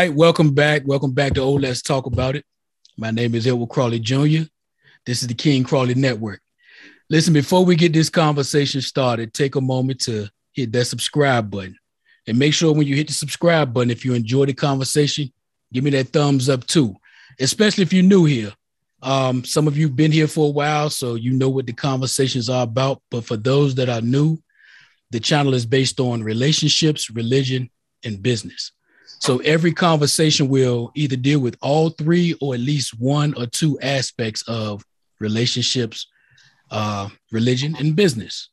Right, 0.00 0.14
welcome 0.14 0.54
back. 0.54 0.80
Welcome 0.86 1.12
back 1.12 1.34
to 1.34 1.42
Old 1.42 1.60
Let's 1.60 1.82
Talk 1.82 2.06
About 2.06 2.34
It. 2.34 2.46
My 2.96 3.10
name 3.10 3.34
is 3.34 3.46
Edward 3.46 3.68
Crawley 3.68 3.98
Jr. 3.98 4.48
This 5.04 5.20
is 5.20 5.26
the 5.26 5.34
King 5.34 5.62
Crawley 5.62 5.94
Network. 5.94 6.40
Listen, 7.10 7.34
before 7.34 7.66
we 7.66 7.76
get 7.76 7.92
this 7.92 8.08
conversation 8.08 8.80
started, 8.80 9.34
take 9.34 9.56
a 9.56 9.60
moment 9.60 10.00
to 10.04 10.30
hit 10.52 10.72
that 10.72 10.86
subscribe 10.86 11.50
button. 11.50 11.76
And 12.26 12.38
make 12.38 12.54
sure 12.54 12.72
when 12.72 12.86
you 12.86 12.96
hit 12.96 13.08
the 13.08 13.12
subscribe 13.12 13.74
button, 13.74 13.90
if 13.90 14.02
you 14.02 14.14
enjoy 14.14 14.46
the 14.46 14.54
conversation, 14.54 15.30
give 15.70 15.84
me 15.84 15.90
that 15.90 16.14
thumbs 16.14 16.48
up 16.48 16.66
too, 16.66 16.96
especially 17.38 17.82
if 17.82 17.92
you're 17.92 18.02
new 18.02 18.24
here. 18.24 18.54
Um, 19.02 19.44
some 19.44 19.68
of 19.68 19.76
you 19.76 19.88
have 19.88 19.96
been 19.96 20.12
here 20.12 20.28
for 20.28 20.46
a 20.46 20.50
while, 20.50 20.88
so 20.88 21.14
you 21.14 21.32
know 21.32 21.50
what 21.50 21.66
the 21.66 21.74
conversations 21.74 22.48
are 22.48 22.62
about. 22.62 23.02
But 23.10 23.26
for 23.26 23.36
those 23.36 23.74
that 23.74 23.90
are 23.90 24.00
new, 24.00 24.38
the 25.10 25.20
channel 25.20 25.52
is 25.52 25.66
based 25.66 26.00
on 26.00 26.22
relationships, 26.22 27.10
religion, 27.10 27.68
and 28.02 28.22
business. 28.22 28.72
So 29.20 29.36
every 29.40 29.72
conversation 29.72 30.48
will 30.48 30.92
either 30.94 31.14
deal 31.14 31.40
with 31.40 31.58
all 31.60 31.90
three 31.90 32.34
or 32.40 32.54
at 32.54 32.60
least 32.60 32.98
one 32.98 33.34
or 33.34 33.44
two 33.44 33.78
aspects 33.80 34.42
of 34.48 34.82
relationships, 35.18 36.06
uh, 36.70 37.10
religion, 37.30 37.76
and 37.78 37.94
business. 37.94 38.48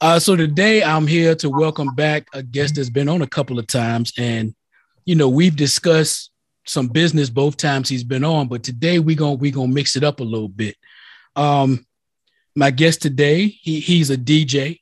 Uh, 0.00 0.18
so 0.18 0.36
today 0.36 0.82
I'm 0.82 1.06
here 1.06 1.34
to 1.34 1.50
welcome 1.50 1.94
back 1.94 2.26
a 2.32 2.42
guest 2.42 2.76
that's 2.76 2.88
been 2.88 3.10
on 3.10 3.20
a 3.20 3.26
couple 3.26 3.58
of 3.58 3.66
times, 3.66 4.14
and 4.16 4.54
you 5.04 5.14
know 5.14 5.28
we've 5.28 5.54
discussed 5.54 6.30
some 6.64 6.88
business 6.88 7.28
both 7.28 7.58
times 7.58 7.90
he's 7.90 8.04
been 8.04 8.24
on, 8.24 8.48
but 8.48 8.62
today 8.62 8.98
we're 8.98 9.16
gonna 9.16 9.34
we 9.34 9.50
gonna 9.50 9.68
mix 9.68 9.96
it 9.96 10.04
up 10.04 10.20
a 10.20 10.24
little 10.24 10.48
bit. 10.48 10.76
Um, 11.36 11.84
my 12.56 12.70
guest 12.70 13.02
today, 13.02 13.48
he, 13.48 13.80
he's 13.80 14.08
a 14.08 14.16
DJ. 14.16 14.80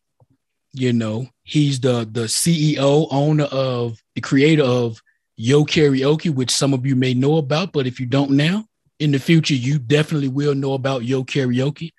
You 0.72 0.92
know, 0.92 1.26
he's 1.42 1.80
the 1.80 2.08
the 2.08 2.26
CEO, 2.26 3.08
owner 3.10 3.44
of 3.50 4.00
the 4.14 4.20
creator 4.20 4.62
of 4.62 5.02
Yo 5.40 5.64
Karaoke, 5.64 6.34
which 6.34 6.50
some 6.50 6.74
of 6.74 6.84
you 6.84 6.96
may 6.96 7.14
know 7.14 7.36
about, 7.36 7.72
but 7.72 7.86
if 7.86 8.00
you 8.00 8.06
don't 8.06 8.32
now, 8.32 8.64
in 8.98 9.12
the 9.12 9.20
future, 9.20 9.54
you 9.54 9.78
definitely 9.78 10.26
will 10.26 10.52
know 10.52 10.72
about 10.72 11.04
Yo 11.04 11.22
Karaoke. 11.22 11.92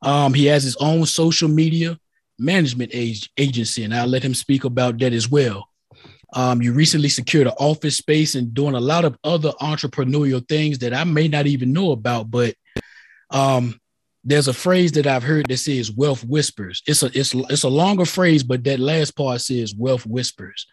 Um, 0.00 0.32
he 0.32 0.46
has 0.46 0.62
his 0.62 0.76
own 0.76 1.04
social 1.04 1.48
media 1.48 1.98
management 2.38 2.92
age, 2.94 3.30
agency, 3.36 3.82
and 3.82 3.92
I'll 3.92 4.06
let 4.06 4.22
him 4.22 4.32
speak 4.32 4.62
about 4.62 4.96
that 4.98 5.12
as 5.12 5.28
well. 5.28 5.68
Um, 6.34 6.62
you 6.62 6.72
recently 6.72 7.08
secured 7.08 7.48
an 7.48 7.54
office 7.58 7.96
space 7.96 8.36
and 8.36 8.54
doing 8.54 8.76
a 8.76 8.80
lot 8.80 9.04
of 9.04 9.18
other 9.24 9.50
entrepreneurial 9.60 10.46
things 10.46 10.78
that 10.78 10.94
I 10.94 11.02
may 11.02 11.26
not 11.26 11.48
even 11.48 11.72
know 11.72 11.90
about, 11.90 12.30
but 12.30 12.54
um, 13.30 13.80
there's 14.22 14.46
a 14.46 14.52
phrase 14.52 14.92
that 14.92 15.08
I've 15.08 15.24
heard 15.24 15.48
that 15.48 15.56
says 15.56 15.90
wealth 15.90 16.24
whispers. 16.24 16.80
It's 16.86 17.02
a 17.02 17.06
it's 17.06 17.34
it's 17.34 17.64
a 17.64 17.68
longer 17.68 18.04
phrase, 18.04 18.44
but 18.44 18.62
that 18.64 18.78
last 18.78 19.16
part 19.16 19.40
says 19.40 19.74
wealth 19.74 20.06
whispers. 20.06 20.68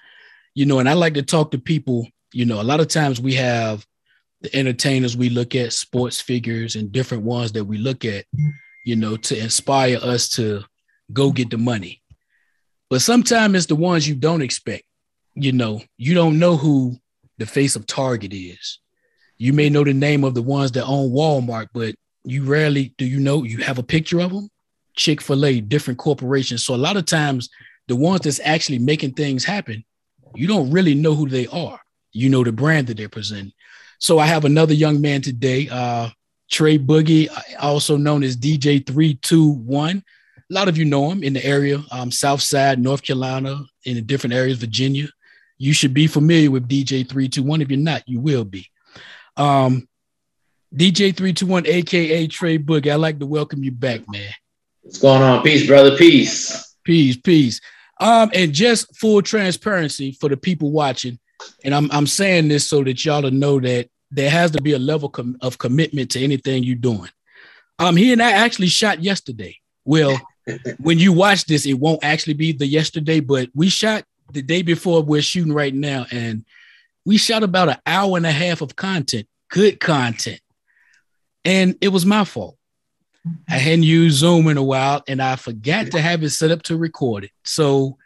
You 0.56 0.66
know, 0.66 0.80
and 0.80 0.90
I 0.90 0.94
like 0.94 1.14
to 1.16 1.22
talk 1.22 1.52
to 1.52 1.60
people, 1.60 2.08
you 2.34 2.46
know, 2.46 2.62
a 2.62 2.64
lot 2.64 2.80
of 2.80 2.88
times 2.88 3.22
we 3.22 3.36
have 3.36 3.86
the 4.42 4.56
entertainers 4.56 5.16
we 5.16 5.30
look 5.30 5.54
at, 5.54 5.74
sports 5.74 6.22
figures 6.22 6.76
and 6.76 6.92
different 6.92 7.24
ones 7.24 7.52
that 7.54 7.66
we 7.66 7.78
look 7.78 8.06
at, 8.06 8.26
you 8.86 8.96
know, 8.96 9.18
to 9.18 9.38
inspire 9.38 9.98
us 10.02 10.30
to 10.30 10.64
go 11.12 11.32
get 11.32 11.50
the 11.50 11.58
money. 11.58 12.02
But 12.90 13.02
sometimes 13.02 13.56
it's 13.56 13.66
the 13.66 13.76
ones 13.76 14.08
you 14.08 14.16
don't 14.16 14.42
expect. 14.42 14.84
You 15.34 15.52
know, 15.52 15.82
you 15.98 16.14
don't 16.14 16.40
know 16.40 16.56
who 16.56 16.98
the 17.38 17.46
face 17.46 17.76
of 17.76 17.86
Target 17.86 18.34
is. 18.34 18.80
You 19.38 19.52
may 19.52 19.70
know 19.70 19.84
the 19.84 19.94
name 19.94 20.24
of 20.24 20.34
the 20.34 20.42
ones 20.42 20.72
that 20.74 20.86
own 20.86 21.12
Walmart, 21.12 21.68
but 21.74 21.96
you 22.24 22.44
rarely 22.44 22.94
do 22.98 23.06
you 23.06 23.20
know 23.20 23.44
you 23.44 23.58
have 23.60 23.78
a 23.78 23.84
picture 23.84 24.22
of 24.22 24.32
them. 24.32 24.50
Chick 24.96 25.22
fil 25.22 25.46
A, 25.46 25.60
different 25.60 26.00
corporations. 26.00 26.64
So 26.64 26.74
a 26.74 26.78
lot 26.78 26.96
of 26.96 27.06
times, 27.06 27.50
the 27.88 27.96
ones 27.96 28.22
that's 28.22 28.40
actually 28.44 28.80
making 28.80 29.12
things 29.14 29.44
happen, 29.44 29.84
you 30.36 30.48
don't 30.48 30.72
really 30.72 30.96
know 30.96 31.16
who 31.16 31.28
they 31.28 31.48
are. 31.48 31.80
You 32.12 32.30
know 32.30 32.44
the 32.44 32.52
brand 32.52 32.88
that 32.88 32.98
they're 32.98 33.10
presenting. 33.10 33.54
So 34.00 34.20
I 34.20 34.26
have 34.26 34.46
another 34.46 34.74
young 34.74 35.02
man 35.02 35.22
today, 35.22 35.68
uh, 35.70 36.10
Trey 36.50 36.78
Boogie, 36.78 37.28
also 37.60 37.98
known 37.98 38.24
as 38.24 38.38
DJ 38.38 38.86
321 38.86 40.04
a 40.50 40.54
lot 40.54 40.68
of 40.68 40.78
you 40.78 40.86
know 40.86 41.10
him 41.10 41.24
in 41.24 41.34
the 41.34 41.44
area, 41.44 41.84
um, 41.92 42.12
South 42.12 42.42
Side, 42.42 42.80
North 42.80 43.02
Carolina, 43.02 43.64
in 43.86 43.96
the 43.96 44.02
different 44.02 44.34
areas, 44.34 44.60
Virginia. 44.60 45.08
You 45.58 45.74
should 45.74 45.94
be 45.94 46.08
familiar 46.08 46.52
with 46.52 46.68
DJ 46.68 47.08
321. 47.08 47.62
If 47.62 47.72
you're 47.72 47.80
not, 47.80 48.08
you 48.08 48.20
will 48.20 48.44
be. 48.44 48.70
Um, 49.38 49.88
DJ 50.74 51.16
321, 51.16 51.66
aka 51.68 52.28
Trey 52.28 52.60
Boogie, 52.60 52.92
I'd 52.92 52.96
like 52.96 53.20
to 53.20 53.26
welcome 53.26 53.64
you 53.64 53.72
back, 53.72 54.02
man. 54.10 54.30
What's 54.82 55.00
going 55.00 55.24
on? 55.24 55.42
Peace, 55.42 55.66
brother. 55.66 55.98
Peace. 55.98 56.76
Peace, 56.84 57.18
peace. 57.18 57.60
Um, 58.00 58.30
and 58.34 58.54
just 58.54 58.96
full 58.98 59.22
transparency 59.22 60.12
for 60.12 60.28
the 60.28 60.36
people 60.38 60.72
watching, 60.72 61.18
and 61.64 61.74
I'm 61.74 61.90
I'm 61.92 62.08
saying 62.08 62.50
this 62.50 62.68
so 62.68 62.84
that 62.84 63.04
y'all 63.06 63.22
to 63.22 63.32
know 63.32 63.60
that 63.60 63.90
there 64.12 64.30
has 64.30 64.52
to 64.52 64.62
be 64.62 64.74
a 64.74 64.80
level 64.80 65.10
com- 65.10 65.38
of 65.42 65.58
commitment 65.58 66.12
to 66.12 66.24
anything 66.24 66.64
you're 66.64 66.76
doing. 66.76 67.10
Um, 67.80 67.96
he 67.96 68.12
and 68.12 68.22
I 68.22 68.32
actually 68.32 68.68
shot 68.68 69.04
yesterday. 69.04 69.58
Well, 69.86 70.20
when 70.80 71.00
you 71.00 71.14
watch 71.14 71.46
this, 71.46 71.66
it 71.66 71.74
won't 71.74 72.04
actually 72.04 72.34
be 72.34 72.52
the 72.52 72.68
yesterday, 72.68 73.20
but 73.20 73.50
we 73.54 73.70
shot 73.70 74.04
the 74.32 74.42
day 74.42 74.62
before 74.62 75.02
we're 75.02 75.22
shooting 75.22 75.54
right 75.54 75.74
now, 75.74 76.06
and 76.12 76.46
we 77.06 77.18
shot 77.18 77.44
about 77.44 77.70
an 77.70 77.78
hour 77.86 78.18
and 78.18 78.26
a 78.26 78.32
half 78.32 78.62
of 78.62 78.76
content, 78.76 79.28
good 79.50 79.80
content. 79.80 80.42
And 81.44 81.78
it 81.80 81.90
was 81.90 82.06
my 82.06 82.26
fault. 82.26 82.55
I 83.50 83.58
hadn't 83.58 83.84
used 83.84 84.18
Zoom 84.18 84.48
in 84.48 84.58
a 84.58 84.64
while 84.64 85.04
and 85.08 85.22
I 85.22 85.36
forgot 85.36 85.92
to 85.92 86.02
have 86.02 86.24
it 86.24 86.30
set 86.30 86.52
up 86.52 86.62
to 86.64 86.78
record 86.78 87.26
it. 87.26 87.32
So 87.44 87.98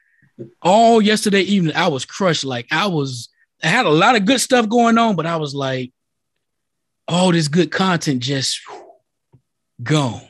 all 0.61 1.01
yesterday 1.01 1.41
evening, 1.41 1.75
I 1.75 1.87
was 1.87 2.05
crushed. 2.05 2.45
Like 2.45 2.67
I 2.71 2.87
was, 2.87 3.29
I 3.63 3.67
had 3.67 3.85
a 3.85 3.89
lot 3.89 4.15
of 4.15 4.25
good 4.25 4.39
stuff 4.39 4.69
going 4.69 4.97
on, 4.97 5.15
but 5.15 5.25
I 5.25 5.35
was 5.35 5.53
like, 5.53 5.91
all 7.07 7.31
this 7.31 7.47
good 7.47 7.71
content 7.71 8.21
just 8.21 8.61
gone. 9.81 10.21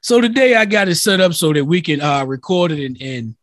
So 0.00 0.20
today 0.20 0.54
I 0.54 0.64
got 0.64 0.88
it 0.88 0.94
set 0.96 1.20
up 1.20 1.34
so 1.34 1.52
that 1.52 1.64
we 1.64 1.80
can 1.82 2.00
uh, 2.00 2.24
record 2.24 2.72
it 2.72 2.84
and, 2.86 3.00
and 3.02 3.34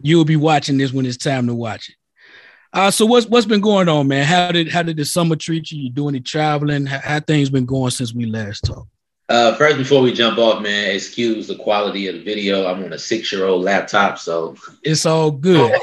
you'll 0.00 0.24
be 0.24 0.36
watching 0.36 0.78
this 0.78 0.92
when 0.92 1.06
it's 1.06 1.16
time 1.16 1.46
to 1.46 1.54
watch 1.54 1.88
it. 1.88 1.96
Uh, 2.74 2.90
so 2.90 3.04
what's 3.04 3.26
what's 3.26 3.44
been 3.44 3.60
going 3.60 3.88
on, 3.88 4.08
man? 4.08 4.24
How 4.24 4.50
did 4.50 4.70
how 4.70 4.82
did 4.82 4.96
the 4.96 5.04
summer 5.04 5.36
treat 5.36 5.70
you? 5.70 5.82
You 5.82 5.90
doing 5.90 6.14
any 6.14 6.22
traveling? 6.22 6.86
How, 6.86 7.00
how 7.00 7.20
things 7.20 7.50
been 7.50 7.66
going 7.66 7.90
since 7.90 8.14
we 8.14 8.24
last 8.24 8.64
talked? 8.64 8.88
Uh, 9.32 9.54
first, 9.54 9.78
before 9.78 10.02
we 10.02 10.12
jump 10.12 10.36
off, 10.36 10.62
man, 10.62 10.94
excuse 10.94 11.46
the 11.46 11.56
quality 11.56 12.06
of 12.06 12.16
the 12.16 12.22
video. 12.22 12.66
I'm 12.66 12.84
on 12.84 12.92
a 12.92 12.98
six-year-old 12.98 13.64
laptop, 13.64 14.18
so 14.18 14.56
it's 14.82 15.06
all 15.06 15.30
good. 15.30 15.72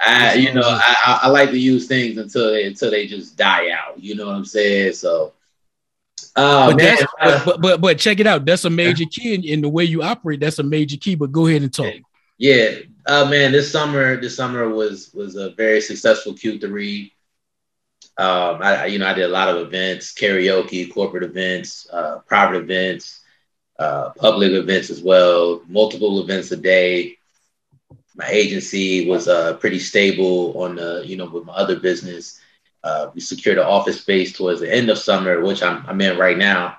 I, 0.00 0.34
you 0.36 0.52
know, 0.52 0.62
I, 0.62 1.20
I 1.22 1.28
like 1.28 1.50
to 1.50 1.58
use 1.58 1.86
things 1.86 2.18
until 2.18 2.52
they 2.52 2.64
until 2.64 2.90
they 2.90 3.06
just 3.06 3.38
die 3.38 3.70
out. 3.70 3.98
You 3.98 4.14
know 4.14 4.26
what 4.26 4.36
I'm 4.36 4.44
saying? 4.44 4.92
So 4.92 5.32
Oh, 6.36 6.68
but, 6.68 6.76
man. 6.76 6.96
But, 7.22 7.44
but, 7.44 7.60
but, 7.60 7.80
but 7.80 7.98
check 7.98 8.20
it 8.20 8.26
out. 8.26 8.44
That's 8.44 8.64
a 8.64 8.70
major 8.70 9.04
key 9.10 9.34
in, 9.34 9.44
in, 9.44 9.60
the 9.60 9.68
way 9.68 9.84
you 9.84 10.02
operate. 10.02 10.40
That's 10.40 10.58
a 10.58 10.62
major 10.62 10.96
key. 10.96 11.14
But 11.14 11.32
go 11.32 11.46
ahead 11.46 11.62
and 11.62 11.72
talk. 11.72 11.94
Yeah, 12.38 12.78
uh, 13.06 13.26
man. 13.30 13.52
This 13.52 13.70
summer, 13.70 14.20
this 14.20 14.36
summer 14.36 14.68
was 14.68 15.14
was 15.14 15.36
a 15.36 15.50
very 15.50 15.80
successful 15.80 16.34
Q3. 16.34 17.12
Um, 18.16 18.62
I 18.62 18.86
you 18.86 18.98
know 18.98 19.08
I 19.08 19.14
did 19.14 19.24
a 19.24 19.28
lot 19.28 19.48
of 19.48 19.56
events, 19.66 20.14
karaoke, 20.14 20.92
corporate 20.92 21.24
events, 21.24 21.88
uh, 21.92 22.18
private 22.26 22.58
events, 22.58 23.20
uh, 23.78 24.10
public 24.10 24.52
events 24.52 24.90
as 24.90 25.02
well. 25.02 25.62
Multiple 25.66 26.22
events 26.22 26.52
a 26.52 26.56
day. 26.56 27.16
My 28.16 28.28
agency 28.28 29.08
was 29.08 29.26
uh, 29.26 29.54
pretty 29.54 29.80
stable 29.80 30.62
on 30.62 30.76
the 30.76 31.02
you 31.04 31.16
know 31.16 31.26
with 31.26 31.44
my 31.44 31.54
other 31.54 31.80
business. 31.80 32.40
Uh, 32.84 33.10
we 33.14 33.20
secured 33.20 33.58
an 33.58 33.64
office 33.64 34.00
space 34.02 34.32
towards 34.32 34.60
the 34.60 34.72
end 34.72 34.90
of 34.90 34.98
summer, 34.98 35.40
which 35.40 35.62
I'm, 35.62 35.84
I'm 35.86 36.00
in 36.02 36.18
right 36.18 36.36
now. 36.36 36.76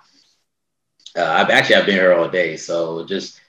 Uh, 1.18 1.24
I've 1.24 1.50
actually 1.50 1.78
I've 1.78 1.86
been 1.88 1.96
here 1.96 2.14
all 2.14 2.30
day, 2.30 2.58
so 2.58 3.06
just 3.06 3.42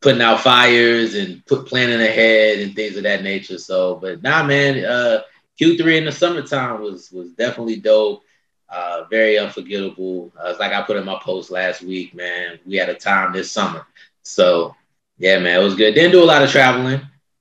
putting 0.00 0.22
out 0.22 0.40
fires 0.40 1.14
and 1.14 1.44
put 1.46 1.66
planning 1.66 2.00
ahead 2.00 2.60
and 2.60 2.74
things 2.74 2.96
of 2.96 3.02
that 3.02 3.22
nature. 3.22 3.58
So, 3.58 3.96
but 3.96 4.22
nah, 4.22 4.44
man, 4.44 4.84
uh, 4.84 5.22
Q3 5.60 5.98
in 5.98 6.04
the 6.04 6.12
summertime 6.12 6.80
was 6.80 7.10
was 7.10 7.32
definitely 7.32 7.76
dope. 7.76 8.22
Uh, 8.70 9.04
very 9.08 9.38
unforgettable. 9.38 10.30
Uh, 10.38 10.50
it's 10.50 10.60
like 10.60 10.72
I 10.72 10.82
put 10.82 10.98
in 10.98 11.04
my 11.06 11.18
post 11.22 11.50
last 11.50 11.80
week, 11.80 12.14
man. 12.14 12.58
We 12.66 12.76
had 12.76 12.90
a 12.90 12.94
time 12.94 13.32
this 13.32 13.50
summer, 13.50 13.86
so 14.22 14.74
yeah, 15.16 15.38
man, 15.38 15.60
it 15.60 15.64
was 15.64 15.74
good. 15.74 15.94
Didn't 15.94 16.12
do 16.12 16.22
a 16.22 16.26
lot 16.26 16.42
of 16.42 16.50
traveling, 16.50 17.00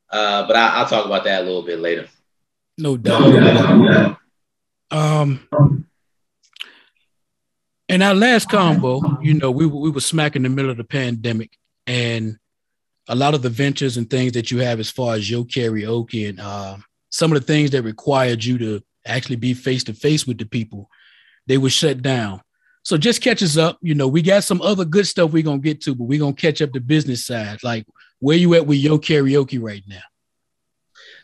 uh, 0.09 0.47
but 0.47 0.55
I, 0.55 0.81
will 0.81 0.89
talk 0.89 1.05
about 1.05 1.25
that 1.25 1.41
a 1.41 1.45
little 1.45 1.63
bit 1.63 1.79
later. 1.79 2.07
No 2.77 2.95
doubt. 2.95 3.29
No 3.29 3.91
doubt. 3.91 4.17
Um, 4.89 5.45
in 7.89 8.01
our 8.01 8.15
last 8.15 8.49
combo, 8.49 9.21
you 9.21 9.33
know, 9.33 9.51
we 9.51 9.65
we 9.65 9.89
were 9.89 9.99
smack 9.99 10.35
in 10.35 10.43
the 10.43 10.49
middle 10.49 10.71
of 10.71 10.77
the 10.77 10.83
pandemic, 10.85 11.57
and 11.85 12.37
a 13.07 13.15
lot 13.15 13.33
of 13.33 13.41
the 13.41 13.49
ventures 13.49 13.97
and 13.97 14.09
things 14.09 14.33
that 14.33 14.51
you 14.51 14.59
have 14.59 14.79
as 14.79 14.89
far 14.89 15.15
as 15.15 15.29
your 15.29 15.45
karaoke 15.45 16.29
and 16.29 16.39
uh, 16.39 16.77
some 17.09 17.31
of 17.31 17.39
the 17.39 17.45
things 17.45 17.71
that 17.71 17.83
required 17.83 18.43
you 18.43 18.57
to 18.57 18.83
actually 19.05 19.37
be 19.37 19.53
face 19.53 19.83
to 19.85 19.93
face 19.93 20.27
with 20.27 20.37
the 20.37 20.45
people, 20.45 20.89
they 21.45 21.57
were 21.57 21.69
shut 21.69 22.01
down. 22.01 22.41
So 22.83 22.97
just 22.97 23.21
catch 23.21 23.43
us 23.43 23.57
up. 23.57 23.77
You 23.81 23.95
know, 23.95 24.07
we 24.07 24.21
got 24.21 24.43
some 24.43 24.61
other 24.61 24.85
good 24.85 25.07
stuff 25.07 25.31
we're 25.31 25.43
gonna 25.43 25.59
get 25.59 25.81
to, 25.81 25.95
but 25.95 26.05
we're 26.05 26.19
gonna 26.19 26.33
catch 26.33 26.61
up 26.61 26.71
the 26.71 26.79
business 26.79 27.25
side. 27.25 27.63
Like 27.63 27.85
where 28.19 28.37
you 28.37 28.53
at 28.55 28.65
with 28.65 28.77
your 28.77 28.97
karaoke 28.97 29.61
right 29.61 29.83
now? 29.87 30.01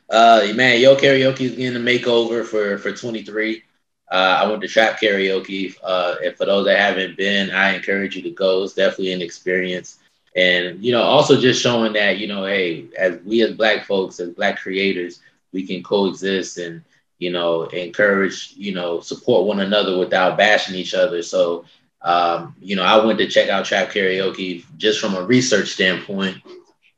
Uh, 0.10 0.54
man, 0.54 0.80
Yo 0.80 0.96
Karaoke 0.96 1.42
is 1.42 1.56
getting 1.56 1.76
a 1.76 1.80
makeover 1.80 2.46
for 2.46 2.78
for 2.78 2.92
23. 2.92 3.64
Uh, 4.12 4.42
I 4.44 4.48
went 4.48 4.62
to 4.62 4.68
Trap 4.68 5.00
Karaoke. 5.02 5.76
Uh, 5.82 6.16
and 6.24 6.36
for 6.36 6.46
those 6.46 6.66
that 6.66 6.78
haven't 6.78 7.18
been, 7.18 7.50
I 7.50 7.74
encourage 7.74 8.16
you 8.16 8.22
to 8.24 8.30
go. 8.30 8.64
It's 8.64 8.74
definitely 8.74 9.14
an 9.14 9.22
experience. 9.24 10.00
And, 10.36 10.84
you 10.84 10.92
know, 10.92 11.02
also 11.02 11.40
just 11.40 11.62
showing 11.62 11.94
that, 11.94 12.20
you 12.20 12.28
know, 12.28 12.46
hey, 12.46 12.86
as 12.98 13.20
we 13.24 13.42
as 13.42 13.54
Black 13.54 13.86
folks, 13.86 14.20
as 14.20 14.30
Black 14.30 14.60
creators, 14.60 15.20
we 15.54 15.66
can 15.66 15.84
coexist 15.84 16.58
and, 16.58 16.84
you 17.20 17.32
know, 17.32 17.64
encourage, 17.64 18.54
you 18.56 18.74
know, 18.74 19.00
support 19.00 19.48
one 19.48 19.60
another 19.62 19.98
without 19.98 20.38
bashing 20.38 20.76
each 20.76 20.94
other. 20.94 21.22
So, 21.22 21.66
um, 22.02 22.56
you 22.60 22.76
know, 22.76 22.84
I 22.84 23.04
went 23.06 23.20
to 23.20 23.28
check 23.28 23.50
out 23.50 23.66
Trap 23.66 23.90
Karaoke 23.92 24.66
just 24.78 25.00
from 25.00 25.16
a 25.16 25.24
research 25.24 25.70
standpoint. 25.70 26.38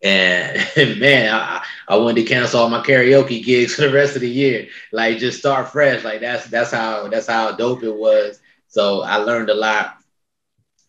And 0.01 0.57
man, 0.99 1.33
I, 1.33 1.63
I 1.87 1.97
wanted 1.97 2.21
to 2.21 2.27
cancel 2.27 2.61
all 2.61 2.69
my 2.69 2.81
karaoke 2.81 3.43
gigs 3.43 3.75
for 3.75 3.81
the 3.81 3.93
rest 3.93 4.15
of 4.15 4.21
the 4.21 4.29
year. 4.29 4.67
Like 4.91 5.17
just 5.19 5.39
start 5.39 5.69
fresh. 5.69 6.03
Like 6.03 6.21
that's 6.21 6.47
that's 6.47 6.71
how 6.71 7.07
that's 7.07 7.27
how 7.27 7.51
dope 7.51 7.83
it 7.83 7.93
was. 7.95 8.39
So 8.67 9.01
I 9.01 9.17
learned 9.17 9.49
a 9.49 9.55
lot 9.55 9.97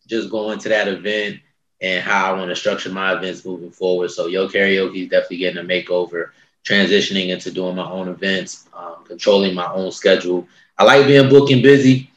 just 0.06 0.30
going 0.30 0.58
to 0.60 0.68
that 0.70 0.88
event 0.88 1.40
and 1.80 2.02
how 2.02 2.32
I 2.32 2.38
want 2.38 2.50
to 2.50 2.56
structure 2.56 2.90
my 2.90 3.14
events 3.16 3.44
moving 3.44 3.70
forward. 3.70 4.10
So 4.10 4.26
Yo 4.26 4.48
Karaoke 4.48 5.04
is 5.04 5.10
definitely 5.10 5.38
getting 5.38 5.64
a 5.64 5.66
makeover, 5.66 6.30
transitioning 6.66 7.28
into 7.28 7.50
doing 7.50 7.76
my 7.76 7.88
own 7.88 8.08
events, 8.08 8.68
um, 8.74 9.04
controlling 9.04 9.54
my 9.54 9.72
own 9.72 9.92
schedule. 9.92 10.46
I 10.78 10.84
like 10.84 11.06
being 11.06 11.28
booking 11.28 11.62
busy. 11.62 12.10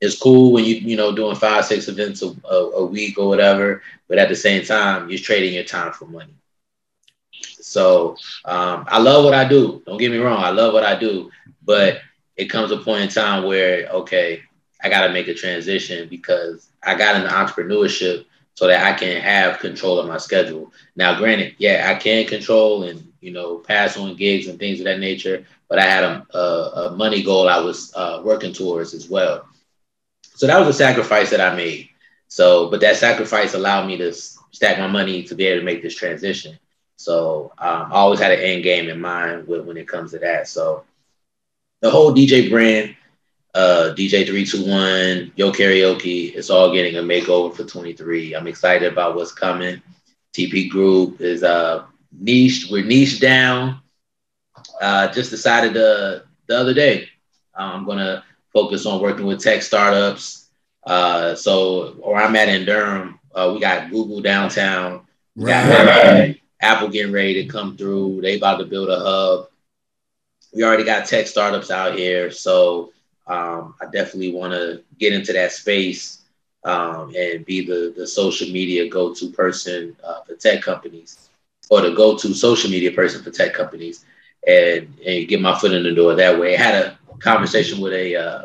It's 0.00 0.18
cool 0.18 0.52
when 0.52 0.64
you 0.64 0.74
you 0.76 0.96
know 0.96 1.14
doing 1.14 1.36
five 1.36 1.64
six 1.64 1.88
events 1.88 2.22
a, 2.22 2.32
a, 2.48 2.56
a 2.82 2.86
week 2.86 3.18
or 3.18 3.28
whatever, 3.28 3.82
but 4.08 4.18
at 4.18 4.28
the 4.28 4.36
same 4.36 4.64
time 4.64 5.08
you're 5.08 5.18
trading 5.18 5.54
your 5.54 5.64
time 5.64 5.92
for 5.92 6.06
money. 6.06 6.34
So 7.60 8.16
um, 8.44 8.84
I 8.88 8.98
love 8.98 9.24
what 9.24 9.34
I 9.34 9.48
do. 9.48 9.82
Don't 9.86 9.98
get 9.98 10.10
me 10.10 10.18
wrong, 10.18 10.42
I 10.42 10.50
love 10.50 10.72
what 10.74 10.84
I 10.84 10.98
do, 10.98 11.30
but 11.64 12.00
it 12.36 12.46
comes 12.46 12.70
a 12.72 12.78
point 12.78 13.02
in 13.04 13.08
time 13.08 13.44
where 13.44 13.88
okay, 13.88 14.42
I 14.82 14.88
got 14.88 15.06
to 15.06 15.12
make 15.12 15.28
a 15.28 15.34
transition 15.34 16.08
because 16.08 16.70
I 16.82 16.94
got 16.94 17.16
into 17.16 17.28
entrepreneurship 17.28 18.24
so 18.54 18.66
that 18.66 18.84
I 18.84 18.98
can 18.98 19.20
have 19.20 19.58
control 19.60 19.98
of 19.98 20.06
my 20.08 20.18
schedule. 20.18 20.72
Now, 20.96 21.18
granted, 21.18 21.54
yeah, 21.58 21.86
I 21.90 21.94
can 21.98 22.26
control 22.26 22.84
and 22.84 23.05
you 23.20 23.32
know 23.32 23.58
pass 23.58 23.96
on 23.96 24.16
gigs 24.16 24.48
and 24.48 24.58
things 24.58 24.80
of 24.80 24.84
that 24.84 25.00
nature, 25.00 25.44
but 25.68 25.78
I 25.78 25.84
had 25.84 26.04
a, 26.04 26.26
a, 26.36 26.40
a 26.86 26.96
money 26.96 27.22
goal 27.22 27.48
I 27.48 27.58
was 27.58 27.92
uh, 27.94 28.20
working 28.24 28.52
towards 28.52 28.94
as 28.94 29.08
well. 29.08 29.46
So 30.34 30.46
that 30.46 30.58
was 30.58 30.68
a 30.68 30.72
sacrifice 30.72 31.30
that 31.30 31.40
I 31.40 31.54
made. 31.56 31.88
So, 32.28 32.70
but 32.70 32.80
that 32.80 32.96
sacrifice 32.96 33.54
allowed 33.54 33.86
me 33.86 33.96
to 33.98 34.12
stack 34.12 34.78
my 34.78 34.86
money 34.86 35.22
to 35.24 35.34
be 35.34 35.46
able 35.46 35.60
to 35.60 35.64
make 35.64 35.82
this 35.82 35.94
transition. 35.94 36.58
So 36.96 37.52
um, 37.58 37.92
I 37.92 37.96
always 37.96 38.20
had 38.20 38.32
an 38.32 38.40
end 38.40 38.62
game 38.62 38.88
in 38.88 39.00
mind 39.00 39.46
with, 39.46 39.64
when 39.64 39.76
it 39.76 39.88
comes 39.88 40.10
to 40.12 40.18
that. 40.18 40.48
So 40.48 40.84
the 41.80 41.90
whole 41.90 42.12
DJ 42.12 42.50
brand 42.50 42.96
uh, 43.56 43.94
DJ 43.96 44.26
321, 44.26 45.32
Yo 45.34 45.50
Karaoke, 45.50 46.34
it's 46.36 46.50
all 46.50 46.74
getting 46.74 46.96
a 46.96 47.02
makeover 47.02 47.54
for 47.54 47.64
23. 47.64 48.34
I'm 48.34 48.46
excited 48.46 48.92
about 48.92 49.16
what's 49.16 49.32
coming. 49.32 49.80
TP 50.34 50.68
Group 50.68 51.22
is 51.22 51.42
uh, 51.42 51.86
niche. 52.12 52.68
We're 52.70 52.84
niche 52.84 53.20
down. 53.20 53.80
Uh, 54.80 55.12
just 55.12 55.30
decided 55.30 55.76
uh, 55.76 56.20
the 56.46 56.56
other 56.58 56.74
day 56.74 57.08
I'm 57.54 57.84
going 57.84 57.98
to 57.98 58.22
focus 58.52 58.86
on 58.86 59.00
working 59.00 59.26
with 59.26 59.42
tech 59.42 59.62
startups. 59.62 60.48
Uh, 60.84 61.34
so, 61.34 61.92
where 61.94 62.16
I'm 62.16 62.36
at 62.36 62.48
in 62.48 62.64
Durham, 62.64 63.18
uh, 63.34 63.50
we 63.52 63.60
got 63.60 63.90
Google 63.90 64.20
downtown. 64.20 65.02
We 65.34 65.46
got 65.46 66.36
Apple 66.60 66.88
getting 66.88 67.12
ready 67.12 67.42
to 67.42 67.48
come 67.48 67.76
through. 67.76 68.20
They 68.22 68.36
about 68.36 68.58
to 68.58 68.64
build 68.64 68.88
a 68.88 68.98
hub. 68.98 69.48
We 70.54 70.64
already 70.64 70.84
got 70.84 71.06
tech 71.06 71.26
startups 71.26 71.70
out 71.70 71.98
here. 71.98 72.30
So, 72.30 72.92
um, 73.26 73.74
I 73.80 73.86
definitely 73.86 74.32
want 74.32 74.52
to 74.52 74.82
get 74.98 75.12
into 75.12 75.32
that 75.32 75.52
space 75.52 76.22
um, 76.64 77.12
and 77.16 77.44
be 77.44 77.66
the, 77.66 77.92
the 77.96 78.06
social 78.06 78.48
media 78.48 78.88
go 78.88 79.12
to 79.12 79.30
person 79.30 79.96
uh, 80.04 80.22
for 80.22 80.34
tech 80.34 80.62
companies 80.62 81.28
or 81.70 81.80
the 81.80 81.90
go 81.90 82.16
to 82.16 82.34
social 82.34 82.70
media 82.70 82.92
person 82.92 83.22
for 83.22 83.30
tech 83.30 83.54
companies 83.54 84.04
and, 84.46 84.92
and 85.06 85.28
get 85.28 85.40
my 85.40 85.58
foot 85.58 85.72
in 85.72 85.82
the 85.82 85.94
door 85.94 86.14
that 86.14 86.38
way. 86.38 86.54
I 86.56 86.62
had 86.62 86.74
a 86.74 86.98
conversation 87.18 87.80
with 87.80 87.92
a 87.92 88.16
uh, 88.16 88.42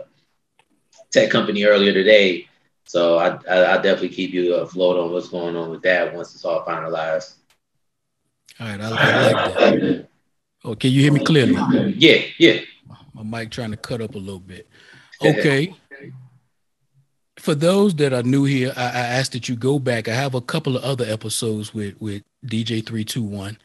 tech 1.12 1.30
company 1.30 1.64
earlier 1.64 1.94
today. 1.94 2.48
So 2.86 3.18
I, 3.18 3.38
I, 3.50 3.74
I 3.74 3.76
definitely 3.76 4.10
keep 4.10 4.34
you 4.34 4.56
afloat 4.56 4.98
on 4.98 5.12
what's 5.12 5.30
going 5.30 5.56
on 5.56 5.70
with 5.70 5.82
that 5.84 6.14
once 6.14 6.34
it's 6.34 6.46
all 6.46 6.66
finalized. 6.66 7.36
All 8.60 8.68
right, 8.68 8.82
I, 8.82 8.88
I 8.88 9.32
like 9.32 9.56
that. 9.56 10.08
Okay, 10.64 10.88
you 10.90 11.02
hear 11.02 11.14
me 11.14 11.24
clearly? 11.24 11.54
Yeah, 11.98 12.22
yeah. 12.38 12.62
My 13.14 13.24
mic 13.24 13.52
trying 13.52 13.72
to 13.72 13.78
cut 13.78 14.02
up 14.02 14.16
a 14.16 14.20
little 14.20 14.40
bit. 14.40 14.68
Okay. 15.24 15.76
For 17.42 17.56
those 17.56 17.96
that 17.96 18.14
are 18.14 18.22
new 18.22 18.44
here, 18.44 18.72
I, 18.78 18.84
I 18.84 19.06
ask 19.18 19.32
that 19.32 19.50
you 19.50 19.56
go 19.56 19.80
back. 19.80 20.08
I 20.08 20.14
have 20.14 20.36
a 20.36 20.42
couple 20.42 20.78
of 20.78 20.84
other 20.84 21.06
episodes 21.06 21.74
with 21.74 22.00
with 22.00 22.22
DJ 22.46 22.86
three 22.86 23.04
two 23.04 23.24
one, 23.24 23.58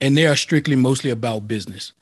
and 0.00 0.16
they 0.16 0.26
are 0.26 0.34
strictly 0.34 0.76
mostly 0.76 1.10
about 1.10 1.46
business. 1.46 1.92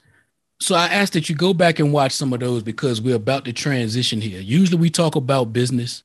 So 0.61 0.76
I 0.76 0.87
ask 0.87 1.12
that 1.14 1.28
you 1.28 1.35
go 1.35 1.52
back 1.52 1.80
and 1.80 1.92
watch 1.92 2.12
some 2.12 2.33
of 2.33 2.38
those 2.38 2.62
because 2.62 3.00
we're 3.00 3.16
about 3.16 3.45
to 3.47 3.52
transition 3.52 4.21
here. 4.21 4.40
Usually 4.40 4.78
we 4.78 4.88
talk 4.88 5.16
about 5.16 5.52
business, 5.52 6.04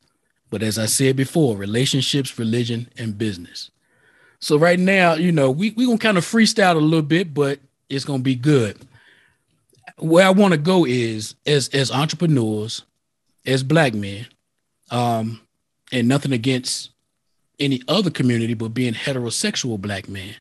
but 0.49 0.63
as 0.63 0.79
I 0.79 0.87
said 0.87 1.15
before, 1.15 1.55
relationships, 1.55 2.39
religion, 2.39 2.89
and 2.97 3.15
business. 3.15 3.69
So 4.39 4.57
right 4.57 4.79
now, 4.79 5.13
you 5.13 5.31
know, 5.31 5.51
we 5.51 5.69
we 5.71 5.85
gonna 5.85 5.99
kind 5.99 6.17
of 6.17 6.25
freestyle 6.25 6.75
a 6.75 6.79
little 6.79 7.03
bit, 7.03 7.31
but 7.33 7.59
it's 7.89 8.05
gonna 8.05 8.23
be 8.23 8.35
good 8.35 8.75
where 9.99 10.25
I 10.25 10.31
want 10.31 10.53
to 10.53 10.57
go 10.57 10.83
is 10.85 11.35
as 11.45 11.69
as 11.69 11.91
entrepreneurs, 11.91 12.83
as 13.45 13.61
black 13.61 13.93
men, 13.93 14.25
um, 14.91 15.41
and 15.91 16.07
nothing 16.07 16.33
against 16.33 16.91
any 17.59 17.81
other 17.87 18.09
community, 18.09 18.53
but 18.53 18.73
being 18.73 18.93
heterosexual 18.93 19.79
black 19.79 20.07
man. 20.07 20.35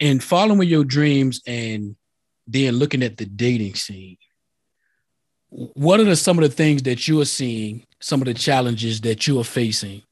And 0.00 0.22
following 0.22 0.68
your 0.68 0.84
dreams 0.84 1.40
and 1.46 1.96
then 2.46 2.74
looking 2.74 3.02
at 3.02 3.16
the 3.18 3.26
dating 3.26 3.74
scene, 3.74 4.16
what 5.48 6.00
are 6.00 6.04
the, 6.04 6.16
some 6.16 6.38
of 6.38 6.42
the 6.42 6.54
things 6.54 6.82
that 6.84 7.06
you 7.06 7.20
are 7.20 7.26
seeing, 7.26 7.86
some 8.00 8.20
of 8.22 8.26
the 8.26 8.34
challenges 8.34 9.02
that 9.02 9.26
you 9.26 9.38
are 9.38 9.44
facing, 9.44 10.02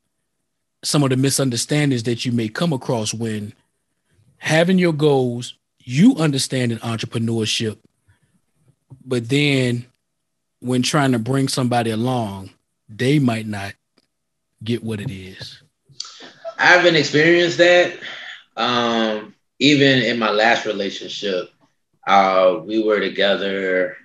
some 0.85 1.03
of 1.03 1.11
the 1.11 1.17
misunderstandings 1.17 2.05
that 2.05 2.25
you 2.25 2.33
may 2.33 2.49
come 2.49 2.73
across 2.73 3.13
when 3.13 3.53
having 4.39 4.79
your 4.79 4.93
goals 4.93 5.55
you 5.79 6.15
understand 6.17 6.73
in 6.73 6.79
entrepreneurship, 6.79 7.79
but 9.05 9.29
then 9.29 9.87
when 10.61 10.83
trying 10.83 11.13
to 11.13 11.19
bring 11.19 11.49
somebody 11.49 11.91
along, 11.91 12.51
they 12.89 13.19
might 13.19 13.47
not 13.47 13.75
get 14.63 14.83
what 14.83 15.01
it 15.01 15.11
is. 15.11 15.63
I 16.59 16.67
haven't 16.67 16.97
experienced 16.97 17.59
that. 17.59 17.99
Um, 18.57 19.35
even 19.59 20.03
in 20.03 20.19
my 20.19 20.31
last 20.31 20.67
relationship, 20.67 21.51
uh, 22.07 22.61
we 22.63 22.83
were 22.83 23.01
together 23.01 23.97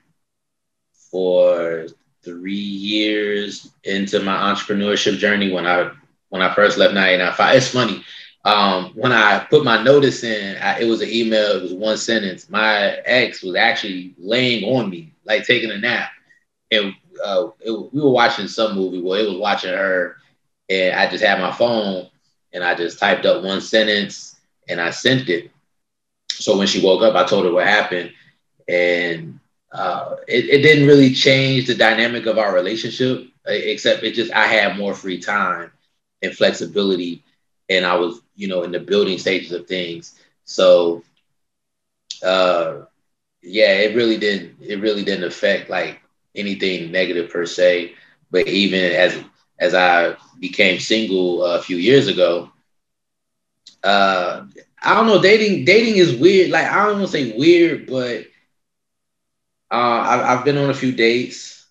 for 1.12 1.88
three 2.24 2.53
years 2.53 3.71
into 3.83 4.21
my 4.21 4.35
entrepreneurship 4.53 5.17
journey 5.17 5.51
when 5.51 5.65
I 5.67 5.91
when 6.29 6.41
I 6.41 6.53
first 6.53 6.77
left 6.77 6.93
995. 6.93 7.55
It's 7.55 7.67
funny 7.69 8.03
um, 8.45 8.91
when 8.93 9.12
I 9.12 9.39
put 9.39 9.65
my 9.65 9.83
notice 9.83 10.24
in, 10.24 10.57
I, 10.57 10.79
it 10.79 10.85
was 10.85 11.01
an 11.01 11.09
email. 11.09 11.57
It 11.57 11.63
was 11.63 11.74
one 11.74 11.97
sentence. 11.97 12.47
My 12.47 12.97
ex 13.05 13.41
was 13.41 13.55
actually 13.55 14.13
laying 14.19 14.63
on 14.63 14.89
me, 14.89 15.12
like 15.25 15.45
taking 15.45 15.71
a 15.71 15.77
nap, 15.79 16.12
and 16.72 16.93
uh, 17.24 17.48
it, 17.62 17.72
we 17.93 18.01
were 18.01 18.12
watching 18.12 18.48
some 18.48 18.75
movie. 18.75 19.01
Well, 19.01 19.19
it 19.19 19.27
was 19.29 19.38
watching 19.38 19.74
her, 19.74 20.17
and 20.69 20.95
I 20.95 21.10
just 21.10 21.24
had 21.24 21.39
my 21.39 21.51
phone, 21.51 22.07
and 22.53 22.63
I 22.63 22.75
just 22.75 23.00
typed 23.00 23.25
up 23.25 23.43
one 23.43 23.62
sentence, 23.62 24.36
and 24.67 24.79
I 24.81 24.91
sent 24.91 25.29
it. 25.29 25.51
So 26.31 26.57
when 26.57 26.67
she 26.67 26.84
woke 26.84 27.01
up, 27.03 27.15
I 27.15 27.24
told 27.25 27.45
her 27.45 27.51
what 27.51 27.65
happened, 27.67 28.12
and 28.67 29.39
uh, 29.72 30.15
it, 30.27 30.45
it 30.45 30.62
didn't 30.62 30.88
really 30.88 31.13
change 31.13 31.67
the 31.67 31.75
dynamic 31.75 32.25
of 32.25 32.38
our 32.38 32.53
relationship, 32.53 33.27
except 33.45 34.03
it 34.03 34.13
just 34.13 34.31
I 34.34 34.48
had 34.48 34.77
more 34.77 34.93
free 34.93 35.19
time 35.19 35.72
and 36.22 36.34
flexibility 36.34 37.24
and 37.69 37.86
I 37.86 37.95
was, 37.95 38.22
you 38.36 38.48
know, 38.48 38.63
in 38.63 38.72
the 38.72 38.79
building 38.79 39.17
stages 39.17 39.51
of 39.51 39.67
things. 39.67 40.19
So, 40.45 41.03
uh, 42.24 42.81
yeah, 43.41 43.74
it 43.74 43.95
really 43.95 44.17
didn't. 44.17 44.55
It 44.62 44.79
really 44.81 45.03
didn't 45.03 45.25
affect 45.25 45.69
like 45.69 46.00
anything 46.36 46.92
negative 46.92 47.30
per 47.30 47.46
se. 47.46 47.94
But 48.32 48.48
even 48.48 48.92
as 48.94 49.18
as 49.60 49.74
I 49.74 50.15
became 50.39 50.80
single 50.80 51.44
a 51.44 51.62
few 51.62 51.77
years 51.77 52.08
ago, 52.08 52.50
uh, 53.84 54.46
I 54.82 54.94
don't 54.96 55.08
know. 55.08 55.22
Dating 55.22 55.65
dating 55.65 55.98
is 55.98 56.15
weird. 56.15 56.51
Like 56.51 56.65
I 56.65 56.86
don't 56.86 57.00
want 57.00 57.12
to 57.12 57.12
say 57.12 57.38
weird, 57.38 57.88
but 57.88 58.25
uh, 59.72 59.75
I've, 60.10 60.22
I've 60.39 60.46
been 60.46 60.58
on 60.58 60.70
a 60.70 60.74
few 60.74 60.92
dates. 60.92 61.68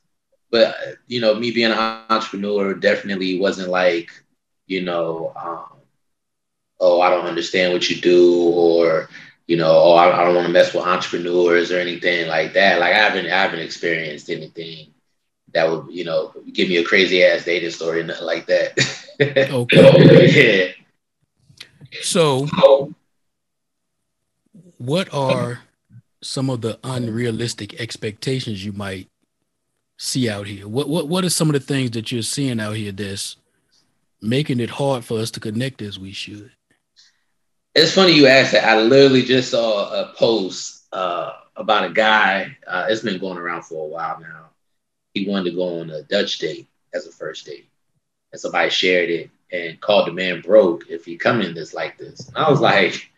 But 0.51 0.75
you 1.07 1.21
know, 1.21 1.35
me 1.35 1.51
being 1.51 1.71
an 1.73 1.79
entrepreneur 1.79 2.49
definitely 2.75 3.09
wasn't 3.09 3.43
like 3.43 3.87
you 4.45 4.59
know 4.61 5.21
um, 5.21 5.65
oh, 6.81 7.01
I 7.01 7.11
don't 7.11 7.27
understand 7.27 7.73
what 7.73 7.89
you 7.89 8.01
do, 8.01 8.51
or 8.53 9.09
you 9.47 9.57
know, 9.57 9.71
oh, 9.71 9.95
I, 9.95 10.21
I 10.21 10.25
don't 10.25 10.35
want 10.35 10.47
to 10.47 10.53
mess 10.53 10.73
with 10.73 10.85
entrepreneurs 10.85 11.71
or 11.71 11.79
anything 11.79 12.29
like 12.29 12.55
that. 12.55 12.81
Like 12.81 12.95
I 12.95 12.99
haven't, 12.99 13.27
I 13.27 13.43
haven't 13.43 13.61
experienced 13.61 14.31
anything 14.31 14.95
that 15.53 15.71
would, 15.71 15.93
you 15.93 16.05
know, 16.05 16.33
give 16.53 16.69
me 16.69 16.79
a 16.79 16.85
crazy 16.85 17.23
ass 17.23 17.45
dating 17.45 17.71
story, 17.71 18.03
nothing 18.03 18.25
like 18.25 18.47
that. 18.47 18.79
okay. 19.21 20.67
yeah. 20.67 20.73
So, 22.03 22.47
what 24.79 25.13
are 25.15 25.61
some 26.23 26.51
of 26.51 26.61
the 26.61 26.79
unrealistic 26.83 27.81
expectations 27.81 28.65
you 28.65 28.73
might 28.73 29.09
see 29.97 30.29
out 30.29 30.47
here? 30.47 30.67
What 30.67 30.89
what 30.89 31.09
what 31.09 31.25
are 31.25 31.31
some 31.31 31.49
of 31.49 31.55
the 31.55 31.61
things 31.61 31.93
that 31.93 32.11
you're 32.11 32.23
seeing 32.23 32.61
out 32.61 32.77
here 32.77 32.93
that's 32.93 33.37
making 34.21 34.59
it 34.59 34.71
hard 34.71 35.05
for 35.05 35.19
us 35.19 35.31
to 35.33 35.41
connect 35.41 35.83
as 35.83 35.99
we 35.99 36.13
should? 36.13 36.51
It's 37.75 37.93
funny 37.93 38.13
you 38.13 38.27
asked 38.29 38.53
that. 38.53 38.65
I 38.65 38.81
literally 38.81 39.23
just 39.25 39.51
saw 39.51 39.91
a 39.91 40.13
post 40.15 40.85
uh, 40.93 41.33
about 41.57 41.91
a 41.91 41.93
guy. 41.93 42.57
Uh, 42.67 42.87
it's 42.89 43.03
been 43.03 43.19
going 43.19 43.37
around 43.39 43.63
for 43.65 43.85
a 43.85 43.89
while 43.89 44.21
now. 44.21 44.51
He 45.13 45.29
wanted 45.29 45.51
to 45.51 45.57
go 45.57 45.81
on 45.81 45.91
a 45.91 46.03
Dutch 46.03 46.39
date 46.39 46.69
as 46.93 47.07
a 47.07 47.13
first 47.13 47.47
date, 47.47 47.69
and 48.33 48.41
somebody 48.41 48.71
shared 48.71 49.11
it 49.11 49.31
and 49.51 49.81
called 49.81 50.07
the 50.07 50.13
man 50.13 50.41
broke 50.41 50.85
if 50.89 51.05
he 51.05 51.17
come 51.17 51.41
in 51.41 51.55
this 51.55 51.75
like 51.75 51.99
this. 51.99 52.29
And 52.29 52.37
I 52.37 52.49
was 52.49 52.61
like, 52.61 53.11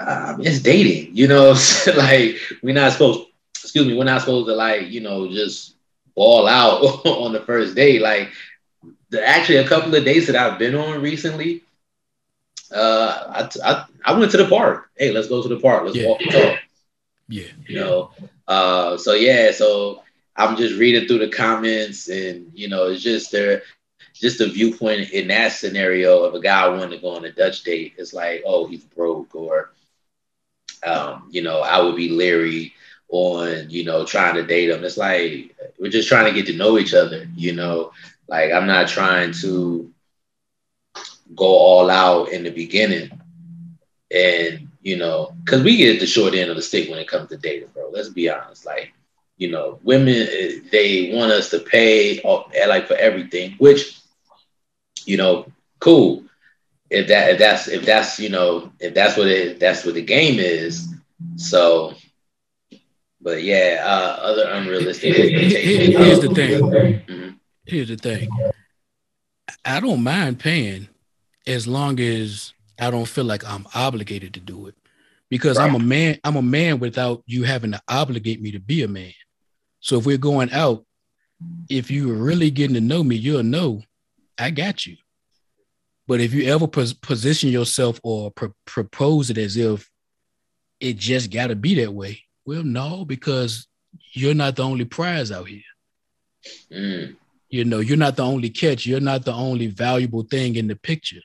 um, 0.00 0.40
it's 0.40 0.60
dating, 0.60 1.16
you 1.16 1.28
know. 1.28 1.54
like 1.96 2.36
we're 2.62 2.74
not 2.74 2.92
supposed. 2.92 3.28
Excuse 3.62 3.86
me, 3.86 3.96
we're 3.96 4.04
not 4.04 4.20
supposed 4.22 4.48
to 4.48 4.54
like 4.54 4.88
you 4.88 5.00
know 5.00 5.28
just 5.30 5.76
ball 6.16 6.48
out 6.48 6.82
on 7.06 7.32
the 7.32 7.40
first 7.40 7.76
date. 7.76 8.02
Like 8.02 8.30
the, 9.10 9.24
actually, 9.24 9.58
a 9.58 9.68
couple 9.68 9.94
of 9.94 10.04
dates 10.04 10.26
that 10.26 10.34
I've 10.34 10.58
been 10.58 10.74
on 10.74 11.00
recently 11.00 11.62
uh, 12.72 13.48
I, 13.64 13.70
I, 13.70 13.84
I 14.04 14.18
went 14.18 14.30
to 14.32 14.38
the 14.38 14.48
park. 14.48 14.90
Hey, 14.96 15.12
let's 15.12 15.28
go 15.28 15.42
to 15.42 15.48
the 15.48 15.60
park. 15.60 15.84
Let's 15.84 15.96
yeah. 15.96 16.08
walk 16.08 16.20
and 16.22 16.30
talk. 16.30 16.58
Yeah. 17.28 17.48
You 17.66 17.76
know, 17.76 18.10
uh, 18.48 18.96
so 18.96 19.14
yeah, 19.14 19.52
so 19.52 20.02
I'm 20.36 20.56
just 20.56 20.78
reading 20.78 21.06
through 21.06 21.18
the 21.18 21.28
comments 21.28 22.08
and, 22.08 22.50
you 22.54 22.68
know, 22.68 22.88
it's 22.88 23.02
just 23.02 23.30
there, 23.32 23.62
just 24.14 24.40
a 24.40 24.48
viewpoint 24.48 25.10
in 25.10 25.28
that 25.28 25.52
scenario 25.52 26.24
of 26.24 26.34
a 26.34 26.40
guy 26.40 26.68
wanting 26.68 26.90
to 26.90 26.98
go 26.98 27.16
on 27.16 27.24
a 27.24 27.32
Dutch 27.32 27.62
date. 27.62 27.94
It's 27.98 28.12
like, 28.12 28.42
oh, 28.46 28.66
he's 28.66 28.84
broke 28.84 29.34
or, 29.34 29.70
um, 30.84 31.28
you 31.30 31.42
know, 31.42 31.60
I 31.60 31.80
would 31.80 31.96
be 31.96 32.08
leery 32.08 32.74
on, 33.08 33.70
you 33.70 33.84
know, 33.84 34.04
trying 34.04 34.34
to 34.34 34.42
date 34.42 34.70
him. 34.70 34.84
It's 34.84 34.96
like, 34.96 35.54
we're 35.78 35.90
just 35.90 36.08
trying 36.08 36.26
to 36.26 36.32
get 36.32 36.46
to 36.46 36.58
know 36.58 36.78
each 36.78 36.94
other, 36.94 37.28
you 37.36 37.52
know, 37.52 37.92
like 38.26 38.52
I'm 38.52 38.66
not 38.66 38.88
trying 38.88 39.32
to, 39.42 39.91
go 41.34 41.46
all 41.46 41.90
out 41.90 42.30
in 42.30 42.44
the 42.44 42.50
beginning. 42.50 43.10
And, 44.14 44.68
you 44.82 44.96
know, 44.96 45.34
because 45.44 45.62
we 45.62 45.76
get 45.76 46.00
the 46.00 46.06
short 46.06 46.34
end 46.34 46.50
of 46.50 46.56
the 46.56 46.62
stick 46.62 46.90
when 46.90 46.98
it 46.98 47.08
comes 47.08 47.28
to 47.30 47.36
dating, 47.36 47.68
bro. 47.72 47.90
Let's 47.90 48.08
be 48.08 48.28
honest. 48.28 48.66
Like, 48.66 48.92
you 49.38 49.50
know, 49.50 49.78
women, 49.82 50.28
they 50.70 51.12
want 51.14 51.32
us 51.32 51.50
to 51.50 51.60
pay 51.60 52.20
like 52.68 52.86
for 52.86 52.94
everything, 52.94 53.54
which, 53.58 53.98
you 55.06 55.16
know, 55.16 55.46
cool. 55.78 56.24
If 56.90 57.08
that, 57.08 57.30
if 57.30 57.38
that's, 57.38 57.68
if 57.68 57.86
that's, 57.86 58.18
you 58.18 58.28
know, 58.28 58.70
if 58.78 58.92
that's 58.92 59.16
what 59.16 59.28
it, 59.28 59.58
that's 59.58 59.84
what 59.84 59.94
the 59.94 60.02
game 60.02 60.38
is. 60.38 60.88
So, 61.36 61.94
but 63.20 63.42
yeah, 63.42 63.82
uh, 63.84 64.18
other 64.20 64.50
unrealistic. 64.50 65.14
Here's 65.14 66.20
the 66.20 66.34
thing. 66.34 66.60
Mm-hmm. 66.60 67.28
Here's 67.64 67.88
the 67.88 67.96
thing. 67.96 68.28
I 69.64 69.80
don't 69.80 70.02
mind 70.02 70.38
paying 70.38 70.88
as 71.46 71.66
long 71.66 72.00
as 72.00 72.52
I 72.78 72.90
don't 72.90 73.08
feel 73.08 73.24
like 73.24 73.48
I'm 73.48 73.66
obligated 73.74 74.34
to 74.34 74.40
do 74.40 74.66
it. 74.66 74.74
Because 75.28 75.58
right. 75.58 75.68
I'm 75.68 75.74
a 75.74 75.78
man, 75.78 76.18
I'm 76.24 76.36
a 76.36 76.42
man 76.42 76.78
without 76.78 77.22
you 77.26 77.44
having 77.44 77.72
to 77.72 77.80
obligate 77.88 78.42
me 78.42 78.52
to 78.52 78.60
be 78.60 78.82
a 78.82 78.88
man. 78.88 79.14
So 79.80 79.98
if 79.98 80.06
we're 80.06 80.18
going 80.18 80.52
out, 80.52 80.84
if 81.68 81.90
you're 81.90 82.14
really 82.14 82.50
getting 82.50 82.74
to 82.74 82.80
know 82.80 83.02
me, 83.02 83.16
you'll 83.16 83.42
know 83.42 83.82
I 84.38 84.50
got 84.50 84.84
you. 84.86 84.96
But 86.06 86.20
if 86.20 86.34
you 86.34 86.52
ever 86.52 86.66
pos- 86.66 86.92
position 86.92 87.50
yourself 87.50 87.98
or 88.02 88.30
pr- 88.30 88.46
propose 88.66 89.30
it 89.30 89.38
as 89.38 89.56
if 89.56 89.88
it 90.80 90.98
just 90.98 91.30
got 91.30 91.46
to 91.46 91.56
be 91.56 91.76
that 91.76 91.92
way, 91.92 92.20
well, 92.44 92.62
no, 92.62 93.04
because 93.04 93.66
you're 94.12 94.34
not 94.34 94.56
the 94.56 94.64
only 94.64 94.84
prize 94.84 95.32
out 95.32 95.48
here. 95.48 95.62
Mm. 96.70 97.16
You 97.48 97.64
know, 97.64 97.78
you're 97.78 97.96
not 97.96 98.16
the 98.16 98.24
only 98.24 98.50
catch. 98.50 98.86
You're 98.86 99.00
not 99.00 99.24
the 99.24 99.32
only 99.32 99.68
valuable 99.68 100.22
thing 100.22 100.56
in 100.56 100.66
the 100.66 100.76
picture 100.76 101.20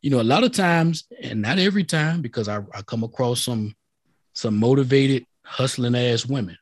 you 0.00 0.10
know, 0.10 0.20
a 0.20 0.22
lot 0.22 0.44
of 0.44 0.52
times, 0.52 1.04
and 1.22 1.42
not 1.42 1.58
every 1.58 1.84
time, 1.84 2.22
because 2.22 2.48
I, 2.48 2.58
I 2.74 2.82
come 2.82 3.04
across 3.04 3.42
some 3.42 3.74
some 4.34 4.56
motivated, 4.56 5.26
hustling 5.42 5.96
ass 5.96 6.24
women. 6.24 6.56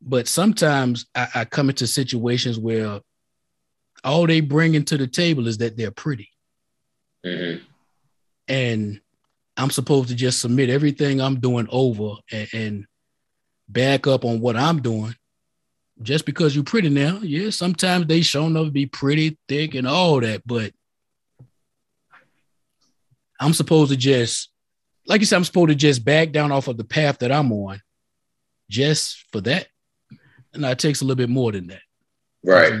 But 0.00 0.26
sometimes 0.26 1.06
I, 1.14 1.28
I 1.34 1.44
come 1.44 1.68
into 1.68 1.86
situations 1.86 2.58
where 2.58 3.00
all 4.02 4.26
they 4.26 4.40
bring 4.40 4.74
into 4.74 4.98
the 4.98 5.06
table 5.06 5.46
is 5.46 5.58
that 5.58 5.76
they're 5.76 5.92
pretty. 5.92 6.28
Mm-hmm. 7.24 7.64
And 8.48 9.00
I'm 9.56 9.70
supposed 9.70 10.08
to 10.08 10.16
just 10.16 10.40
submit 10.40 10.70
everything 10.70 11.20
I'm 11.20 11.38
doing 11.38 11.68
over 11.70 12.16
and, 12.32 12.48
and, 12.52 12.86
back 13.68 14.06
up 14.06 14.24
on 14.24 14.40
what 14.40 14.56
I'm 14.56 14.82
doing. 14.82 15.14
Just 16.02 16.26
because 16.26 16.54
you're 16.54 16.64
pretty 16.64 16.90
now, 16.90 17.20
yeah, 17.22 17.48
sometimes 17.50 18.06
they 18.06 18.20
show 18.20 18.46
enough 18.46 18.66
to 18.66 18.70
be 18.70 18.86
pretty, 18.86 19.38
thick, 19.48 19.74
and 19.74 19.86
all 19.86 20.20
that, 20.20 20.42
but 20.46 20.72
I'm 23.40 23.52
supposed 23.52 23.90
to 23.90 23.96
just, 23.96 24.50
like 25.06 25.20
you 25.20 25.26
said, 25.26 25.36
I'm 25.36 25.44
supposed 25.44 25.70
to 25.70 25.74
just 25.74 26.04
back 26.04 26.32
down 26.32 26.52
off 26.52 26.68
of 26.68 26.76
the 26.76 26.84
path 26.84 27.18
that 27.18 27.32
I'm 27.32 27.52
on 27.52 27.80
just 28.70 29.26
for 29.32 29.40
that. 29.42 29.66
And 30.54 30.64
it 30.64 30.78
takes 30.78 31.00
a 31.00 31.04
little 31.04 31.16
bit 31.16 31.30
more 31.30 31.52
than 31.52 31.68
that. 31.68 31.82
Right. 32.44 32.80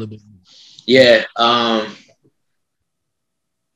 Yeah. 0.86 1.24
Um, 1.36 1.94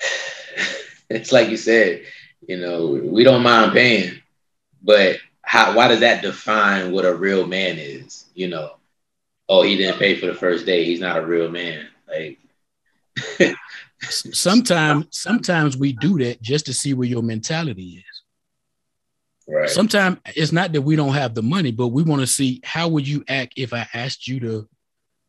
it's 1.11 1.33
like 1.33 1.49
you 1.49 1.56
said, 1.56 2.02
you 2.47 2.59
know, 2.59 2.88
we 2.88 3.25
don't 3.25 3.42
mind 3.42 3.73
paying, 3.73 4.21
but 4.83 5.18
how, 5.42 5.76
why 5.76 5.88
does 5.88 6.00
that 6.00 6.23
define 6.23 6.92
what 6.92 7.04
a 7.04 7.14
real 7.14 7.47
man 7.47 7.78
is? 7.78 8.26
You 8.35 8.49
know, 8.49 8.76
oh, 9.49 9.62
he 9.62 9.76
didn't 9.76 9.99
pay 9.99 10.16
for 10.16 10.26
the 10.26 10.35
first 10.35 10.66
day. 10.66 10.85
He's 10.85 11.00
not 11.00 11.18
a 11.18 11.26
real 11.26 11.50
man. 11.50 11.87
Like, 12.09 12.38
sometimes 14.03 15.07
sometimes 15.11 15.76
we 15.76 15.93
do 15.93 16.19
that 16.19 16.43
just 16.43 16.67
to 16.67 16.75
see 16.75 16.95
where 16.95 17.09
your 17.09 17.23
mentality 17.23 18.05
is. 18.05 18.23
Right. 19.49 19.71
Sometimes 19.71 20.19
it's 20.35 20.53
not 20.53 20.73
that 20.73 20.83
we 20.83 20.97
don't 20.97 21.15
have 21.15 21.35
the 21.35 21.43
money, 21.43 21.71
but 21.71 21.88
we 21.88 22.03
want 22.03 22.21
to 22.21 22.26
see 22.26 22.61
how 22.65 22.88
would 22.88 23.07
you 23.07 23.25
act 23.29 23.55
if 23.57 23.73
I 23.73 23.87
asked 23.95 24.26
you 24.26 24.41
to 24.41 24.69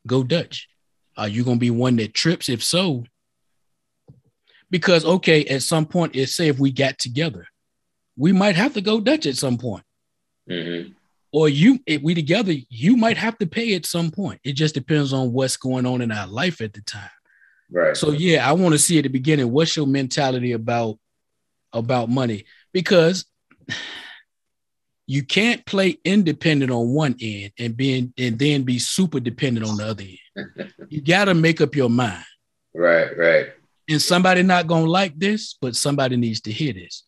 go 0.07 0.23
Dutch? 0.23 0.67
Are 1.15 1.27
you 1.27 1.43
gonna 1.43 1.57
be 1.57 1.71
one 1.71 1.95
that 1.97 2.13
trips? 2.13 2.49
If 2.49 2.63
so, 2.63 3.03
because 4.69 5.05
okay, 5.05 5.45
at 5.45 5.61
some 5.63 5.85
point, 5.85 6.15
it's 6.15 6.35
say 6.35 6.47
if 6.47 6.59
we 6.59 6.71
got 6.71 6.97
together, 6.97 7.47
we 8.17 8.31
might 8.31 8.55
have 8.55 8.73
to 8.73 8.81
go 8.81 8.99
Dutch 8.99 9.25
at 9.25 9.37
some 9.37 9.57
point. 9.57 9.83
Mm-hmm. 10.49 10.91
Or 11.31 11.49
you, 11.49 11.79
if 11.85 12.01
we 12.01 12.15
together, 12.15 12.53
you 12.69 12.97
might 12.97 13.17
have 13.17 13.37
to 13.39 13.45
pay 13.45 13.75
at 13.75 13.85
some 13.85 14.11
point. 14.11 14.39
It 14.43 14.53
just 14.53 14.73
depends 14.73 15.13
on 15.13 15.33
what's 15.33 15.57
going 15.57 15.85
on 15.85 16.01
in 16.01 16.11
our 16.11 16.25
life 16.25 16.61
at 16.61 16.73
the 16.73 16.81
time. 16.81 17.09
Right. 17.71 17.97
So 17.97 18.11
yeah, 18.11 18.47
I 18.47 18.53
want 18.53 18.73
to 18.73 18.79
see 18.79 18.97
at 18.97 19.03
the 19.03 19.09
beginning 19.09 19.51
what's 19.51 19.75
your 19.75 19.87
mentality 19.87 20.53
about 20.53 20.97
about 21.73 22.09
money 22.09 22.45
because 22.71 23.25
you 25.05 25.23
can't 25.23 25.65
play 25.65 25.97
independent 26.03 26.71
on 26.71 26.89
one 26.89 27.15
end 27.21 27.51
and 27.57 27.75
being 27.75 28.13
and 28.17 28.37
then 28.37 28.63
be 28.63 28.79
super 28.79 29.19
dependent 29.19 29.65
on 29.65 29.77
the 29.77 29.85
other 29.85 30.03
end. 30.03 30.73
you 30.89 31.01
got 31.01 31.25
to 31.25 31.33
make 31.33 31.61
up 31.61 31.75
your 31.75 31.89
mind. 31.89 32.23
Right, 32.73 33.17
right. 33.17 33.47
And 33.89 34.01
somebody 34.01 34.43
not 34.43 34.67
going 34.67 34.85
to 34.85 34.91
like 34.91 35.17
this, 35.17 35.55
but 35.61 35.75
somebody 35.75 36.17
needs 36.17 36.41
to 36.41 36.51
hear 36.51 36.73
this. 36.73 37.03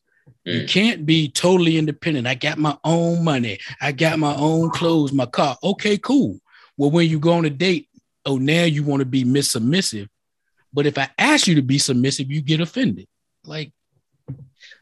Mm. 0.48 0.62
You 0.62 0.68
can't 0.68 1.06
be 1.06 1.30
totally 1.30 1.78
independent. 1.78 2.26
I 2.26 2.36
got 2.36 2.58
my 2.58 2.78
own 2.86 3.24
money. 3.24 3.60
I 3.82 3.92
got 3.92 4.18
my 4.18 4.34
own 4.36 4.70
clothes, 4.72 5.12
my 5.12 5.26
car. 5.26 5.58
Okay, 5.62 5.98
cool. 5.98 6.40
Well, 6.78 6.92
when 6.92 7.10
you 7.10 7.20
go 7.20 7.34
on 7.34 7.44
a 7.44 7.50
date, 7.50 7.90
oh, 8.26 8.38
now 8.38 8.64
you 8.64 8.84
want 8.84 9.02
to 9.02 9.06
be 9.06 9.26
miss 9.26 9.52
submissive 9.52 10.08
but 10.74 10.86
if 10.86 10.98
I 10.98 11.10
ask 11.18 11.48
you 11.48 11.56
to 11.56 11.62
be 11.62 11.78
submissive, 11.78 12.30
you 12.32 12.42
get 12.42 12.62
offended. 12.62 13.08
Like, 13.44 13.72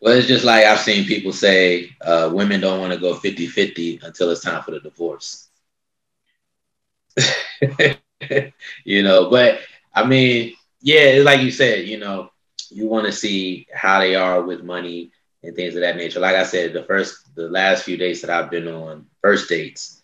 well, 0.01 0.15
it's 0.17 0.27
just 0.27 0.43
like 0.45 0.65
I've 0.65 0.79
seen 0.79 1.05
people 1.05 1.31
say 1.31 1.89
uh, 2.01 2.29
women 2.33 2.61
don't 2.61 2.79
want 2.79 2.93
to 2.93 2.99
go 2.99 3.15
50 3.15 3.47
50 3.47 3.99
until 4.03 4.29
it's 4.31 4.41
time 4.41 4.63
for 4.63 4.71
the 4.71 4.79
divorce. 4.79 5.49
you 8.85 9.03
know, 9.03 9.29
but 9.29 9.59
I 9.93 10.05
mean, 10.05 10.53
yeah, 10.81 11.01
it's 11.01 11.25
like 11.25 11.41
you 11.41 11.51
said, 11.51 11.87
you 11.87 11.97
know, 11.99 12.31
you 12.69 12.87
want 12.87 13.05
to 13.05 13.11
see 13.11 13.67
how 13.73 13.99
they 13.99 14.15
are 14.15 14.41
with 14.41 14.63
money 14.63 15.11
and 15.43 15.55
things 15.55 15.75
of 15.75 15.81
that 15.81 15.97
nature. 15.97 16.19
Like 16.19 16.35
I 16.35 16.43
said, 16.43 16.73
the 16.73 16.83
first, 16.83 17.33
the 17.35 17.49
last 17.49 17.83
few 17.83 17.97
dates 17.97 18.21
that 18.21 18.29
I've 18.29 18.51
been 18.51 18.67
on, 18.67 19.05
first 19.21 19.49
dates, 19.49 20.01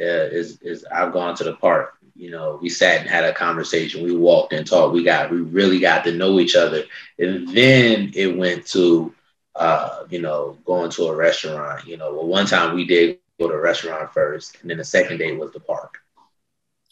uh, 0.00 0.28
is 0.32 0.60
is 0.62 0.84
I've 0.92 1.12
gone 1.12 1.34
to 1.36 1.44
the 1.44 1.54
park 1.54 1.94
you 2.14 2.30
know, 2.30 2.58
we 2.62 2.68
sat 2.68 3.00
and 3.00 3.10
had 3.10 3.24
a 3.24 3.32
conversation. 3.32 4.04
We 4.04 4.16
walked 4.16 4.52
and 4.52 4.66
talked. 4.66 4.94
We 4.94 5.02
got, 5.02 5.30
we 5.30 5.38
really 5.38 5.80
got 5.80 6.04
to 6.04 6.12
know 6.12 6.38
each 6.38 6.54
other. 6.54 6.84
And 7.18 7.48
then 7.48 8.12
it 8.14 8.36
went 8.36 8.66
to, 8.68 9.12
uh, 9.56 10.04
you 10.10 10.20
know, 10.20 10.56
going 10.64 10.90
to 10.92 11.06
a 11.06 11.14
restaurant. 11.14 11.86
You 11.86 11.96
know, 11.96 12.12
well, 12.12 12.26
one 12.26 12.46
time 12.46 12.74
we 12.74 12.84
did 12.84 13.18
go 13.40 13.48
to 13.48 13.54
a 13.54 13.60
restaurant 13.60 14.12
first, 14.12 14.58
and 14.60 14.70
then 14.70 14.78
the 14.78 14.84
second 14.84 15.18
day 15.18 15.36
was 15.36 15.52
the 15.52 15.60
park. 15.60 15.98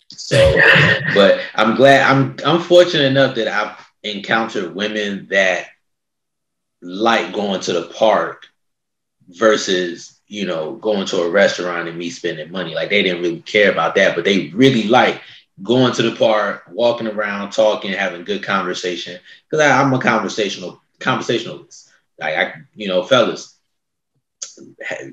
So, 0.09 0.61
but 1.15 1.41
I'm 1.55 1.77
glad. 1.77 2.03
I'm 2.03 2.37
I'm 2.45 2.61
fortunate 2.61 3.05
enough 3.05 3.35
that 3.37 3.49
I've 3.49 3.77
encountered 4.03 4.75
women 4.75 5.29
that 5.31 5.67
like 6.81 7.33
going 7.33 7.61
to 7.63 7.73
the 7.73 7.89
park 7.95 8.47
versus 9.29 10.21
you 10.33 10.47
know 10.47 10.73
going 10.77 11.05
to 11.07 11.21
a 11.21 11.29
restaurant 11.29 11.89
and 11.89 11.99
me 11.99 12.09
spending 12.09 12.51
money. 12.51 12.75
Like 12.75 12.89
they 12.89 13.03
didn't 13.03 13.21
really 13.21 13.41
care 13.41 13.71
about 13.71 13.95
that, 13.97 14.15
but 14.17 14.25
they 14.25 14.49
really 14.49 14.85
like 14.85 15.21
going 15.63 15.93
to 15.93 16.03
the 16.03 16.17
park, 16.17 16.65
walking 16.71 17.07
around, 17.07 17.51
talking, 17.51 17.93
having 17.93 18.25
good 18.25 18.43
conversation. 18.43 19.21
Because 19.45 19.65
I'm 19.65 19.93
a 19.93 20.01
conversational 20.01 20.81
conversationalist. 21.01 21.91
Like 22.19 22.35
I, 22.35 22.55
you 22.75 22.89
know, 22.89 23.05
fellas, 23.05 23.59